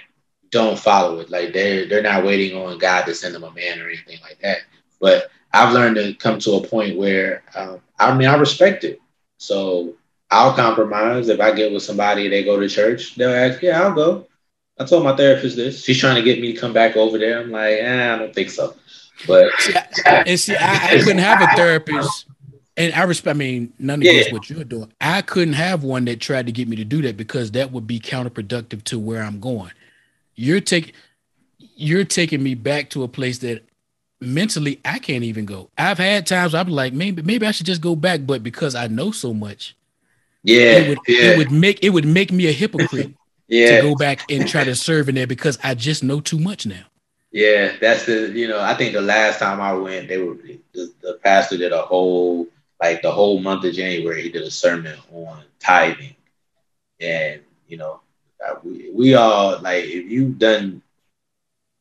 don't 0.52 0.80
follow 0.80 1.20
it. 1.20 1.30
Like 1.30 1.54
they're 1.54 1.88
they're 1.88 2.02
not 2.02 2.24
waiting 2.24 2.58
on 2.58 2.78
God 2.78 3.06
to 3.06 3.16
send 3.16 3.36
them 3.36 3.43
a 3.43 3.52
man 3.52 3.80
or 3.80 3.88
anything 3.88 4.20
like 4.22 4.39
that. 4.41 4.60
But 5.00 5.30
I've 5.54 5.74
learned 5.74 5.96
to 5.96 6.14
come 6.14 6.39
to 6.39 6.54
a 6.54 6.68
point 6.68 6.98
where 6.98 7.43
um, 7.56 7.82
I 8.00 8.16
mean 8.16 8.28
I 8.28 8.36
respect 8.36 8.84
it. 8.84 9.00
So 9.38 9.96
I'll 10.32 10.54
compromise 10.54 11.30
if 11.30 11.39
I 11.39 11.52
get 11.52 11.72
with 11.72 11.84
somebody, 11.84 12.28
they 12.28 12.43
go 12.43 12.60
to 12.60 12.68
church, 12.68 13.16
they'll 13.16 13.30
ask, 13.30 13.62
yeah, 13.62 13.82
I'll 13.82 13.93
go. 13.93 14.28
I 14.78 14.86
told 14.86 15.04
my 15.04 15.16
therapist 15.16 15.56
this. 15.56 15.84
She's 15.84 16.00
trying 16.00 16.16
to 16.16 16.22
get 16.22 16.41
me 16.41 16.54
to 16.54 16.60
come 16.60 16.74
back 16.74 16.98
over 16.98 17.18
there. 17.18 17.39
I'm 17.39 17.52
like, 17.52 17.78
eh, 17.80 18.14
I 18.14 18.18
don't 18.18 18.34
think 18.34 18.50
so. 18.50 18.76
But 19.26 19.52
and 20.06 20.39
see, 20.39 20.56
I, 20.56 20.88
I 20.88 21.00
couldn't 21.00 21.20
have 21.20 21.41
a 21.41 21.48
therapist, 21.56 22.26
and 22.76 22.93
I 22.93 23.04
respect. 23.04 23.36
I 23.36 23.38
mean, 23.38 23.72
none 23.80 24.00
of 24.00 24.04
yeah. 24.04 24.14
this 24.14 24.34
what 24.34 24.50
you're 24.50 24.66
doing. 24.66 24.91
I 25.00 25.22
couldn't 25.22 25.54
have 25.54 25.84
one 25.84 26.04
that 26.06 26.20
tried 26.20 26.48
to 26.48 26.52
get 26.52 26.68
me 26.68 26.76
to 26.76 26.84
do 26.84 27.02
that 27.04 27.16
because 27.16 27.52
that 27.52 27.72
would 27.72 27.88
be 27.88 28.00
counterproductive 28.00 28.84
to 28.86 29.00
where 29.00 29.24
I'm 29.24 29.39
going. 29.39 29.72
You're 30.36 30.61
taking, 30.61 30.93
you're 31.57 32.05
taking 32.05 32.43
me 32.43 32.55
back 32.55 32.89
to 32.91 33.03
a 33.03 33.07
place 33.07 33.39
that 33.39 33.63
mentally 34.21 34.79
I 34.83 34.99
can't 34.99 35.23
even 35.23 35.45
go. 35.45 35.69
I've 35.77 35.97
had 35.97 36.25
times 36.25 36.53
I'm 36.53 36.69
like, 36.69 36.93
maybe 36.93 37.21
maybe 37.21 37.45
I 37.45 37.51
should 37.51 37.65
just 37.65 37.81
go 37.81 37.95
back, 37.95 38.21
but 38.25 38.43
because 38.43 38.75
I 38.75 38.88
know 38.88 39.11
so 39.11 39.33
much, 39.33 39.75
yeah, 40.43 40.77
it 40.77 40.89
would, 40.89 40.99
yeah. 41.07 41.31
it 41.31 41.38
would 41.38 41.51
make 41.51 41.83
it 41.83 41.89
would 41.89 42.05
make 42.05 42.31
me 42.31 42.47
a 42.47 42.51
hypocrite. 42.51 43.13
yeah. 43.47 43.81
to 43.81 43.81
go 43.81 43.95
back 43.95 44.29
and 44.31 44.47
try 44.47 44.63
to 44.63 44.75
serve 44.75 45.09
in 45.09 45.15
there 45.15 45.27
because 45.27 45.57
I 45.63 45.75
just 45.75 46.03
know 46.03 46.19
too 46.19 46.39
much 46.39 46.65
now. 46.65 46.83
Yeah, 47.31 47.75
that's 47.81 48.05
the 48.05 48.31
you 48.33 48.47
know 48.47 48.61
I 48.61 48.75
think 48.75 48.93
the 48.93 49.01
last 49.01 49.39
time 49.39 49.59
I 49.59 49.73
went, 49.73 50.07
they 50.07 50.17
were 50.17 50.36
the, 50.36 50.93
the 51.01 51.19
pastor 51.23 51.57
did 51.57 51.73
a 51.73 51.81
whole 51.81 52.47
like 52.81 53.01
the 53.01 53.11
whole 53.11 53.39
month 53.39 53.65
of 53.65 53.73
January. 53.73 54.21
He 54.21 54.29
did 54.29 54.43
a 54.43 54.51
sermon 54.51 54.97
on 55.11 55.43
tithing, 55.59 56.15
and 56.99 57.41
you 57.67 57.77
know 57.77 57.99
we 58.63 59.15
all 59.15 59.59
like 59.61 59.86
if 59.86 60.09
you've 60.09 60.38
done 60.39 60.81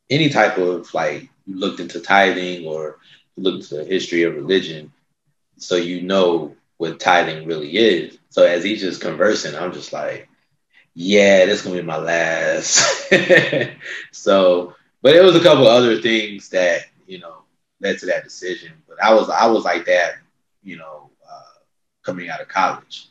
any 0.09 0.29
type 0.29 0.57
of 0.57 0.93
like 0.93 1.29
you 1.45 1.55
looked 1.57 1.79
into 1.79 1.99
tithing 1.99 2.65
or 2.67 2.97
looked 3.37 3.63
into 3.63 3.75
the 3.75 3.85
history 3.85 4.23
of 4.23 4.35
religion, 4.35 4.91
so 5.57 5.75
you 5.75 6.01
know 6.01 6.55
what 6.77 6.99
tithing 6.99 7.45
really 7.45 7.75
is. 7.75 8.17
So 8.29 8.45
as 8.45 8.63
he's 8.63 8.81
just 8.81 9.01
conversing, 9.01 9.55
I'm 9.55 9.73
just 9.73 9.93
like, 9.93 10.29
yeah, 10.93 11.45
this 11.45 11.59
is 11.59 11.61
gonna 11.65 11.77
be 11.77 11.81
my 11.83 11.97
last. 11.97 13.09
so 14.11 14.73
but 15.01 15.15
it 15.15 15.21
was 15.23 15.35
a 15.35 15.43
couple 15.43 15.67
other 15.67 16.01
things 16.01 16.49
that 16.49 16.81
you 17.07 17.19
know 17.19 17.43
led 17.81 17.99
to 17.99 18.07
that 18.07 18.23
decision. 18.23 18.71
But 18.87 19.01
I 19.03 19.13
was 19.13 19.29
I 19.29 19.47
was 19.47 19.63
like 19.63 19.85
that, 19.85 20.15
you 20.63 20.77
know, 20.77 21.09
uh, 21.29 21.59
coming 22.03 22.29
out 22.29 22.41
of 22.41 22.47
college. 22.47 23.09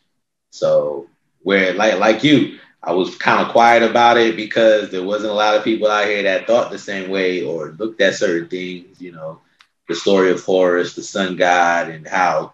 So 0.51 1.09
where 1.42 1.74
like 1.74 1.99
like 1.99 2.24
you, 2.24 2.59
I 2.87 2.93
was 2.93 3.16
kind 3.16 3.45
of 3.45 3.53
quiet 3.53 3.82
about 3.82 4.16
it 4.18 4.37
because 4.37 4.91
there 4.91 5.03
wasn't 5.03 5.32
a 5.32 5.37
lot 5.37 5.57
of 5.57 5.64
people 5.64 5.91
out 5.91 6.07
here 6.07 6.22
that 6.22 6.47
thought 6.47 6.70
the 6.70 6.78
same 6.78 7.11
way 7.11 7.43
or 7.43 7.74
looked 7.78 8.01
at 8.01 8.14
certain 8.14 8.49
things. 8.49 9.01
You 9.01 9.12
know, 9.12 9.41
the 9.89 9.95
story 9.95 10.30
of 10.30 10.43
Horus, 10.43 10.95
the 10.95 11.03
sun 11.03 11.37
god, 11.37 11.89
and 11.89 12.07
how 12.07 12.53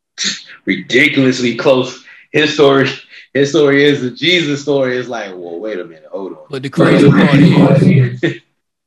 ridiculously 0.64 1.56
close 1.56 2.04
his 2.32 2.54
story 2.54 2.88
his 3.32 3.50
story 3.50 3.84
is 3.84 4.02
the 4.02 4.10
Jesus 4.10 4.62
story. 4.62 4.96
Is 4.96 5.08
like, 5.08 5.30
well, 5.30 5.60
wait 5.60 5.78
a 5.78 5.84
minute, 5.84 6.08
hold 6.10 6.32
on. 6.32 6.46
But 6.50 6.62
the 6.62 6.70
crazy 6.70 7.10
part 7.56 7.82
is 7.82 8.40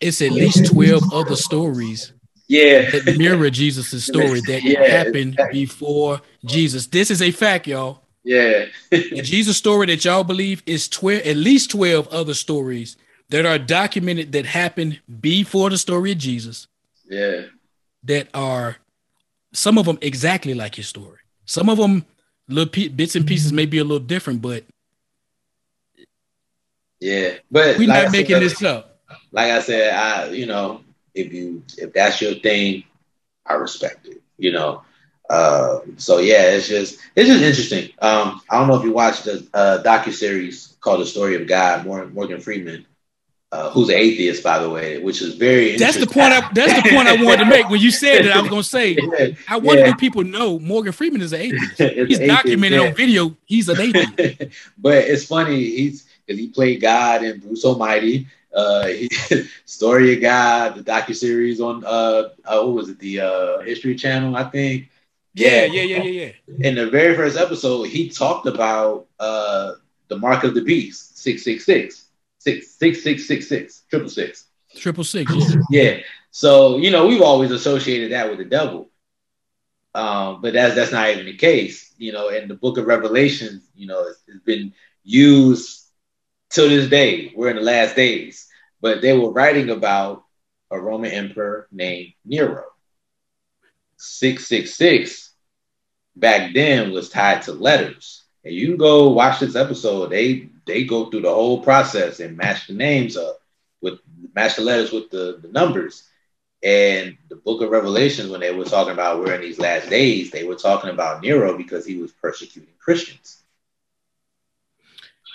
it's 0.04 0.22
at 0.22 0.32
least 0.32 0.66
12 0.66 1.14
other 1.14 1.36
stories 1.36 2.12
yeah 2.50 2.90
that 2.92 3.16
mirror 3.18 3.50
jesus' 3.50 4.06
story 4.06 4.42
that 4.42 4.62
yeah, 4.64 4.86
happened 4.86 5.40
before 5.52 6.22
jesus 6.46 6.88
this 6.88 7.10
is 7.10 7.22
a 7.22 7.32
fact 7.32 7.68
y'all 7.68 8.03
yeah. 8.24 8.66
The 8.90 9.22
jesus 9.22 9.58
story 9.58 9.88
that 9.88 10.06
y'all 10.06 10.24
believe 10.24 10.64
is 10.66 10.88
12 10.88 11.22
at 11.26 11.36
least 11.36 11.72
12 11.72 12.08
other 12.10 12.34
stories 12.34 12.98
that 13.30 13.46
are 13.46 13.58
documented 13.58 14.32
that 14.34 14.46
happened 14.46 15.00
before 15.20 15.70
the 15.70 15.78
story 15.78 16.12
of 16.12 16.18
jesus. 16.18 16.68
Yeah. 17.10 17.44
That 18.04 18.28
are 18.34 18.78
some 19.54 19.78
of 19.78 19.86
them 19.86 19.98
exactly 20.02 20.54
like 20.54 20.76
his 20.76 20.88
story. 20.88 21.20
Some 21.46 21.70
of 21.70 21.78
them 21.78 22.06
little 22.48 22.90
bits 22.90 23.16
and 23.16 23.26
pieces 23.26 23.54
may 23.54 23.66
be 23.66 23.78
a 23.78 23.84
little 23.84 24.00
different 24.00 24.42
but 24.42 24.64
yeah. 27.00 27.34
But 27.52 27.78
we're 27.78 27.88
like 27.88 28.04
not 28.04 28.12
making 28.12 28.40
this 28.40 28.64
up. 28.64 29.00
like 29.32 29.52
I 29.52 29.60
said, 29.60 29.94
I 29.94 30.30
you 30.30 30.46
know 30.46 30.82
if 31.14 31.34
you 31.34 31.64
if 31.78 31.94
that's 31.94 32.22
your 32.22 32.36
thing, 32.36 32.84
I 33.46 33.54
respect 33.56 34.08
it. 34.08 34.22
You 34.38 34.52
know, 34.52 34.84
uh, 35.30 35.80
so 35.98 36.20
yeah, 36.20 36.52
it's 36.52 36.68
just 36.68 37.00
it's 37.16 37.30
just 37.30 37.42
interesting. 37.42 37.92
Um, 38.00 38.42
I 38.50 38.60
don't 38.60 38.68
know 38.68 38.76
if 38.76 38.84
you 38.84 38.94
watched 38.94 39.26
the 39.26 39.48
uh, 39.54 39.82
docu 39.84 40.14
series 40.14 40.76
called 40.82 41.02
"The 41.02 41.06
Story 41.06 41.36
of 41.36 41.48
God." 41.48 41.86
Morgan, 41.86 42.14
Morgan 42.14 42.42
Freeman, 42.42 42.86
uh, 43.52 43.70
who's 43.70 43.90
an 43.90 43.96
atheist, 43.96 44.44
by 44.44 44.60
the 44.60 44.70
way, 44.70 45.00
which 45.00 45.22
is 45.22 45.36
very. 45.36 45.78
That's 45.78 45.98
the 45.98 46.08
point. 46.08 46.34
I, 46.34 46.50
that's 46.54 46.84
the 46.84 46.90
point 46.90 47.08
I 47.08 47.24
wanted 47.24 47.46
to 47.46 47.46
make 47.46 47.70
when 47.70 47.80
you 47.80 47.92
said 47.92 48.26
that. 48.26 48.36
I 48.36 48.42
was 48.42 48.50
going 48.50 48.64
to 48.64 48.68
say, 48.68 48.98
yeah, 49.20 49.28
I 49.48 49.58
wonder 49.58 49.84
yeah. 49.84 49.92
if 49.92 49.98
people 49.98 50.24
know 50.24 50.60
Morgan 50.60 50.92
Freeman 50.92 51.22
is 51.22 51.34
an 51.34 51.42
atheist. 51.42 51.78
he's 51.78 51.82
atheist, 51.82 52.22
documented 52.24 52.82
yeah. 52.82 52.88
on 52.88 52.96
video. 52.96 53.38
He's 53.46 53.70
an 53.70 53.80
atheist. 53.80 54.56
but 54.78 54.96
it's 54.96 55.26
funny. 55.26 55.64
He's 55.64 56.08
because 56.26 56.40
he 56.40 56.50
played 56.50 56.82
God 56.82 57.24
in 57.24 57.40
Bruce 57.40 57.66
Almighty 57.66 58.28
uh, 58.56 58.88
Story 59.66 60.14
of 60.16 60.22
God, 60.22 60.76
the 60.76 60.84
docu 60.84 61.16
series 61.16 61.60
on 61.60 61.84
uh, 61.86 62.30
uh, 62.46 62.62
what 62.62 62.74
was 62.74 62.90
it, 62.90 63.00
the 63.00 63.22
uh, 63.22 63.60
History 63.60 63.96
Channel, 63.96 64.36
I 64.36 64.44
think. 64.46 64.90
Yeah, 65.34 65.66
yeah, 65.66 65.82
yeah, 65.82 66.04
yeah, 66.04 66.32
yeah. 66.48 66.68
In 66.68 66.76
the 66.76 66.90
very 66.90 67.16
first 67.16 67.38
episode, 67.38 67.84
he 67.84 68.10
talked 68.10 68.46
about 68.46 69.08
uh, 69.20 69.74
the 70.08 70.18
mark 70.18 70.44
of 70.44 70.54
the 70.54 70.62
beast, 70.62 71.18
six 71.18 71.44
six 71.44 71.66
six, 71.66 72.06
six 72.38 72.72
six 72.76 73.04
six 73.04 73.28
six 73.28 73.48
six, 73.48 73.84
triple 73.90 74.10
six, 74.10 74.46
triple 74.76 75.04
six. 75.04 75.32
Yeah. 75.34 75.60
yeah. 75.70 76.00
So 76.32 76.78
you 76.78 76.92
know, 76.92 77.08
we've 77.08 77.22
always 77.22 77.52
associated 77.52 78.12
that 78.12 78.30
with 78.30 78.38
the 78.38 78.46
devil. 78.46 78.90
Um, 79.96 80.42
but 80.42 80.54
that's 80.54 80.76
that's 80.76 80.92
not 80.92 81.10
even 81.10 81.26
the 81.26 81.38
case. 81.38 81.94
You 81.98 82.12
know, 82.12 82.30
in 82.30 82.48
the 82.48 82.56
book 82.56 82.78
of 82.78 82.86
Revelation, 82.86 83.62
you 83.76 83.88
know, 83.88 84.08
it's, 84.08 84.24
it's 84.28 84.44
been 84.44 84.74
used 85.04 85.84
till 86.54 86.70
this 86.70 86.90
day, 86.90 87.34
we're 87.36 87.50
in 87.50 87.56
the 87.56 87.62
last 87.62 87.96
days. 87.96 88.48
But 88.82 89.02
they 89.02 89.18
were 89.18 89.32
writing 89.32 89.70
about 89.70 90.24
a 90.72 90.80
Roman 90.80 91.12
emperor 91.12 91.68
named 91.72 92.14
Nero. 92.26 92.66
666 94.04 95.32
back 96.16 96.54
then 96.54 96.92
was 96.92 97.10
tied 97.10 97.44
to 97.44 97.54
letters. 97.54 98.24
And 98.44 98.54
you 98.54 98.68
can 98.68 98.78
go 98.78 99.10
watch 99.10 99.40
this 99.40 99.56
episode. 99.56 100.12
They 100.12 100.50
they 100.66 100.84
go 100.84 101.10
through 101.10 101.22
the 101.22 101.34
whole 101.34 101.64
process 101.64 102.20
and 102.20 102.38
match 102.38 102.68
the 102.68 102.74
names 102.74 103.18
up 103.18 103.40
with 103.82 104.00
match 104.36 104.56
the 104.56 104.64
letters 104.64 104.92
with 104.92 105.10
the, 105.10 105.40
the 105.42 105.50
numbers. 105.50 106.08
And 106.62 107.18
the 107.28 107.36
book 107.36 107.62
of 107.62 107.72
Revelations, 107.72 108.30
when 108.30 108.40
they 108.40 108.54
were 108.54 108.64
talking 108.64 108.94
about 108.94 109.20
we're 109.20 109.34
in 109.34 109.42
these 109.42 109.60
last 109.60 109.90
days, 109.90 110.32
they 110.32 110.46
were 110.46 110.56
talking 110.56 110.90
about 110.90 111.22
Nero 111.22 111.58
because 111.58 111.86
he 111.86 111.98
was 111.98 112.12
persecuting 112.12 112.74
Christians 112.80 113.44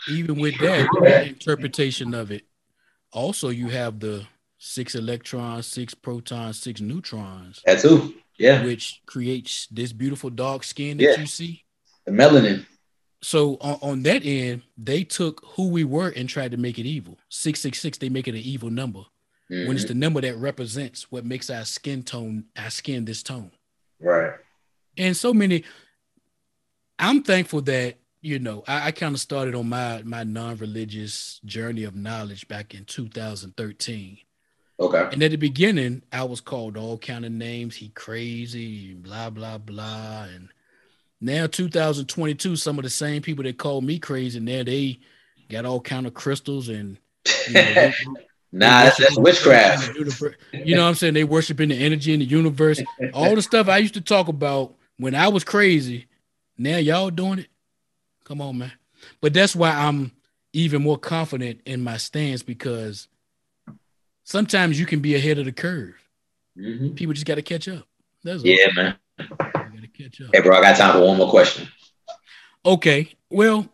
even 0.09 0.41
with 0.41 0.59
that 0.59 1.27
interpretation 1.27 2.15
of 2.15 2.31
it, 2.31 2.45
also 3.13 3.49
you 3.49 3.69
have 3.69 4.01
the 4.01 4.27
six 4.59 4.95
electrons, 4.95 5.67
six 5.67 5.95
protons, 5.95 6.61
six 6.61 6.81
neutrons. 6.81 7.63
That's 7.65 7.83
who, 7.83 8.15
yeah. 8.39 8.65
Which 8.65 9.03
creates 9.07 9.67
this 9.67 9.93
beautiful 9.93 10.31
dark 10.31 10.65
skin 10.65 10.97
that 10.99 11.03
yeah. 11.03 11.21
you 11.21 11.27
see. 11.27 11.65
The 12.05 12.13
melanin. 12.13 12.67
So 13.21 13.57
on, 13.61 13.79
on, 13.83 14.03
that 14.05 14.25
end, 14.25 14.63
they 14.77 15.03
took 15.03 15.43
who 15.57 15.69
we 15.69 15.83
were 15.83 16.11
and 16.11 16.29
tried 16.29 16.53
to 16.53 16.57
make 16.57 16.79
it 16.79 16.87
evil. 16.87 17.19
666, 17.31 17.99
they 17.99 18.09
make 18.09 18.29
it 18.29 18.35
an 18.35 18.41
evil 18.41 18.71
number. 18.71 19.01
Mm-hmm. 19.51 19.67
When 19.67 19.77
it's 19.77 19.85
mm-hmm. 19.85 19.89
the 19.89 19.99
number 19.99 20.21
that 20.21 20.37
represents 20.37 21.11
what 21.11 21.25
makes 21.25 21.51
our 21.51 21.65
skin 21.65 22.05
tone, 22.05 22.45
our 22.57 22.71
skin 22.71 23.05
this 23.05 23.23
tone. 23.23 23.51
Right. 24.01 24.35
And 24.97 25.17
so 25.17 25.35
many, 25.35 25.65
I'm 26.99 27.23
thankful 27.23 27.63
that 27.63 27.97
you 28.21 28.39
know, 28.39 28.65
I, 28.67 28.89
I 28.89 28.91
kind 28.91 29.15
of 29.15 29.21
started 29.21 29.55
on 29.55 29.69
my 29.69 30.03
my 30.03 30.25
non-religious 30.25 31.41
journey 31.45 31.85
of 31.85 31.95
knowledge 31.95 32.49
back 32.49 32.75
in 32.75 32.85
2013. 32.85 34.19
Okay. 34.81 35.09
And 35.13 35.23
at 35.23 35.33
the 35.33 35.37
beginning, 35.37 36.03
I 36.13 36.25
was 36.25 36.41
called 36.41 36.77
all 36.77 36.99
kind 36.99 37.25
of 37.25 37.33
names. 37.33 37.75
He 37.75 37.89
crazy, 37.91 38.95
blah 38.95 39.31
blah 39.31 39.59
blah. 39.59 40.25
And 40.25 40.49
now 41.21 41.47
2022, 41.47 42.57
some 42.57 42.79
of 42.79 42.85
the 42.85 42.91
same 42.91 43.23
people 43.23 43.45
that 43.45 43.59
called 43.59 43.85
me 43.85 43.99
crazy, 43.99 44.39
now 44.39 44.63
they 44.63 45.01
got 45.49 45.65
all 45.65 45.81
kind 45.81 46.07
of 46.07 46.15
crystals 46.15 46.69
and. 46.69 46.99
You 47.49 47.55
know, 47.55 47.75
they, 47.75 47.95
nah, 48.53 48.85
that's, 48.85 48.99
that's 48.99 49.19
witchcraft. 49.19 49.95
You 50.53 50.77
know 50.77 50.83
what 50.83 50.89
I'm 50.89 50.95
saying? 50.95 51.15
They 51.15 51.25
worship 51.25 51.61
in 51.61 51.71
the 51.71 51.77
energy 51.77 52.15
in 52.15 52.21
the 52.21 52.27
universe. 52.27 52.81
All 53.13 53.35
the 53.35 53.43
stuff 53.43 53.69
I 53.69 53.79
used 53.79 53.95
to 53.95 54.01
talk 54.01 54.29
about 54.29 54.75
when 54.97 55.15
I 55.15 55.29
was 55.29 55.45
crazy. 55.45 56.07
Now 56.57 56.77
y'all 56.77 57.11
doing 57.11 57.41
it. 57.41 57.49
Come 58.25 58.41
on, 58.41 58.59
man. 58.59 58.73
But 59.21 59.35
that's 59.35 59.57
why 59.57 59.71
I'm 59.71 60.13
even 60.53 60.83
more 60.83 60.99
confident 60.99 61.61
in 61.67 61.83
my 61.83 61.97
stance 61.97 62.43
because 62.43 63.09
sometimes 64.29 64.79
you 64.79 64.85
can 64.85 65.01
be 65.01 65.15
ahead 65.15 65.39
of 65.39 65.47
the 65.47 65.53
curve. 65.53 65.95
Mm-hmm. 66.57 66.91
People 66.91 67.15
just 67.15 67.27
got 67.27 67.37
to 67.37 67.43
catch 67.43 67.67
up. 67.67 67.87
That's 68.23 68.45
yeah, 68.45 68.67
all. 68.67 68.75
man. 68.75 68.97
Gotta 69.19 69.89
catch 69.97 70.21
up. 70.21 70.31
Hey, 70.35 70.43
bro, 70.43 70.59
I 70.59 70.61
got 70.61 70.77
time 70.77 70.93
for 70.93 71.07
one 71.07 71.17
more 71.17 71.31
question. 71.31 71.67
Okay. 72.65 73.15
Well, 73.31 73.67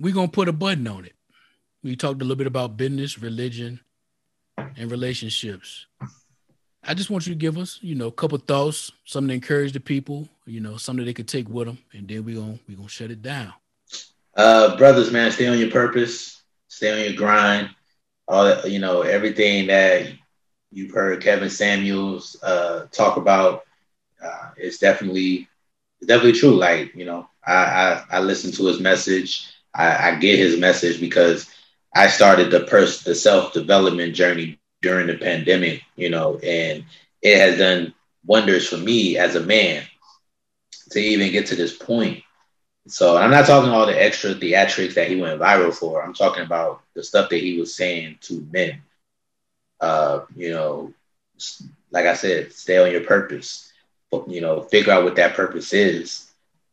we're 0.00 0.14
going 0.14 0.28
to 0.28 0.32
put 0.32 0.48
a 0.48 0.52
button 0.52 0.86
on 0.88 1.04
it. 1.04 1.12
We 1.82 1.94
talked 1.96 2.20
a 2.20 2.24
little 2.24 2.36
bit 2.36 2.46
about 2.48 2.76
business, 2.76 3.18
religion, 3.18 3.80
and 4.56 4.90
relationships. 4.90 5.86
I 6.82 6.94
just 6.94 7.08
want 7.08 7.26
you 7.26 7.34
to 7.34 7.38
give 7.38 7.56
us, 7.56 7.78
you 7.82 7.94
know, 7.94 8.08
a 8.08 8.12
couple 8.12 8.36
thoughts, 8.38 8.90
something 9.04 9.28
to 9.28 9.34
encourage 9.34 9.72
the 9.72 9.80
people, 9.80 10.28
you 10.44 10.60
know, 10.60 10.76
something 10.76 11.04
they 11.04 11.14
could 11.14 11.28
take 11.28 11.48
with 11.48 11.66
them, 11.66 11.78
and 11.92 12.06
then 12.08 12.24
we're 12.24 12.36
gonna 12.36 12.58
we're 12.68 12.76
gonna 12.76 12.88
shut 12.88 13.10
it 13.10 13.22
down. 13.22 13.54
Uh, 14.36 14.76
brothers, 14.76 15.10
man, 15.10 15.30
stay 15.30 15.46
on 15.46 15.58
your 15.58 15.70
purpose, 15.70 16.42
stay 16.68 16.92
on 16.92 17.00
your 17.00 17.16
grind. 17.16 17.70
All 18.28 18.60
you 18.66 18.78
know, 18.78 19.02
everything 19.02 19.68
that 19.68 20.06
you've 20.70 20.92
heard 20.92 21.22
Kevin 21.22 21.50
Samuels 21.50 22.36
uh, 22.42 22.86
talk 22.92 23.16
about 23.16 23.64
uh, 24.24 24.50
is 24.56 24.78
definitely 24.78 25.48
definitely 26.06 26.32
true. 26.38 26.54
Like, 26.56 26.94
you 26.94 27.04
know, 27.04 27.28
I 27.46 27.54
I, 27.54 28.04
I 28.12 28.20
listen 28.20 28.52
to 28.52 28.66
his 28.66 28.80
message. 28.80 29.48
I, 29.74 30.10
I 30.10 30.14
get 30.16 30.38
his 30.38 30.58
message 30.58 31.00
because 31.00 31.48
I 31.94 32.08
started 32.08 32.50
the 32.50 32.60
pers- 32.60 33.02
the 33.04 33.14
self 33.14 33.52
development 33.52 34.14
journey 34.14 34.56
during 34.56 34.80
the 34.80 34.90
pandemic, 34.92 35.56
you 35.96 36.10
know, 36.10 36.12
and 36.16 36.84
it 36.96 37.16
has 37.16 37.58
done 37.58 37.94
wonders 38.26 38.68
for 38.68 38.76
me 38.76 39.16
as 39.16 39.34
a 39.36 39.40
man 39.40 39.82
to 40.90 41.00
even 41.00 41.32
get 41.32 41.46
to 41.46 41.56
this 41.56 41.76
point. 41.76 42.22
So 42.88 43.16
I'm 43.16 43.30
not 43.30 43.46
talking 43.46 43.70
all 43.70 43.86
the 43.86 44.00
extra 44.02 44.34
theatrics 44.34 44.94
that 44.94 45.08
he 45.08 45.16
went 45.20 45.40
viral 45.40 45.74
for. 45.74 46.02
I'm 46.04 46.14
talking 46.14 46.44
about 46.44 46.82
the 46.94 47.02
stuff 47.02 47.30
that 47.30 47.40
he 47.40 47.58
was 47.58 47.74
saying 47.74 48.18
to 48.22 48.46
men. 48.52 48.82
Uh, 49.80 50.20
you 50.34 50.50
know, 50.52 50.92
like 51.90 52.06
I 52.06 52.14
said, 52.14 52.52
stay 52.52 52.78
on 52.78 52.90
your 52.92 53.04
purpose. 53.04 53.72
You 54.28 54.40
know, 54.40 54.62
figure 54.62 54.92
out 54.92 55.04
what 55.04 55.16
that 55.16 55.34
purpose 55.34 55.72
is, 55.72 56.30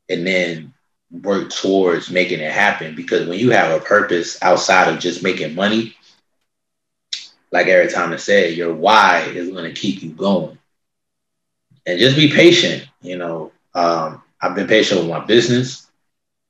and 0.10 0.26
then 0.26 0.74
work 1.12 1.50
towards 1.50 2.12
making 2.12 2.40
it 2.40 2.52
happen. 2.52 2.96
Because 2.96 3.28
when 3.28 3.40
you 3.40 3.52
have 3.52 3.72
a 3.72 3.84
purpose 3.84 4.42
outside 4.42 4.94
of 4.94 5.00
just 5.00 5.24
making 5.24 5.56
money, 5.56 5.96
like 7.52 7.68
Eric 7.68 7.94
Thomas 7.94 8.24
said, 8.24 8.54
your 8.56 8.74
why 8.74 9.22
is 9.22 9.50
going 9.50 9.66
to 9.74 9.80
keep 9.80 10.02
you 10.04 10.12
going. 10.12 10.58
And 11.86 12.00
just 12.00 12.16
be 12.16 12.32
patient. 12.32 12.88
You 13.02 13.18
know, 13.18 13.52
um, 13.74 14.22
I've 14.42 14.56
been 14.56 14.68
patient 14.68 15.02
with 15.02 15.10
my 15.10 15.26
business. 15.26 15.90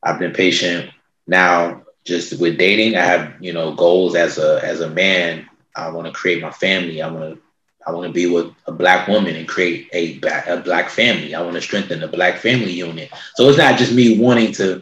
I've 0.03 0.19
been 0.19 0.34
patient 0.34 0.91
now 1.28 1.81
just 2.06 2.39
with 2.39 2.58
dating. 2.58 2.95
I 2.95 3.04
have, 3.04 3.34
you 3.39 3.54
know, 3.54 3.74
goals 3.74 4.16
as 4.16 4.38
a 4.38 4.60
as 4.64 4.82
a 4.82 4.89
man. 4.89 5.47
I 5.76 5.89
want 5.89 6.08
to 6.08 6.14
create 6.14 6.41
my 6.41 6.52
family. 6.52 7.02
I 7.02 7.10
want 7.10 7.36
to 7.36 7.41
I 7.86 7.91
want 7.91 8.08
to 8.08 8.14
be 8.14 8.28
with 8.28 8.54
a 8.68 8.72
black 8.72 9.08
woman 9.08 9.36
and 9.36 9.47
create 9.47 9.89
a, 9.93 10.20
a 10.47 10.58
black 10.62 10.89
family. 10.89 11.34
I 11.36 11.41
want 11.41 11.56
to 11.56 11.62
strengthen 11.62 11.99
the 11.99 12.08
black 12.08 12.38
family 12.38 12.72
unit. 12.72 13.10
So 13.36 13.47
it's 13.49 13.58
not 13.58 13.78
just 13.78 13.93
me 13.93 14.20
wanting 14.20 14.52
to 14.54 14.82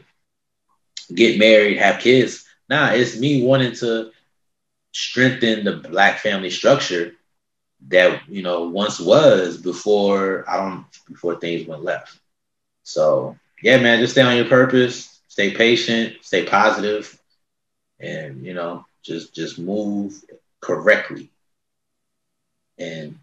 get 1.14 1.40
married, 1.40 1.78
have 1.78 2.00
kids. 2.00 2.46
Nah, 2.70 2.92
it's 2.92 3.20
me 3.20 3.44
wanting 3.44 3.74
to 3.76 4.12
strengthen 4.94 5.64
the 5.64 5.78
black 5.78 6.20
family 6.20 6.50
structure 6.50 7.14
that 7.90 8.22
you 8.28 8.42
know 8.44 8.70
once 8.70 9.00
was 9.00 9.58
before 9.58 10.46
I 10.50 10.58
don't 10.58 10.86
before 11.08 11.36
things 11.36 11.68
went 11.68 11.84
left. 11.84 12.18
So 12.84 13.38
yeah, 13.62 13.78
man, 13.82 14.00
just 14.00 14.14
stay 14.14 14.22
on 14.22 14.36
your 14.38 14.46
purpose, 14.46 15.19
stay 15.40 15.56
patient, 15.56 16.18
stay 16.22 16.46
positive, 16.46 17.18
and 18.00 18.46
you 18.46 18.54
know, 18.54 18.86
just 19.04 19.34
just 19.34 19.58
move 19.58 20.14
correctly 20.62 21.30
and 22.80 23.20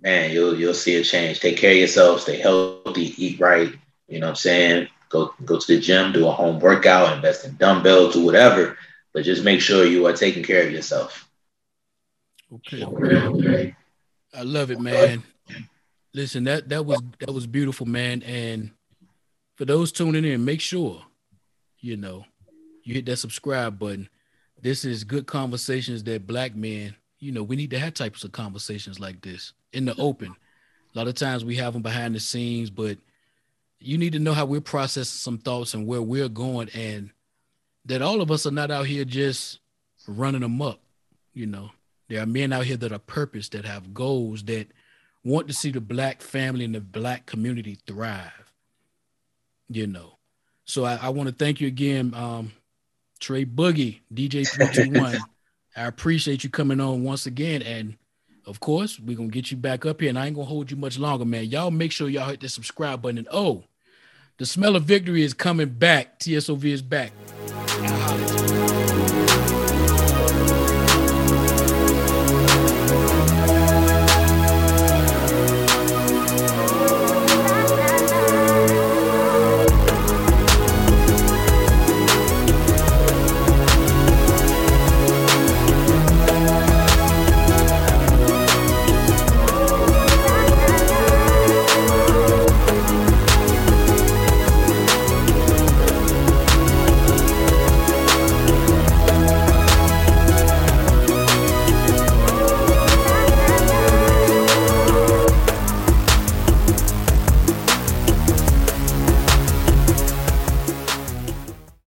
man, 0.00 0.30
you'll 0.30 0.58
you'll 0.58 0.74
see 0.74 0.96
a 0.96 1.02
change. 1.02 1.40
Take 1.40 1.56
care 1.56 1.72
of 1.72 1.78
yourself, 1.78 2.20
stay 2.20 2.38
healthy, 2.38 3.14
eat 3.16 3.40
right. 3.40 3.72
You 4.08 4.20
know 4.20 4.26
what 4.26 4.30
I'm 4.30 4.36
saying? 4.36 4.88
Go 5.08 5.34
go 5.44 5.58
to 5.58 5.66
the 5.66 5.80
gym, 5.80 6.12
do 6.12 6.28
a 6.28 6.32
home 6.32 6.60
workout, 6.60 7.16
invest 7.16 7.44
in 7.44 7.56
dumbbells, 7.56 8.14
do 8.14 8.24
whatever, 8.24 8.76
but 9.12 9.24
just 9.24 9.44
make 9.44 9.60
sure 9.60 9.84
you 9.84 10.06
are 10.06 10.12
taking 10.12 10.42
care 10.42 10.66
of 10.66 10.72
yourself. 10.72 11.28
Okay. 12.52 12.84
okay. 12.84 13.76
I 14.32 14.42
love 14.42 14.70
it, 14.70 14.80
man. 14.80 15.22
Listen, 16.12 16.44
that 16.44 16.68
that 16.68 16.84
was 16.84 17.02
that 17.20 17.32
was 17.32 17.46
beautiful, 17.46 17.86
man. 17.86 18.22
And 18.22 18.70
for 19.56 19.64
those 19.64 19.90
tuning 19.90 20.24
in, 20.24 20.44
make 20.44 20.60
sure 20.60 21.02
you 21.84 21.96
know 21.96 22.24
you 22.82 22.94
hit 22.94 23.06
that 23.06 23.16
subscribe 23.16 23.78
button. 23.78 24.08
This 24.60 24.84
is 24.84 25.04
good 25.04 25.26
conversations 25.26 26.04
that 26.04 26.26
black 26.26 26.54
men 26.54 26.94
you 27.24 27.32
know, 27.32 27.42
we 27.42 27.56
need 27.56 27.70
to 27.70 27.78
have 27.78 27.94
types 27.94 28.22
of 28.22 28.32
conversations 28.32 29.00
like 29.00 29.22
this 29.22 29.54
in 29.72 29.86
the 29.86 29.96
open. 29.96 30.36
A 30.94 30.98
lot 30.98 31.08
of 31.08 31.14
times 31.14 31.42
we 31.42 31.56
have 31.56 31.72
them 31.72 31.80
behind 31.80 32.14
the 32.14 32.20
scenes, 32.20 32.68
but 32.68 32.98
you 33.80 33.96
need 33.96 34.12
to 34.12 34.18
know 34.18 34.34
how 34.34 34.44
we're 34.44 34.60
processing 34.60 35.04
some 35.04 35.38
thoughts 35.38 35.72
and 35.72 35.86
where 35.86 36.02
we're 36.02 36.28
going, 36.28 36.68
and 36.74 37.10
that 37.86 38.02
all 38.02 38.20
of 38.20 38.30
us 38.30 38.44
are 38.44 38.50
not 38.50 38.70
out 38.70 38.86
here 38.86 39.06
just 39.06 39.60
running 40.06 40.42
them 40.42 40.60
up. 40.60 40.80
You 41.32 41.46
know, 41.46 41.70
there 42.08 42.22
are 42.22 42.26
men 42.26 42.52
out 42.52 42.66
here 42.66 42.76
that 42.76 42.92
are 42.92 42.98
purpose, 42.98 43.48
that 43.50 43.64
have 43.64 43.94
goals, 43.94 44.42
that 44.44 44.68
want 45.24 45.48
to 45.48 45.54
see 45.54 45.70
the 45.70 45.80
black 45.80 46.20
family 46.20 46.66
and 46.66 46.74
the 46.74 46.80
black 46.82 47.24
community 47.24 47.78
thrive. 47.86 48.52
You 49.70 49.86
know, 49.86 50.13
so 50.64 50.84
I, 50.84 50.96
I 50.96 51.08
want 51.10 51.28
to 51.28 51.34
thank 51.34 51.60
you 51.60 51.68
again, 51.68 52.12
um, 52.14 52.52
Trey 53.20 53.44
Boogie, 53.44 54.00
DJ 54.12 54.48
three 54.48 54.68
two 54.84 55.00
one. 55.00 55.16
I 55.76 55.86
appreciate 55.86 56.44
you 56.44 56.50
coming 56.50 56.80
on 56.80 57.02
once 57.02 57.26
again. 57.26 57.62
And 57.62 57.96
of 58.46 58.60
course, 58.60 59.00
we're 59.00 59.16
gonna 59.16 59.28
get 59.28 59.50
you 59.50 59.56
back 59.56 59.84
up 59.84 60.00
here. 60.00 60.08
And 60.08 60.18
I 60.18 60.26
ain't 60.26 60.36
gonna 60.36 60.46
hold 60.46 60.70
you 60.70 60.76
much 60.76 60.98
longer, 60.98 61.24
man. 61.24 61.46
Y'all 61.46 61.70
make 61.70 61.92
sure 61.92 62.08
y'all 62.08 62.28
hit 62.28 62.40
the 62.40 62.48
subscribe 62.48 63.02
button. 63.02 63.18
And 63.18 63.28
oh, 63.32 63.64
the 64.38 64.46
smell 64.46 64.76
of 64.76 64.84
victory 64.84 65.22
is 65.22 65.34
coming 65.34 65.70
back. 65.70 66.18
TSOV 66.20 66.64
is 66.64 66.82
back. 66.82 67.12